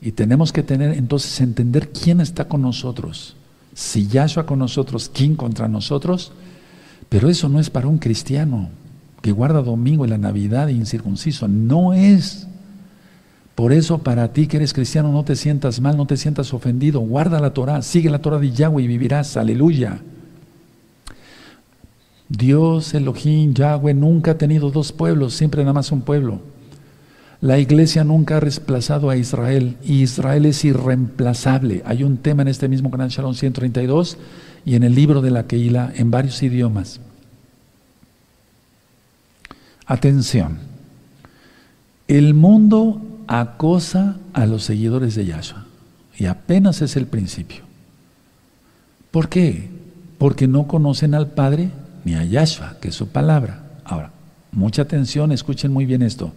Y 0.00 0.12
tenemos 0.12 0.52
que 0.52 0.62
tener 0.62 0.96
entonces 0.96 1.40
entender 1.40 1.88
quién 1.88 2.20
está 2.20 2.44
con 2.44 2.62
nosotros. 2.62 3.34
Si 3.74 4.06
Yahshua 4.06 4.46
con 4.46 4.60
nosotros, 4.60 5.10
¿quién 5.12 5.34
contra 5.34 5.66
nosotros? 5.66 6.30
Pero 7.08 7.28
eso 7.28 7.48
no 7.48 7.58
es 7.58 7.68
para 7.68 7.88
un 7.88 7.98
cristiano 7.98 8.68
que 9.22 9.32
guarda 9.32 9.62
domingo 9.62 10.06
y 10.06 10.10
la 10.10 10.16
Navidad 10.16 10.68
incircunciso. 10.68 11.48
No 11.48 11.92
es. 11.92 12.46
Por 13.56 13.72
eso 13.72 13.98
para 13.98 14.32
ti 14.32 14.46
que 14.46 14.58
eres 14.58 14.72
cristiano 14.72 15.10
no 15.10 15.24
te 15.24 15.34
sientas 15.34 15.80
mal, 15.80 15.96
no 15.96 16.06
te 16.06 16.16
sientas 16.16 16.54
ofendido. 16.54 17.00
Guarda 17.00 17.40
la 17.40 17.52
Torah, 17.52 17.82
sigue 17.82 18.10
la 18.10 18.20
Torah 18.20 18.38
de 18.38 18.52
Yahweh 18.52 18.84
y 18.84 18.86
vivirás. 18.86 19.36
Aleluya. 19.36 20.02
Dios, 22.28 22.92
Elohim, 22.94 23.54
Yahweh 23.54 23.94
nunca 23.94 24.32
ha 24.32 24.38
tenido 24.38 24.70
dos 24.70 24.92
pueblos, 24.92 25.34
siempre 25.34 25.62
nada 25.62 25.72
más 25.72 25.92
un 25.92 26.02
pueblo. 26.02 26.40
La 27.40 27.58
iglesia 27.58 28.02
nunca 28.02 28.38
ha 28.38 28.40
reemplazado 28.40 29.10
a 29.10 29.16
Israel 29.16 29.76
y 29.84 30.02
Israel 30.02 30.46
es 30.46 30.64
irreemplazable. 30.64 31.82
Hay 31.84 32.02
un 32.02 32.16
tema 32.16 32.42
en 32.42 32.48
este 32.48 32.68
mismo 32.68 32.90
canal 32.90 33.10
Shalom 33.10 33.34
132 33.34 34.16
y 34.64 34.74
en 34.74 34.82
el 34.82 34.94
libro 34.94 35.20
de 35.20 35.30
la 35.30 35.46
Keilah 35.46 35.92
en 35.94 36.10
varios 36.10 36.42
idiomas. 36.42 37.00
Atención. 39.86 40.58
El 42.08 42.34
mundo 42.34 43.02
acosa 43.26 44.16
a 44.32 44.46
los 44.46 44.64
seguidores 44.64 45.14
de 45.14 45.26
Yahshua 45.26 45.66
y 46.16 46.26
apenas 46.26 46.82
es 46.82 46.96
el 46.96 47.06
principio. 47.06 47.64
¿Por 49.10 49.28
qué? 49.28 49.68
Porque 50.18 50.48
no 50.48 50.66
conocen 50.66 51.14
al 51.14 51.32
Padre 51.32 51.70
ni 52.06 52.14
a 52.14 52.24
Yahshua, 52.24 52.76
que 52.80 52.88
es 52.88 52.94
su 52.94 53.08
palabra. 53.08 53.64
Ahora, 53.84 54.12
mucha 54.52 54.82
atención, 54.82 55.32
escuchen 55.32 55.72
muy 55.72 55.86
bien 55.86 56.02
esto. 56.02 56.32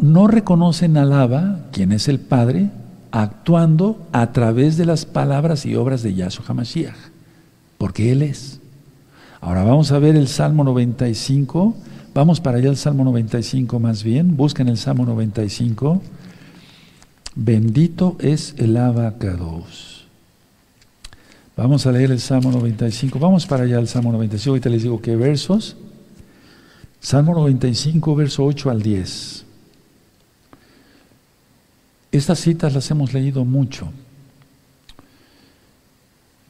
No 0.00 0.26
reconocen 0.26 0.96
al 0.96 1.12
Abba, 1.12 1.60
quien 1.72 1.92
es 1.92 2.08
el 2.08 2.18
Padre, 2.18 2.70
actuando 3.10 4.08
a 4.12 4.32
través 4.32 4.78
de 4.78 4.86
las 4.86 5.04
palabras 5.04 5.66
y 5.66 5.76
obras 5.76 6.02
de 6.02 6.14
Yahshua 6.14 6.46
HaMashiach, 6.48 6.96
porque 7.76 8.12
Él 8.12 8.22
es. 8.22 8.60
Ahora 9.42 9.62
vamos 9.62 9.92
a 9.92 9.98
ver 9.98 10.16
el 10.16 10.26
Salmo 10.26 10.64
95. 10.64 11.76
Vamos 12.14 12.40
para 12.40 12.56
allá 12.56 12.70
al 12.70 12.78
Salmo 12.78 13.04
95 13.04 13.78
más 13.78 14.02
bien. 14.02 14.38
Busquen 14.38 14.68
el 14.68 14.78
Salmo 14.78 15.04
95. 15.04 16.00
Bendito 17.34 18.16
es 18.20 18.54
el 18.56 18.78
Abacados. 18.78 19.95
Vamos 21.56 21.86
a 21.86 21.92
leer 21.92 22.10
el 22.10 22.20
Salmo 22.20 22.52
95. 22.52 23.18
Vamos 23.18 23.46
para 23.46 23.64
allá 23.64 23.78
al 23.78 23.88
Salmo 23.88 24.12
95. 24.12 24.50
Ahorita 24.50 24.68
les 24.68 24.82
digo 24.82 25.00
qué 25.00 25.16
versos. 25.16 25.76
Salmo 27.00 27.34
95, 27.34 28.14
verso 28.14 28.44
8 28.44 28.70
al 28.70 28.82
10. 28.82 29.44
Estas 32.12 32.40
citas 32.40 32.74
las 32.74 32.90
hemos 32.90 33.14
leído 33.14 33.44
mucho. 33.46 33.90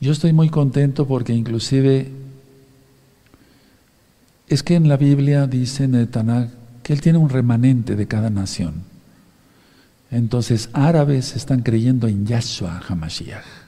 Yo 0.01 0.11
estoy 0.11 0.33
muy 0.33 0.51
contento 0.51 1.07
porque 1.07 1.33
inclusive 1.33 2.11
es 4.49 4.63
que 4.63 4.75
en 4.75 4.89
la 4.89 4.97
Biblia 4.97 5.47
dice 5.47 5.85
en 5.85 6.07
Tanakh 6.09 6.51
que 6.83 6.93
Él 6.93 7.01
tiene 7.01 7.19
un 7.19 7.29
remanente 7.29 7.95
de 7.95 8.09
cada 8.09 8.29
nación. 8.29 8.83
Entonces 10.11 10.69
árabes 10.73 11.37
están 11.37 11.63
creyendo 11.63 12.09
en 12.09 12.27
Yahshua 12.27 12.83
HaMashiach. 12.89 13.66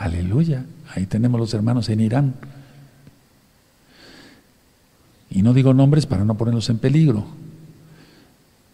Aleluya. 0.00 0.64
Ahí 0.94 1.04
tenemos 1.04 1.38
los 1.38 1.52
hermanos 1.52 1.90
en 1.90 2.00
Irán. 2.00 2.34
Y 5.28 5.42
no 5.42 5.52
digo 5.52 5.74
nombres 5.74 6.06
para 6.06 6.24
no 6.24 6.38
ponerlos 6.38 6.70
en 6.70 6.78
peligro. 6.78 7.26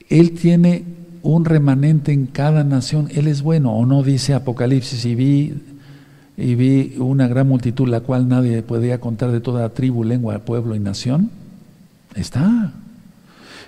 Él 0.08 0.38
tiene 0.38 0.84
un 1.22 1.44
remanente 1.44 2.12
en 2.12 2.26
cada 2.26 2.62
nación. 2.62 3.08
Él 3.10 3.26
es 3.26 3.42
bueno, 3.42 3.72
o 3.72 3.84
no 3.84 4.04
dice 4.04 4.34
Apocalipsis 4.34 5.04
y 5.04 5.14
vi 5.16 5.54
y 6.36 6.54
vi 6.54 6.94
una 6.98 7.26
gran 7.26 7.48
multitud, 7.48 7.88
la 7.88 8.00
cual 8.00 8.28
nadie 8.28 8.62
podía 8.62 9.00
contar 9.00 9.32
de 9.32 9.40
toda 9.40 9.70
tribu, 9.70 10.04
lengua, 10.04 10.38
pueblo 10.40 10.76
y 10.76 10.78
nación. 10.78 11.30
Está. 12.14 12.72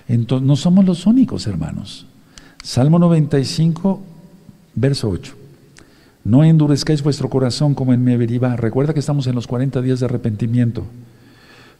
Entonces, 0.07 0.47
no 0.47 0.55
somos 0.55 0.85
los 0.85 1.05
únicos, 1.05 1.45
hermanos. 1.45 2.05
Salmo 2.63 2.99
95, 2.99 4.01
verso 4.75 5.09
8. 5.09 5.38
No 6.23 6.43
endurezcáis 6.43 7.01
vuestro 7.01 7.29
corazón 7.29 7.73
como 7.73 7.93
en 7.93 8.03
Meberiba. 8.03 8.55
Recuerda 8.55 8.93
que 8.93 8.99
estamos 8.99 9.27
en 9.27 9.35
los 9.35 9.47
40 9.47 9.81
días 9.81 9.99
de 9.99 10.05
arrepentimiento. 10.05 10.85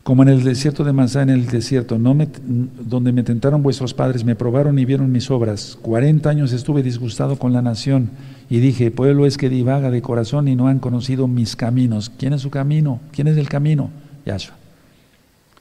Como 0.03 0.23
en 0.23 0.29
el 0.29 0.43
desierto 0.43 0.83
de 0.83 0.93
Masá, 0.93 1.21
en 1.21 1.29
el 1.29 1.45
desierto, 1.47 1.99
donde 1.99 3.11
me 3.11 3.23
tentaron 3.23 3.61
vuestros 3.61 3.93
padres, 3.93 4.23
me 4.23 4.35
probaron 4.35 4.79
y 4.79 4.85
vieron 4.85 5.11
mis 5.11 5.29
obras. 5.29 5.77
40 5.81 6.29
años 6.29 6.53
estuve 6.53 6.81
disgustado 6.81 7.37
con 7.37 7.53
la 7.53 7.61
nación 7.61 8.09
y 8.49 8.59
dije, 8.59 8.91
pueblo 8.91 9.25
es 9.25 9.37
que 9.37 9.49
divaga 9.49 9.91
de 9.91 10.01
corazón 10.01 10.47
y 10.47 10.55
no 10.55 10.67
han 10.67 10.79
conocido 10.79 11.27
mis 11.27 11.55
caminos. 11.55 12.09
¿Quién 12.17 12.33
es 12.33 12.41
su 12.41 12.49
camino? 12.49 13.01
¿Quién 13.11 13.27
es 13.27 13.37
el 13.37 13.49
camino? 13.49 13.91
Yahshua. 14.25 14.55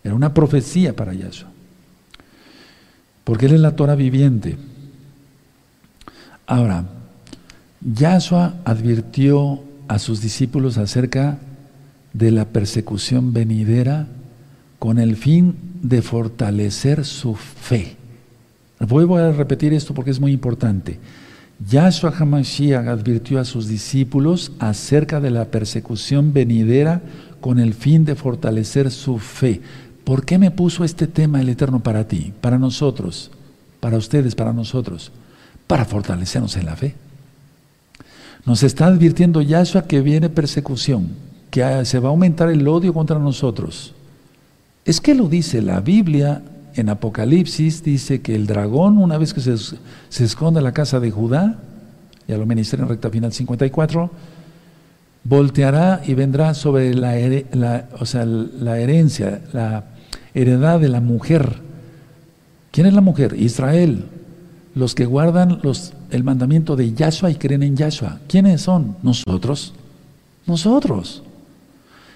Era 0.04 0.14
una 0.14 0.32
profecía 0.32 0.94
para 0.94 1.12
Yahshua. 1.12 1.50
Porque 3.24 3.46
Él 3.46 3.54
es 3.54 3.60
la 3.60 3.76
Torah 3.76 3.96
viviente. 3.96 4.56
Ahora, 6.46 6.84
Yahshua 7.80 8.56
advirtió 8.64 9.62
a 9.86 9.98
sus 9.98 10.20
discípulos 10.20 10.78
acerca 10.78 11.38
de 12.12 12.30
la 12.30 12.46
persecución 12.46 13.32
venidera 13.32 14.06
con 14.78 14.98
el 14.98 15.16
fin 15.16 15.54
de 15.82 16.02
fortalecer 16.02 17.04
su 17.04 17.34
fe. 17.34 17.96
Voy 18.80 19.20
a 19.20 19.32
repetir 19.32 19.72
esto 19.72 19.94
porque 19.94 20.10
es 20.10 20.20
muy 20.20 20.32
importante. 20.32 20.98
Yahshua 21.68 22.14
HaMashiach 22.16 22.86
advirtió 22.86 23.40
a 23.40 23.44
sus 23.44 23.66
discípulos 23.66 24.52
acerca 24.60 25.20
de 25.20 25.30
la 25.30 25.46
persecución 25.46 26.32
venidera 26.32 27.00
con 27.40 27.58
el 27.58 27.74
fin 27.74 28.04
de 28.04 28.14
fortalecer 28.14 28.90
su 28.90 29.18
fe. 29.18 29.60
¿Por 30.04 30.24
qué 30.24 30.38
me 30.38 30.50
puso 30.50 30.84
este 30.84 31.06
tema 31.06 31.40
el 31.40 31.48
Eterno 31.48 31.80
para 31.80 32.06
ti, 32.06 32.32
para 32.40 32.58
nosotros, 32.58 33.30
para 33.80 33.96
ustedes, 33.96 34.34
para 34.34 34.52
nosotros? 34.52 35.12
Para 35.66 35.84
fortalecernos 35.84 36.56
en 36.56 36.66
la 36.66 36.76
fe. 36.76 36.94
Nos 38.49 38.62
está 38.62 38.86
advirtiendo 38.86 39.42
Yahshua 39.42 39.82
que 39.82 40.01
viene 40.01 40.30
persecución, 40.30 41.09
que 41.51 41.84
se 41.84 41.99
va 41.99 42.09
a 42.09 42.12
aumentar 42.12 42.49
el 42.49 42.66
odio 42.66 42.94
contra 42.94 43.18
nosotros. 43.18 43.92
Es 44.86 45.03
que 45.03 45.14
lo 45.14 45.28
dice 45.28 45.61
la 45.61 45.80
Biblia 45.80 46.40
en 46.72 46.88
Apocalipsis, 46.88 47.84
dice 47.84 48.22
que 48.22 48.34
el 48.34 48.46
dragón, 48.46 48.96
una 48.96 49.18
vez 49.18 49.34
que 49.34 49.42
se, 49.42 50.24
esconde 50.24 50.61
en 50.61 50.64
la 50.64 50.72
casa 50.72 50.99
de 50.99 51.11
Judá, 51.11 51.59
ya 52.26 52.38
lo 52.38 52.46
ministré 52.46 52.80
en 52.80 52.88
recta 52.88 53.11
final 53.11 53.34
54, 53.34 54.11
volteará 55.24 56.01
y 56.07 56.14
vendrá 56.14 56.55
sobre 56.55 56.94
la 56.94 57.18
herencia, 58.78 59.42
la 59.53 59.84
heredad 60.32 60.80
de 60.80 60.88
la 60.88 61.03
mujer. 61.03 61.59
¿Quién 62.70 62.86
es 62.86 62.94
la 62.94 63.03
mujer? 63.03 63.34
Israel. 63.38 64.07
Los 64.74 64.94
que 64.94 65.05
guardan 65.05 65.61
los, 65.62 65.92
el 66.11 66.24
mandamiento 66.24 66.76
de 66.76 66.92
Yahshua 66.92 67.30
y 67.30 67.36
creen 67.36 67.62
en 67.62 67.76
Yahshua. 67.76 68.20
¿Quiénes 68.28 68.62
son? 68.62 68.96
Nosotros. 69.02 69.74
Nosotros. 70.46 71.22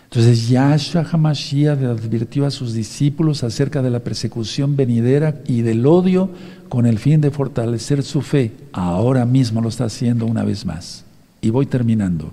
Entonces 0.04 0.48
Yahshua 0.48 1.06
Hamashiach 1.10 1.82
advirtió 1.84 2.44
a 2.44 2.50
sus 2.50 2.74
discípulos 2.74 3.42
acerca 3.44 3.80
de 3.80 3.88
la 3.88 4.00
persecución 4.00 4.76
venidera 4.76 5.40
y 5.46 5.62
del 5.62 5.86
odio 5.86 6.30
con 6.68 6.84
el 6.84 6.98
fin 6.98 7.22
de 7.22 7.30
fortalecer 7.30 8.02
su 8.02 8.20
fe. 8.20 8.52
Ahora 8.72 9.24
mismo 9.24 9.62
lo 9.62 9.70
está 9.70 9.84
haciendo 9.86 10.26
una 10.26 10.44
vez 10.44 10.66
más. 10.66 11.04
Y 11.40 11.48
voy 11.48 11.64
terminando. 11.64 12.30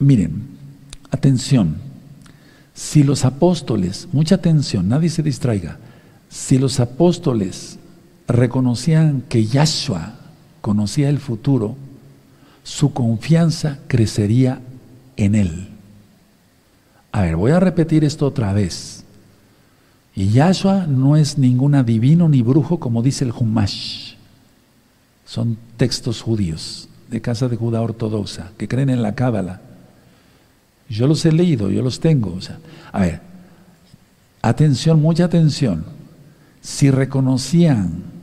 Miren, 0.00 0.42
atención. 1.10 1.76
Si 2.74 3.04
los 3.04 3.24
apóstoles, 3.24 4.08
mucha 4.12 4.34
atención, 4.34 4.88
nadie 4.88 5.10
se 5.10 5.22
distraiga. 5.22 5.78
Si 6.28 6.58
los 6.58 6.80
apóstoles 6.80 7.78
reconocían 8.28 9.22
que 9.28 9.46
Yahshua 9.46 10.14
conocía 10.60 11.08
el 11.08 11.18
futuro, 11.18 11.76
su 12.62 12.92
confianza 12.92 13.78
crecería 13.86 14.60
en 15.16 15.34
él. 15.34 15.68
A 17.12 17.22
ver, 17.22 17.36
voy 17.36 17.52
a 17.52 17.60
repetir 17.60 18.04
esto 18.04 18.26
otra 18.26 18.52
vez. 18.52 19.04
Y 20.16 20.30
Yahshua 20.30 20.86
no 20.86 21.16
es 21.16 21.38
ningún 21.38 21.74
adivino 21.74 22.28
ni 22.28 22.42
brujo 22.42 22.80
como 22.80 23.02
dice 23.02 23.24
el 23.24 23.32
Humash. 23.32 24.14
Son 25.26 25.58
textos 25.76 26.22
judíos 26.22 26.88
de 27.10 27.20
casa 27.20 27.48
de 27.48 27.56
Judá 27.56 27.82
ortodoxa 27.82 28.52
que 28.56 28.68
creen 28.68 28.90
en 28.90 29.02
la 29.02 29.14
Cábala. 29.14 29.60
Yo 30.88 31.06
los 31.06 31.24
he 31.26 31.32
leído, 31.32 31.70
yo 31.70 31.82
los 31.82 32.00
tengo. 32.00 32.38
a 32.92 33.00
ver, 33.00 33.20
atención, 34.42 35.00
mucha 35.00 35.24
atención. 35.24 35.84
Si 36.60 36.90
reconocían 36.90 38.13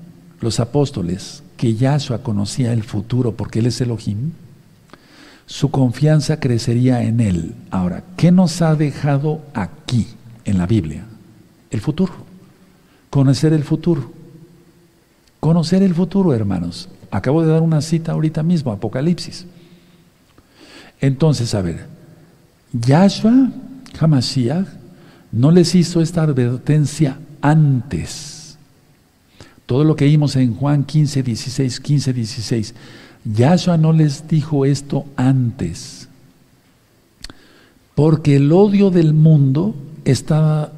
los 0.41 0.59
apóstoles 0.59 1.43
que 1.55 1.75
Yahshua 1.75 2.23
conocía 2.23 2.73
el 2.73 2.83
futuro 2.83 3.33
porque 3.33 3.59
Él 3.59 3.67
es 3.67 3.79
Elohim, 3.79 4.31
su 5.45 5.69
confianza 5.69 6.39
crecería 6.39 7.03
en 7.03 7.19
Él. 7.19 7.55
Ahora, 7.69 8.03
¿qué 8.17 8.31
nos 8.31 8.61
ha 8.61 8.75
dejado 8.75 9.41
aquí 9.53 10.07
en 10.45 10.57
la 10.57 10.65
Biblia? 10.65 11.05
El 11.69 11.81
futuro. 11.81 12.13
Conocer 13.09 13.53
el 13.53 13.63
futuro. 13.63 14.11
Conocer 15.39 15.83
el 15.83 15.93
futuro, 15.93 16.33
hermanos. 16.33 16.89
Acabo 17.11 17.41
de 17.43 17.51
dar 17.51 17.61
una 17.61 17.81
cita 17.81 18.13
ahorita 18.13 18.43
mismo, 18.43 18.71
Apocalipsis. 18.71 19.45
Entonces, 21.01 21.53
a 21.53 21.61
ver, 21.61 21.87
Yahshua 22.71 23.49
Hamashiach 23.99 24.67
no 25.31 25.51
les 25.51 25.75
hizo 25.75 26.01
esta 26.01 26.23
advertencia 26.23 27.19
antes. 27.41 28.30
Todo 29.71 29.85
lo 29.85 29.95
que 29.95 30.03
vimos 30.03 30.35
en 30.35 30.53
Juan 30.53 30.83
15, 30.83 31.23
16, 31.23 31.79
15, 31.79 32.11
16. 32.11 32.75
Yahshua 33.23 33.77
no 33.77 33.93
les 33.93 34.27
dijo 34.27 34.65
esto 34.65 35.05
antes, 35.15 36.09
porque 37.95 38.35
el 38.35 38.51
odio 38.51 38.89
del 38.89 39.13
mundo 39.13 39.73
estaba, 40.03 40.73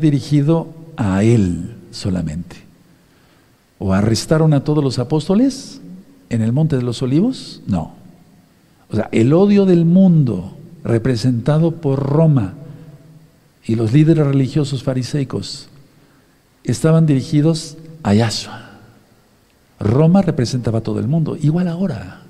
dirigido 0.00 0.74
a 0.96 1.22
él 1.22 1.76
solamente. 1.92 2.56
¿O 3.78 3.92
arrestaron 3.92 4.54
a 4.54 4.64
todos 4.64 4.82
los 4.82 4.98
apóstoles 4.98 5.80
en 6.28 6.42
el 6.42 6.50
monte 6.50 6.74
de 6.74 6.82
los 6.82 7.00
olivos? 7.00 7.62
No. 7.68 7.94
O 8.90 8.96
sea, 8.96 9.08
el 9.12 9.32
odio 9.34 9.66
del 9.66 9.84
mundo 9.84 10.56
representado 10.82 11.76
por 11.76 12.00
Roma 12.00 12.54
y 13.64 13.76
los 13.76 13.92
líderes 13.92 14.26
religiosos 14.26 14.82
fariseicos 14.82 15.68
estaban 16.64 17.06
dirigidos 17.06 17.76
a. 18.02 18.70
Roma 19.80 20.22
representaba 20.22 20.78
a 20.78 20.82
todo 20.82 21.00
el 21.00 21.08
mundo, 21.08 21.36
igual 21.40 21.68
ahora. 21.68 22.22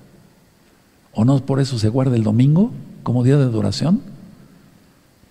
¿O 1.15 1.25
no 1.25 1.39
por 1.45 1.61
eso 1.61 1.79
se 1.79 1.89
guarda 1.89 2.17
el 2.17 2.25
domingo 2.25 2.73
como 3.03 3.25
día 3.25 3.37
de 3.37 3.45
adoración? 3.45 4.01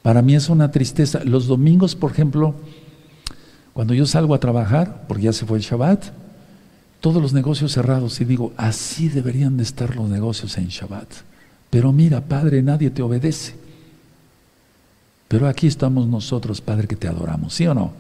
Para 0.01 0.21
mí 0.21 0.35
es 0.35 0.49
una 0.49 0.71
tristeza. 0.71 1.23
Los 1.23 1.47
domingos, 1.47 1.95
por 1.95 2.11
ejemplo, 2.11 2.55
cuando 3.73 3.93
yo 3.93 4.05
salgo 4.05 4.35
a 4.35 4.39
trabajar, 4.39 5.05
porque 5.07 5.23
ya 5.23 5.33
se 5.33 5.45
fue 5.45 5.57
el 5.57 5.63
Shabbat, 5.63 6.05
todos 6.99 7.21
los 7.21 7.33
negocios 7.33 7.71
cerrados 7.71 8.21
y 8.21 8.25
digo, 8.25 8.53
así 8.57 9.09
deberían 9.09 9.57
de 9.57 9.63
estar 9.63 9.95
los 9.95 10.07
negocios 10.07 10.57
en 10.57 10.67
Shabbat. 10.67 11.07
Pero 11.69 11.91
mira, 11.91 12.21
Padre, 12.21 12.61
nadie 12.61 12.91
te 12.91 13.01
obedece. 13.01 13.55
Pero 15.27 15.47
aquí 15.47 15.65
estamos 15.65 16.07
nosotros, 16.07 16.61
Padre, 16.61 16.87
que 16.87 16.95
te 16.95 17.07
adoramos, 17.07 17.53
¿sí 17.53 17.65
o 17.65 17.73
no? 17.73 17.93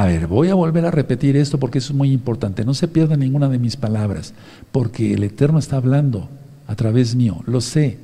A 0.00 0.06
ver, 0.06 0.28
voy 0.28 0.48
a 0.48 0.54
volver 0.54 0.86
a 0.86 0.90
repetir 0.90 1.36
esto 1.36 1.60
porque 1.60 1.76
eso 1.76 1.92
es 1.92 1.96
muy 1.98 2.10
importante. 2.10 2.64
No 2.64 2.72
se 2.72 2.88
pierda 2.88 3.18
ninguna 3.18 3.50
de 3.50 3.58
mis 3.58 3.76
palabras, 3.76 4.32
porque 4.72 5.12
el 5.12 5.22
Eterno 5.24 5.58
está 5.58 5.76
hablando 5.76 6.30
a 6.66 6.74
través 6.74 7.14
mío. 7.14 7.42
Lo 7.44 7.60
sé. 7.60 7.98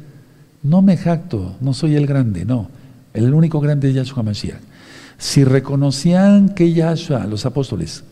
No 0.62 0.82
me 0.82 0.98
jacto, 0.98 1.56
no 1.62 1.72
soy 1.72 1.96
el 1.96 2.06
grande, 2.06 2.44
no. 2.44 2.68
El 3.14 3.32
único 3.32 3.60
grande 3.60 3.88
es 3.88 3.94
Yahshua 3.94 4.22
Mashiach. 4.22 4.60
Si 5.16 5.42
reconocían 5.42 6.50
que 6.50 6.70
Yahshua, 6.74 7.24
los 7.24 7.46
apóstoles, 7.46 8.04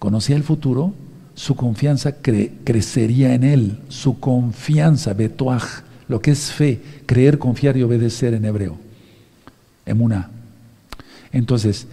conocía 0.00 0.34
el 0.34 0.42
futuro, 0.42 0.92
su 1.36 1.54
confianza 1.54 2.16
crecería 2.16 3.32
en 3.32 3.44
él. 3.44 3.78
Su 3.90 4.18
confianza, 4.18 5.14
betuaj, 5.14 5.84
lo 6.08 6.20
que 6.20 6.32
es 6.32 6.50
fe, 6.50 6.82
creer, 7.06 7.38
confiar 7.38 7.76
y 7.76 7.84
obedecer 7.84 8.34
en 8.34 8.44
hebreo. 8.44 8.76
Emuná. 9.86 10.30
Entonces, 11.30 11.86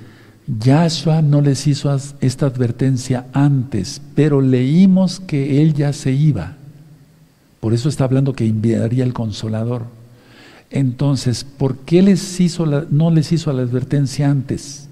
Yahshua 0.47 1.21
no 1.21 1.41
les 1.41 1.67
hizo 1.67 1.93
esta 2.21 2.45
advertencia 2.45 3.27
antes, 3.33 4.01
pero 4.15 4.39
leímos 4.39 5.19
que 5.19 5.61
Él 5.61 5.73
ya 5.73 5.91
se 5.91 6.13
iba. 6.13 6.55
Por 7.59 7.73
eso 7.73 7.89
está 7.89 8.05
hablando 8.05 8.33
que 8.33 8.45
enviaría 8.45 9.03
el 9.03 9.13
consolador. 9.13 9.83
Entonces, 10.69 11.43
¿por 11.43 11.77
qué 11.79 12.01
no 12.01 13.11
les 13.11 13.31
hizo 13.31 13.53
la 13.53 13.61
advertencia 13.61 14.29
antes? 14.29 14.87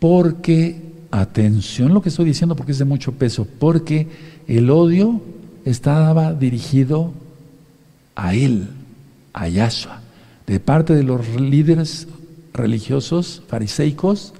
Porque 0.00 0.80
atención 1.12 1.94
lo 1.94 2.02
que 2.02 2.08
estoy 2.08 2.24
diciendo 2.24 2.56
porque 2.56 2.72
es 2.72 2.78
de 2.78 2.84
mucho 2.84 3.12
peso, 3.12 3.46
porque 3.58 4.08
el 4.48 4.70
odio 4.70 5.20
estaba 5.64 6.32
dirigido 6.32 7.12
a 8.16 8.34
él, 8.34 8.68
a 9.32 9.48
Yahshua, 9.48 10.00
de 10.46 10.58
parte 10.58 10.94
de 10.94 11.04
los 11.04 11.28
líderes 11.40 12.08
religiosos 12.52 13.42
fariseicos 13.48 14.34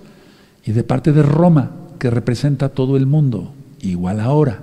y 0.64 0.72
de 0.72 0.84
parte 0.84 1.12
de 1.12 1.22
Roma, 1.22 1.72
que 1.98 2.10
representa 2.10 2.68
todo 2.68 2.96
el 2.96 3.06
mundo, 3.06 3.52
igual 3.80 4.20
ahora. 4.20 4.60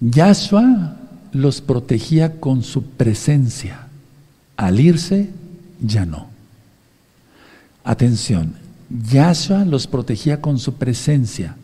Yahshua 0.00 0.96
los 1.32 1.60
protegía 1.60 2.40
con 2.40 2.62
su 2.62 2.82
presencia. 2.82 3.86
Al 4.56 4.80
irse, 4.80 5.30
ya 5.80 6.04
no. 6.04 6.28
Atención, 7.84 8.54
Yahshua 8.90 9.64
los 9.64 9.86
protegía 9.86 10.40
con 10.40 10.58
su 10.58 10.74
presencia, 10.74 11.56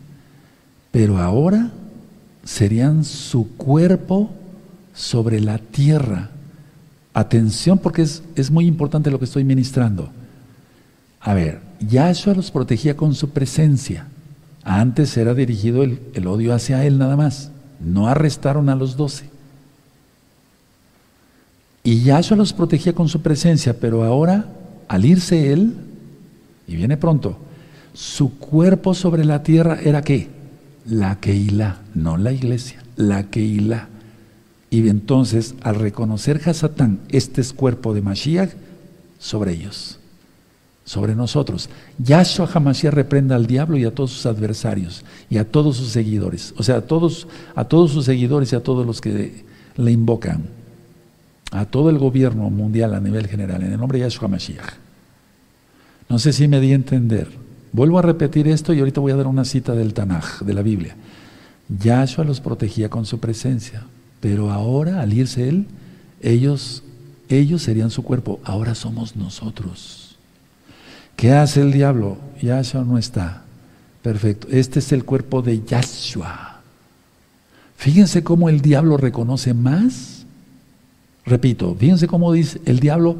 pero 0.91 1.17
ahora 1.17 1.71
serían 2.43 3.03
su 3.03 3.55
cuerpo 3.57 4.31
sobre 4.93 5.39
la 5.39 5.57
tierra. 5.57 6.29
Atención 7.15 7.77
porque 7.77 8.01
es, 8.01 8.21
es 8.35 8.51
muy 8.51 8.67
importante 8.67 9.09
lo 9.09 9.19
que 9.19 9.25
estoy 9.25 9.45
ministrando. 9.45 10.09
A 11.21 11.33
ver, 11.33 11.61
Yahshua 11.79 12.33
los 12.33 12.51
protegía 12.51 12.97
con 12.97 13.15
su 13.15 13.29
presencia. 13.29 14.07
Antes 14.63 15.15
era 15.15 15.33
dirigido 15.33 15.81
el, 15.83 16.01
el 16.13 16.27
odio 16.27 16.53
hacia 16.53 16.83
él 16.83 16.97
nada 16.97 17.15
más. 17.15 17.51
No 17.79 18.09
arrestaron 18.09 18.67
a 18.67 18.75
los 18.75 18.97
doce. 18.97 19.29
Y 21.85 22.01
Yahshua 22.01 22.35
los 22.35 22.51
protegía 22.51 22.91
con 22.91 23.07
su 23.07 23.21
presencia, 23.21 23.79
pero 23.79 24.03
ahora, 24.03 24.47
al 24.89 25.05
irse 25.05 25.53
él, 25.53 25.73
y 26.67 26.75
viene 26.75 26.97
pronto, 26.97 27.37
su 27.93 28.37
cuerpo 28.37 28.93
sobre 28.93 29.23
la 29.23 29.41
tierra 29.41 29.79
era 29.81 30.01
qué? 30.01 30.27
La 30.85 31.15
Keilah, 31.21 31.77
no 31.93 32.17
la 32.17 32.33
iglesia, 32.33 32.83
la 32.97 33.23
Keilah. 33.23 33.87
Y 34.69 34.87
entonces, 34.89 35.55
al 35.61 35.75
reconocer 35.75 36.41
Hasatán, 36.45 36.99
este 37.09 37.41
es 37.41 37.53
cuerpo 37.53 37.93
de 37.93 38.01
Mashiach, 38.01 38.51
sobre 39.19 39.53
ellos, 39.53 39.99
sobre 40.83 41.15
nosotros. 41.15 41.69
Yahshua 41.97 42.49
Hamashiach 42.53 42.93
reprenda 42.93 43.35
al 43.35 43.47
diablo 43.47 43.77
y 43.77 43.85
a 43.85 43.93
todos 43.93 44.11
sus 44.11 44.25
adversarios 44.25 45.03
y 45.29 45.37
a 45.37 45.49
todos 45.49 45.77
sus 45.77 45.89
seguidores, 45.89 46.53
o 46.57 46.63
sea, 46.63 46.77
a 46.77 46.81
todos, 46.81 47.27
a 47.55 47.65
todos 47.65 47.91
sus 47.91 48.05
seguidores 48.05 48.51
y 48.53 48.55
a 48.55 48.63
todos 48.63 48.85
los 48.85 49.01
que 49.01 49.45
le 49.77 49.91
invocan 49.91 50.43
a 51.51 51.65
todo 51.65 51.89
el 51.89 51.97
gobierno 51.97 52.49
mundial 52.49 52.93
a 52.93 52.99
nivel 52.99 53.27
general, 53.27 53.63
en 53.63 53.71
el 53.71 53.79
nombre 53.79 53.99
de 53.99 54.05
Yahshua 54.05 54.27
Mashiach. 54.27 54.73
No 56.09 56.19
sé 56.19 56.33
si 56.33 56.47
me 56.47 56.59
di 56.59 56.71
a 56.71 56.75
entender. 56.75 57.29
Vuelvo 57.71 57.97
a 57.97 58.01
repetir 58.01 58.47
esto 58.47 58.73
y 58.73 58.79
ahorita 58.79 59.01
voy 59.01 59.11
a 59.11 59.15
dar 59.15 59.27
una 59.27 59.45
cita 59.45 59.73
del 59.73 59.93
Tanaj, 59.93 60.41
de 60.41 60.53
la 60.53 60.61
Biblia. 60.61 60.95
Yahshua 61.69 62.25
los 62.25 62.41
protegía 62.41 62.89
con 62.89 63.05
su 63.05 63.19
presencia, 63.19 63.85
pero 64.19 64.51
ahora, 64.51 65.01
al 65.01 65.13
irse 65.13 65.47
Él, 65.47 65.67
ellos, 66.21 66.83
ellos 67.29 67.61
serían 67.61 67.91
su 67.91 68.03
cuerpo, 68.03 68.39
ahora 68.43 68.75
somos 68.75 69.15
nosotros. 69.15 70.17
¿Qué 71.15 71.31
hace 71.31 71.61
el 71.61 71.71
diablo? 71.71 72.17
Yahshua 72.41 72.83
no 72.83 72.97
está. 72.97 73.43
Perfecto. 74.01 74.47
Este 74.51 74.79
es 74.79 74.91
el 74.91 75.05
cuerpo 75.05 75.41
de 75.41 75.63
Yahshua. 75.63 76.61
Fíjense 77.77 78.23
cómo 78.23 78.49
el 78.49 78.61
diablo 78.61 78.97
reconoce 78.97 79.53
más 79.53 80.15
Repito, 81.25 81.75
fíjense 81.77 82.07
cómo 82.07 82.31
dice, 82.31 82.61
el 82.65 82.79
diablo 82.79 83.17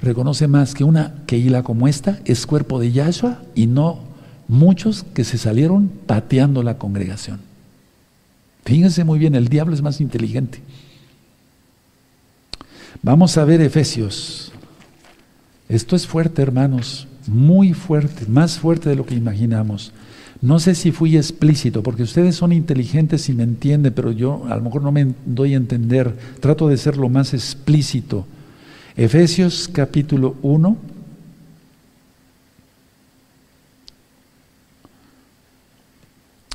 reconoce 0.00 0.48
más 0.48 0.74
que 0.74 0.84
una 0.84 1.14
Keila 1.26 1.62
como 1.62 1.88
esta 1.88 2.18
es 2.24 2.46
cuerpo 2.46 2.80
de 2.80 2.92
Yahshua 2.92 3.42
y 3.54 3.66
no 3.66 3.98
muchos 4.48 5.04
que 5.14 5.24
se 5.24 5.36
salieron 5.36 5.90
pateando 6.06 6.62
la 6.62 6.78
congregación. 6.78 7.40
Fíjense 8.64 9.04
muy 9.04 9.18
bien, 9.18 9.34
el 9.34 9.48
diablo 9.48 9.74
es 9.74 9.82
más 9.82 10.00
inteligente. 10.00 10.60
Vamos 13.02 13.36
a 13.36 13.44
ver 13.44 13.60
Efesios. 13.60 14.52
Esto 15.68 15.96
es 15.96 16.06
fuerte, 16.06 16.42
hermanos, 16.42 17.06
muy 17.26 17.74
fuerte, 17.74 18.26
más 18.26 18.58
fuerte 18.58 18.88
de 18.88 18.96
lo 18.96 19.04
que 19.04 19.14
imaginamos. 19.14 19.92
No 20.40 20.58
sé 20.58 20.74
si 20.74 20.92
fui 20.92 21.16
explícito, 21.16 21.82
porque 21.82 22.02
ustedes 22.02 22.36
son 22.36 22.52
inteligentes 22.52 23.28
y 23.28 23.32
me 23.34 23.44
entienden, 23.44 23.92
pero 23.94 24.12
yo 24.12 24.44
a 24.48 24.56
lo 24.56 24.62
mejor 24.62 24.82
no 24.82 24.92
me 24.92 25.14
doy 25.24 25.54
a 25.54 25.56
entender. 25.56 26.14
Trato 26.40 26.68
de 26.68 26.76
ser 26.76 26.96
lo 26.96 27.08
más 27.08 27.32
explícito. 27.32 28.26
Efesios 28.96 29.68
capítulo 29.72 30.36
1. 30.42 30.93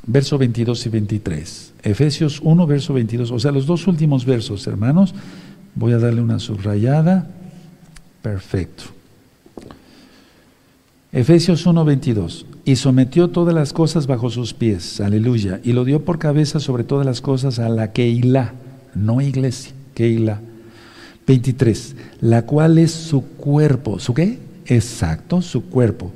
Verso 0.06 0.38
22 0.38 0.86
y 0.86 0.88
23. 0.88 1.72
Efesios 1.82 2.40
1, 2.42 2.66
verso 2.66 2.94
22. 2.94 3.30
O 3.30 3.38
sea, 3.38 3.52
los 3.52 3.66
dos 3.66 3.86
últimos 3.86 4.24
versos, 4.24 4.66
hermanos. 4.66 5.14
Voy 5.74 5.92
a 5.92 5.98
darle 5.98 6.22
una 6.22 6.38
subrayada. 6.38 7.28
Perfecto. 8.22 8.84
Efesios 11.12 11.66
1, 11.66 11.84
22 11.84 12.46
y 12.64 12.76
sometió 12.76 13.28
todas 13.28 13.54
las 13.54 13.72
cosas 13.72 14.06
bajo 14.06 14.30
sus 14.30 14.54
pies, 14.54 15.00
aleluya, 15.00 15.60
y 15.64 15.72
lo 15.72 15.84
dio 15.84 16.04
por 16.04 16.18
cabeza 16.18 16.60
sobre 16.60 16.84
todas 16.84 17.06
las 17.06 17.20
cosas 17.20 17.58
a 17.58 17.68
la 17.68 17.92
Keilah, 17.92 18.52
no 18.94 19.20
iglesia, 19.20 19.72
Keilah. 19.94 20.40
23, 21.26 21.96
la 22.20 22.42
cual 22.42 22.78
es 22.78 22.90
su 22.90 23.22
cuerpo, 23.22 23.98
¿su 23.98 24.14
qué? 24.14 24.38
Exacto, 24.66 25.42
su 25.42 25.64
cuerpo, 25.64 26.12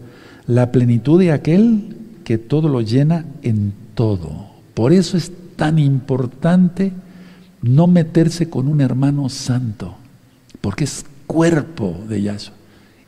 la 0.47 0.73
plenitud 0.73 1.21
de 1.21 1.33
aquel 1.33 1.97
que 2.25 2.39
todo 2.39 2.69
lo 2.69 2.81
llena 2.81 3.25
en 3.43 3.73
todo. 3.95 4.47
Por 4.75 4.93
eso 4.93 5.17
es 5.17 5.31
tan 5.57 5.79
importante 5.79 6.93
no 7.63 7.87
meterse 7.87 8.51
con 8.51 8.69
un 8.69 8.81
hermano 8.81 9.29
santo, 9.29 9.95
porque 10.61 10.85
es 10.85 11.05
cuerpo 11.27 11.97
de 12.09 12.23
Yahshua. 12.23 12.55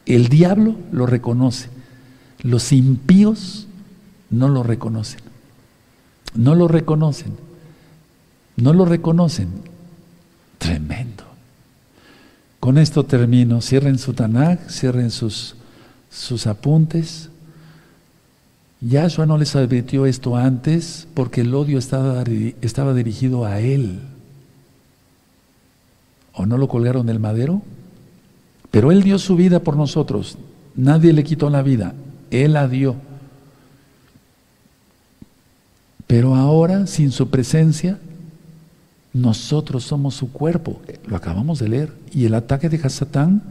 El 0.06 0.28
diablo 0.28 0.76
lo 0.92 1.06
reconoce. 1.06 1.68
Los 2.42 2.72
impíos 2.72 3.66
no 4.30 4.48
lo 4.48 4.62
reconocen. 4.62 5.20
No 6.34 6.54
lo 6.54 6.68
reconocen. 6.68 7.32
No 8.56 8.72
lo 8.72 8.84
reconocen. 8.84 9.48
Tremendo. 10.58 11.24
Con 12.60 12.78
esto 12.78 13.04
termino. 13.04 13.60
Cierren 13.60 13.98
su 13.98 14.14
Tanakh, 14.14 14.70
cierren 14.70 15.10
sus, 15.10 15.56
sus 16.10 16.46
apuntes. 16.46 17.30
Yahshua 18.86 19.26
no 19.26 19.36
les 19.36 19.56
advirtió 19.56 20.06
esto 20.06 20.36
antes 20.36 21.08
porque 21.14 21.40
el 21.40 21.54
odio 21.54 21.78
estaba, 21.78 22.22
estaba 22.60 22.94
dirigido 22.94 23.44
a 23.44 23.58
él. 23.60 24.00
¿O 26.32 26.46
no 26.46 26.56
lo 26.56 26.68
colgaron 26.68 27.06
del 27.06 27.18
madero? 27.18 27.62
Pero 28.70 28.92
él 28.92 29.02
dio 29.02 29.18
su 29.18 29.34
vida 29.34 29.60
por 29.60 29.76
nosotros. 29.76 30.38
Nadie 30.76 31.12
le 31.12 31.24
quitó 31.24 31.50
la 31.50 31.62
vida. 31.62 31.94
Él 32.30 32.52
la 32.52 32.68
dio. 32.68 32.96
Pero 36.06 36.36
ahora, 36.36 36.86
sin 36.86 37.10
su 37.10 37.28
presencia, 37.28 37.98
nosotros 39.12 39.82
somos 39.82 40.14
su 40.14 40.30
cuerpo. 40.30 40.80
Lo 41.06 41.16
acabamos 41.16 41.58
de 41.58 41.68
leer. 41.68 41.92
Y 42.12 42.26
el 42.26 42.34
ataque 42.34 42.68
de 42.68 42.76
Hasatán 42.76 43.42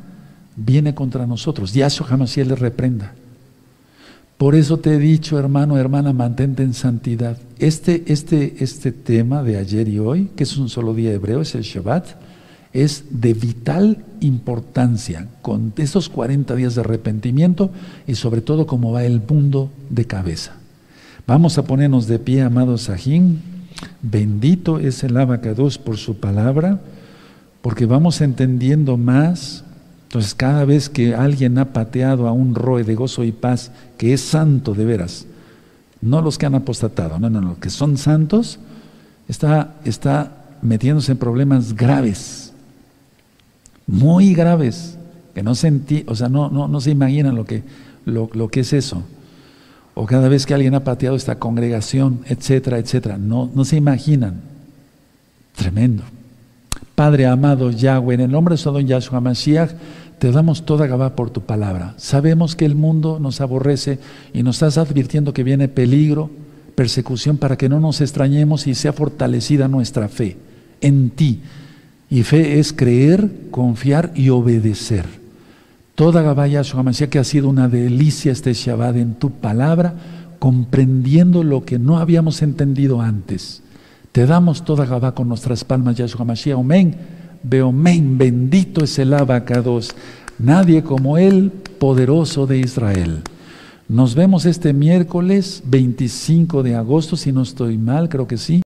viene 0.55 0.95
contra 0.95 1.27
nosotros. 1.27 1.73
Yahshua 1.73 2.07
jamás 2.07 2.37
le 2.37 2.55
reprenda. 2.55 3.13
Por 4.37 4.53
eso 4.55 4.77
te 4.77 4.95
he 4.95 4.99
dicho, 4.99 5.39
hermano, 5.39 5.77
hermana, 5.77 6.11
mantente 6.11 6.63
en 6.63 6.73
santidad. 6.73 7.37
Este, 7.57 8.03
este, 8.07 8.55
este 8.59 8.91
tema 8.91 9.43
de 9.43 9.57
ayer 9.57 9.87
y 9.87 9.99
hoy, 9.99 10.29
que 10.35 10.43
es 10.43 10.57
un 10.57 10.67
solo 10.67 10.93
día 10.93 11.13
hebreo, 11.13 11.41
es 11.41 11.55
el 11.55 11.61
Shabbat, 11.61 12.07
es 12.73 13.05
de 13.09 13.33
vital 13.33 14.03
importancia 14.19 15.29
con 15.41 15.71
esos 15.77 16.09
40 16.09 16.53
días 16.55 16.75
de 16.75 16.81
arrepentimiento 16.81 17.71
y 18.05 18.15
sobre 18.15 18.41
todo 18.41 18.67
cómo 18.67 18.91
va 18.91 19.05
el 19.05 19.21
mundo 19.25 19.71
de 19.89 20.03
cabeza. 20.05 20.57
Vamos 21.25 21.57
a 21.57 21.63
ponernos 21.63 22.07
de 22.07 22.19
pie, 22.19 22.41
amados 22.41 22.83
Sajín. 22.83 23.41
Bendito 24.01 24.79
es 24.79 25.03
el 25.05 25.15
abacados 25.15 25.77
por 25.77 25.95
su 25.95 26.17
palabra, 26.17 26.81
porque 27.61 27.85
vamos 27.85 28.19
entendiendo 28.19 28.97
más. 28.97 29.63
Entonces, 30.15 30.33
cada 30.33 30.63
vez 30.63 30.87
que 30.87 31.13
alguien 31.13 31.57
ha 31.57 31.73
pateado 31.73 32.29
a 32.29 32.31
un 32.31 32.55
roe 32.55 32.85
de 32.85 32.95
gozo 32.95 33.25
y 33.25 33.33
paz, 33.33 33.71
que 33.97 34.13
es 34.13 34.21
santo 34.21 34.73
de 34.73 34.85
veras, 34.85 35.25
no 35.99 36.21
los 36.21 36.37
que 36.37 36.45
han 36.45 36.55
apostatado, 36.55 37.19
no, 37.19 37.29
no, 37.29 37.41
no, 37.41 37.49
los 37.49 37.57
que 37.57 37.69
son 37.69 37.97
santos, 37.97 38.57
está, 39.27 39.75
está 39.83 40.45
metiéndose 40.61 41.11
en 41.11 41.17
problemas 41.17 41.73
graves 41.73 42.53
muy 43.87 44.33
graves, 44.33 44.97
que 45.33 45.43
no 45.43 45.53
sentí, 45.53 46.05
o 46.07 46.15
sea, 46.15 46.29
no, 46.29 46.49
no, 46.49 46.69
no 46.69 46.79
se 46.79 46.91
imaginan 46.91 47.35
lo 47.35 47.43
que, 47.43 47.63
lo, 48.05 48.29
lo 48.31 48.47
que 48.47 48.61
es 48.61 48.71
eso. 48.71 49.03
O 49.95 50.05
cada 50.05 50.29
vez 50.29 50.45
que 50.45 50.53
alguien 50.53 50.75
ha 50.75 50.85
pateado 50.85 51.17
esta 51.17 51.39
congregación, 51.39 52.21
etcétera, 52.25 52.77
etcétera. 52.77 53.17
No, 53.17 53.51
no 53.53 53.65
se 53.65 53.75
imaginan. 53.75 54.39
Tremendo. 55.55 56.03
Padre 56.95 57.25
amado 57.25 57.71
Yahweh, 57.71 58.15
en 58.15 58.21
el 58.21 58.31
nombre 58.31 58.53
de 58.53 58.57
Sodom 58.57 58.85
Yahshua 58.85 59.19
Mashiach, 59.19 59.71
te 60.25 60.31
damos 60.31 60.65
toda 60.65 60.87
Gabá 60.87 61.15
por 61.15 61.29
tu 61.29 61.41
palabra. 61.41 61.93
Sabemos 61.97 62.55
que 62.55 62.65
el 62.65 62.73
mundo 62.73 63.19
nos 63.19 63.41
aborrece 63.41 63.99
y 64.33 64.41
nos 64.41 64.55
estás 64.55 64.79
advirtiendo 64.79 65.35
que 65.35 65.43
viene 65.43 65.67
peligro, 65.67 66.31
persecución, 66.73 67.37
para 67.37 67.59
que 67.59 67.69
no 67.69 67.79
nos 67.79 68.01
extrañemos 68.01 68.65
y 68.65 68.73
sea 68.73 68.91
fortalecida 68.91 69.67
nuestra 69.67 70.09
fe 70.09 70.37
en 70.81 71.11
ti. 71.11 71.41
Y 72.09 72.23
fe 72.23 72.57
es 72.57 72.73
creer, 72.73 73.29
confiar 73.51 74.13
y 74.15 74.29
obedecer. 74.29 75.05
Toda 75.93 76.23
Gabá 76.23 76.47
Yahshua 76.47 76.81
Mashiach 76.81 77.11
que 77.11 77.19
ha 77.19 77.23
sido 77.23 77.47
una 77.47 77.67
delicia 77.67 78.31
este 78.31 78.51
Shabbat 78.51 78.95
en 78.95 79.13
tu 79.13 79.29
palabra, 79.29 79.93
comprendiendo 80.39 81.43
lo 81.43 81.65
que 81.65 81.77
no 81.77 81.99
habíamos 81.99 82.41
entendido 82.41 82.99
antes. 82.99 83.61
Te 84.11 84.25
damos 84.25 84.65
toda 84.65 84.87
Gabá 84.87 85.13
con 85.13 85.27
nuestras 85.27 85.63
palmas, 85.63 85.97
Yahshua 85.97 86.25
Mashiach. 86.25 86.57
Amén. 86.57 87.24
Veo, 87.47 87.69
amén. 87.69 88.17
Bendito 88.17 88.83
es 88.83 88.97
el 88.97 89.13
abacados. 89.13 89.91
Nadie 90.39 90.81
como 90.81 91.19
Él, 91.19 91.51
poderoso 91.79 92.47
de 92.47 92.57
Israel. 92.57 93.21
Nos 93.87 94.15
vemos 94.15 94.45
este 94.45 94.73
miércoles 94.73 95.61
25 95.67 96.63
de 96.63 96.73
agosto, 96.73 97.15
si 97.15 97.31
no 97.31 97.43
estoy 97.43 97.77
mal, 97.77 98.09
creo 98.09 98.25
que 98.25 98.37
sí. 98.37 98.63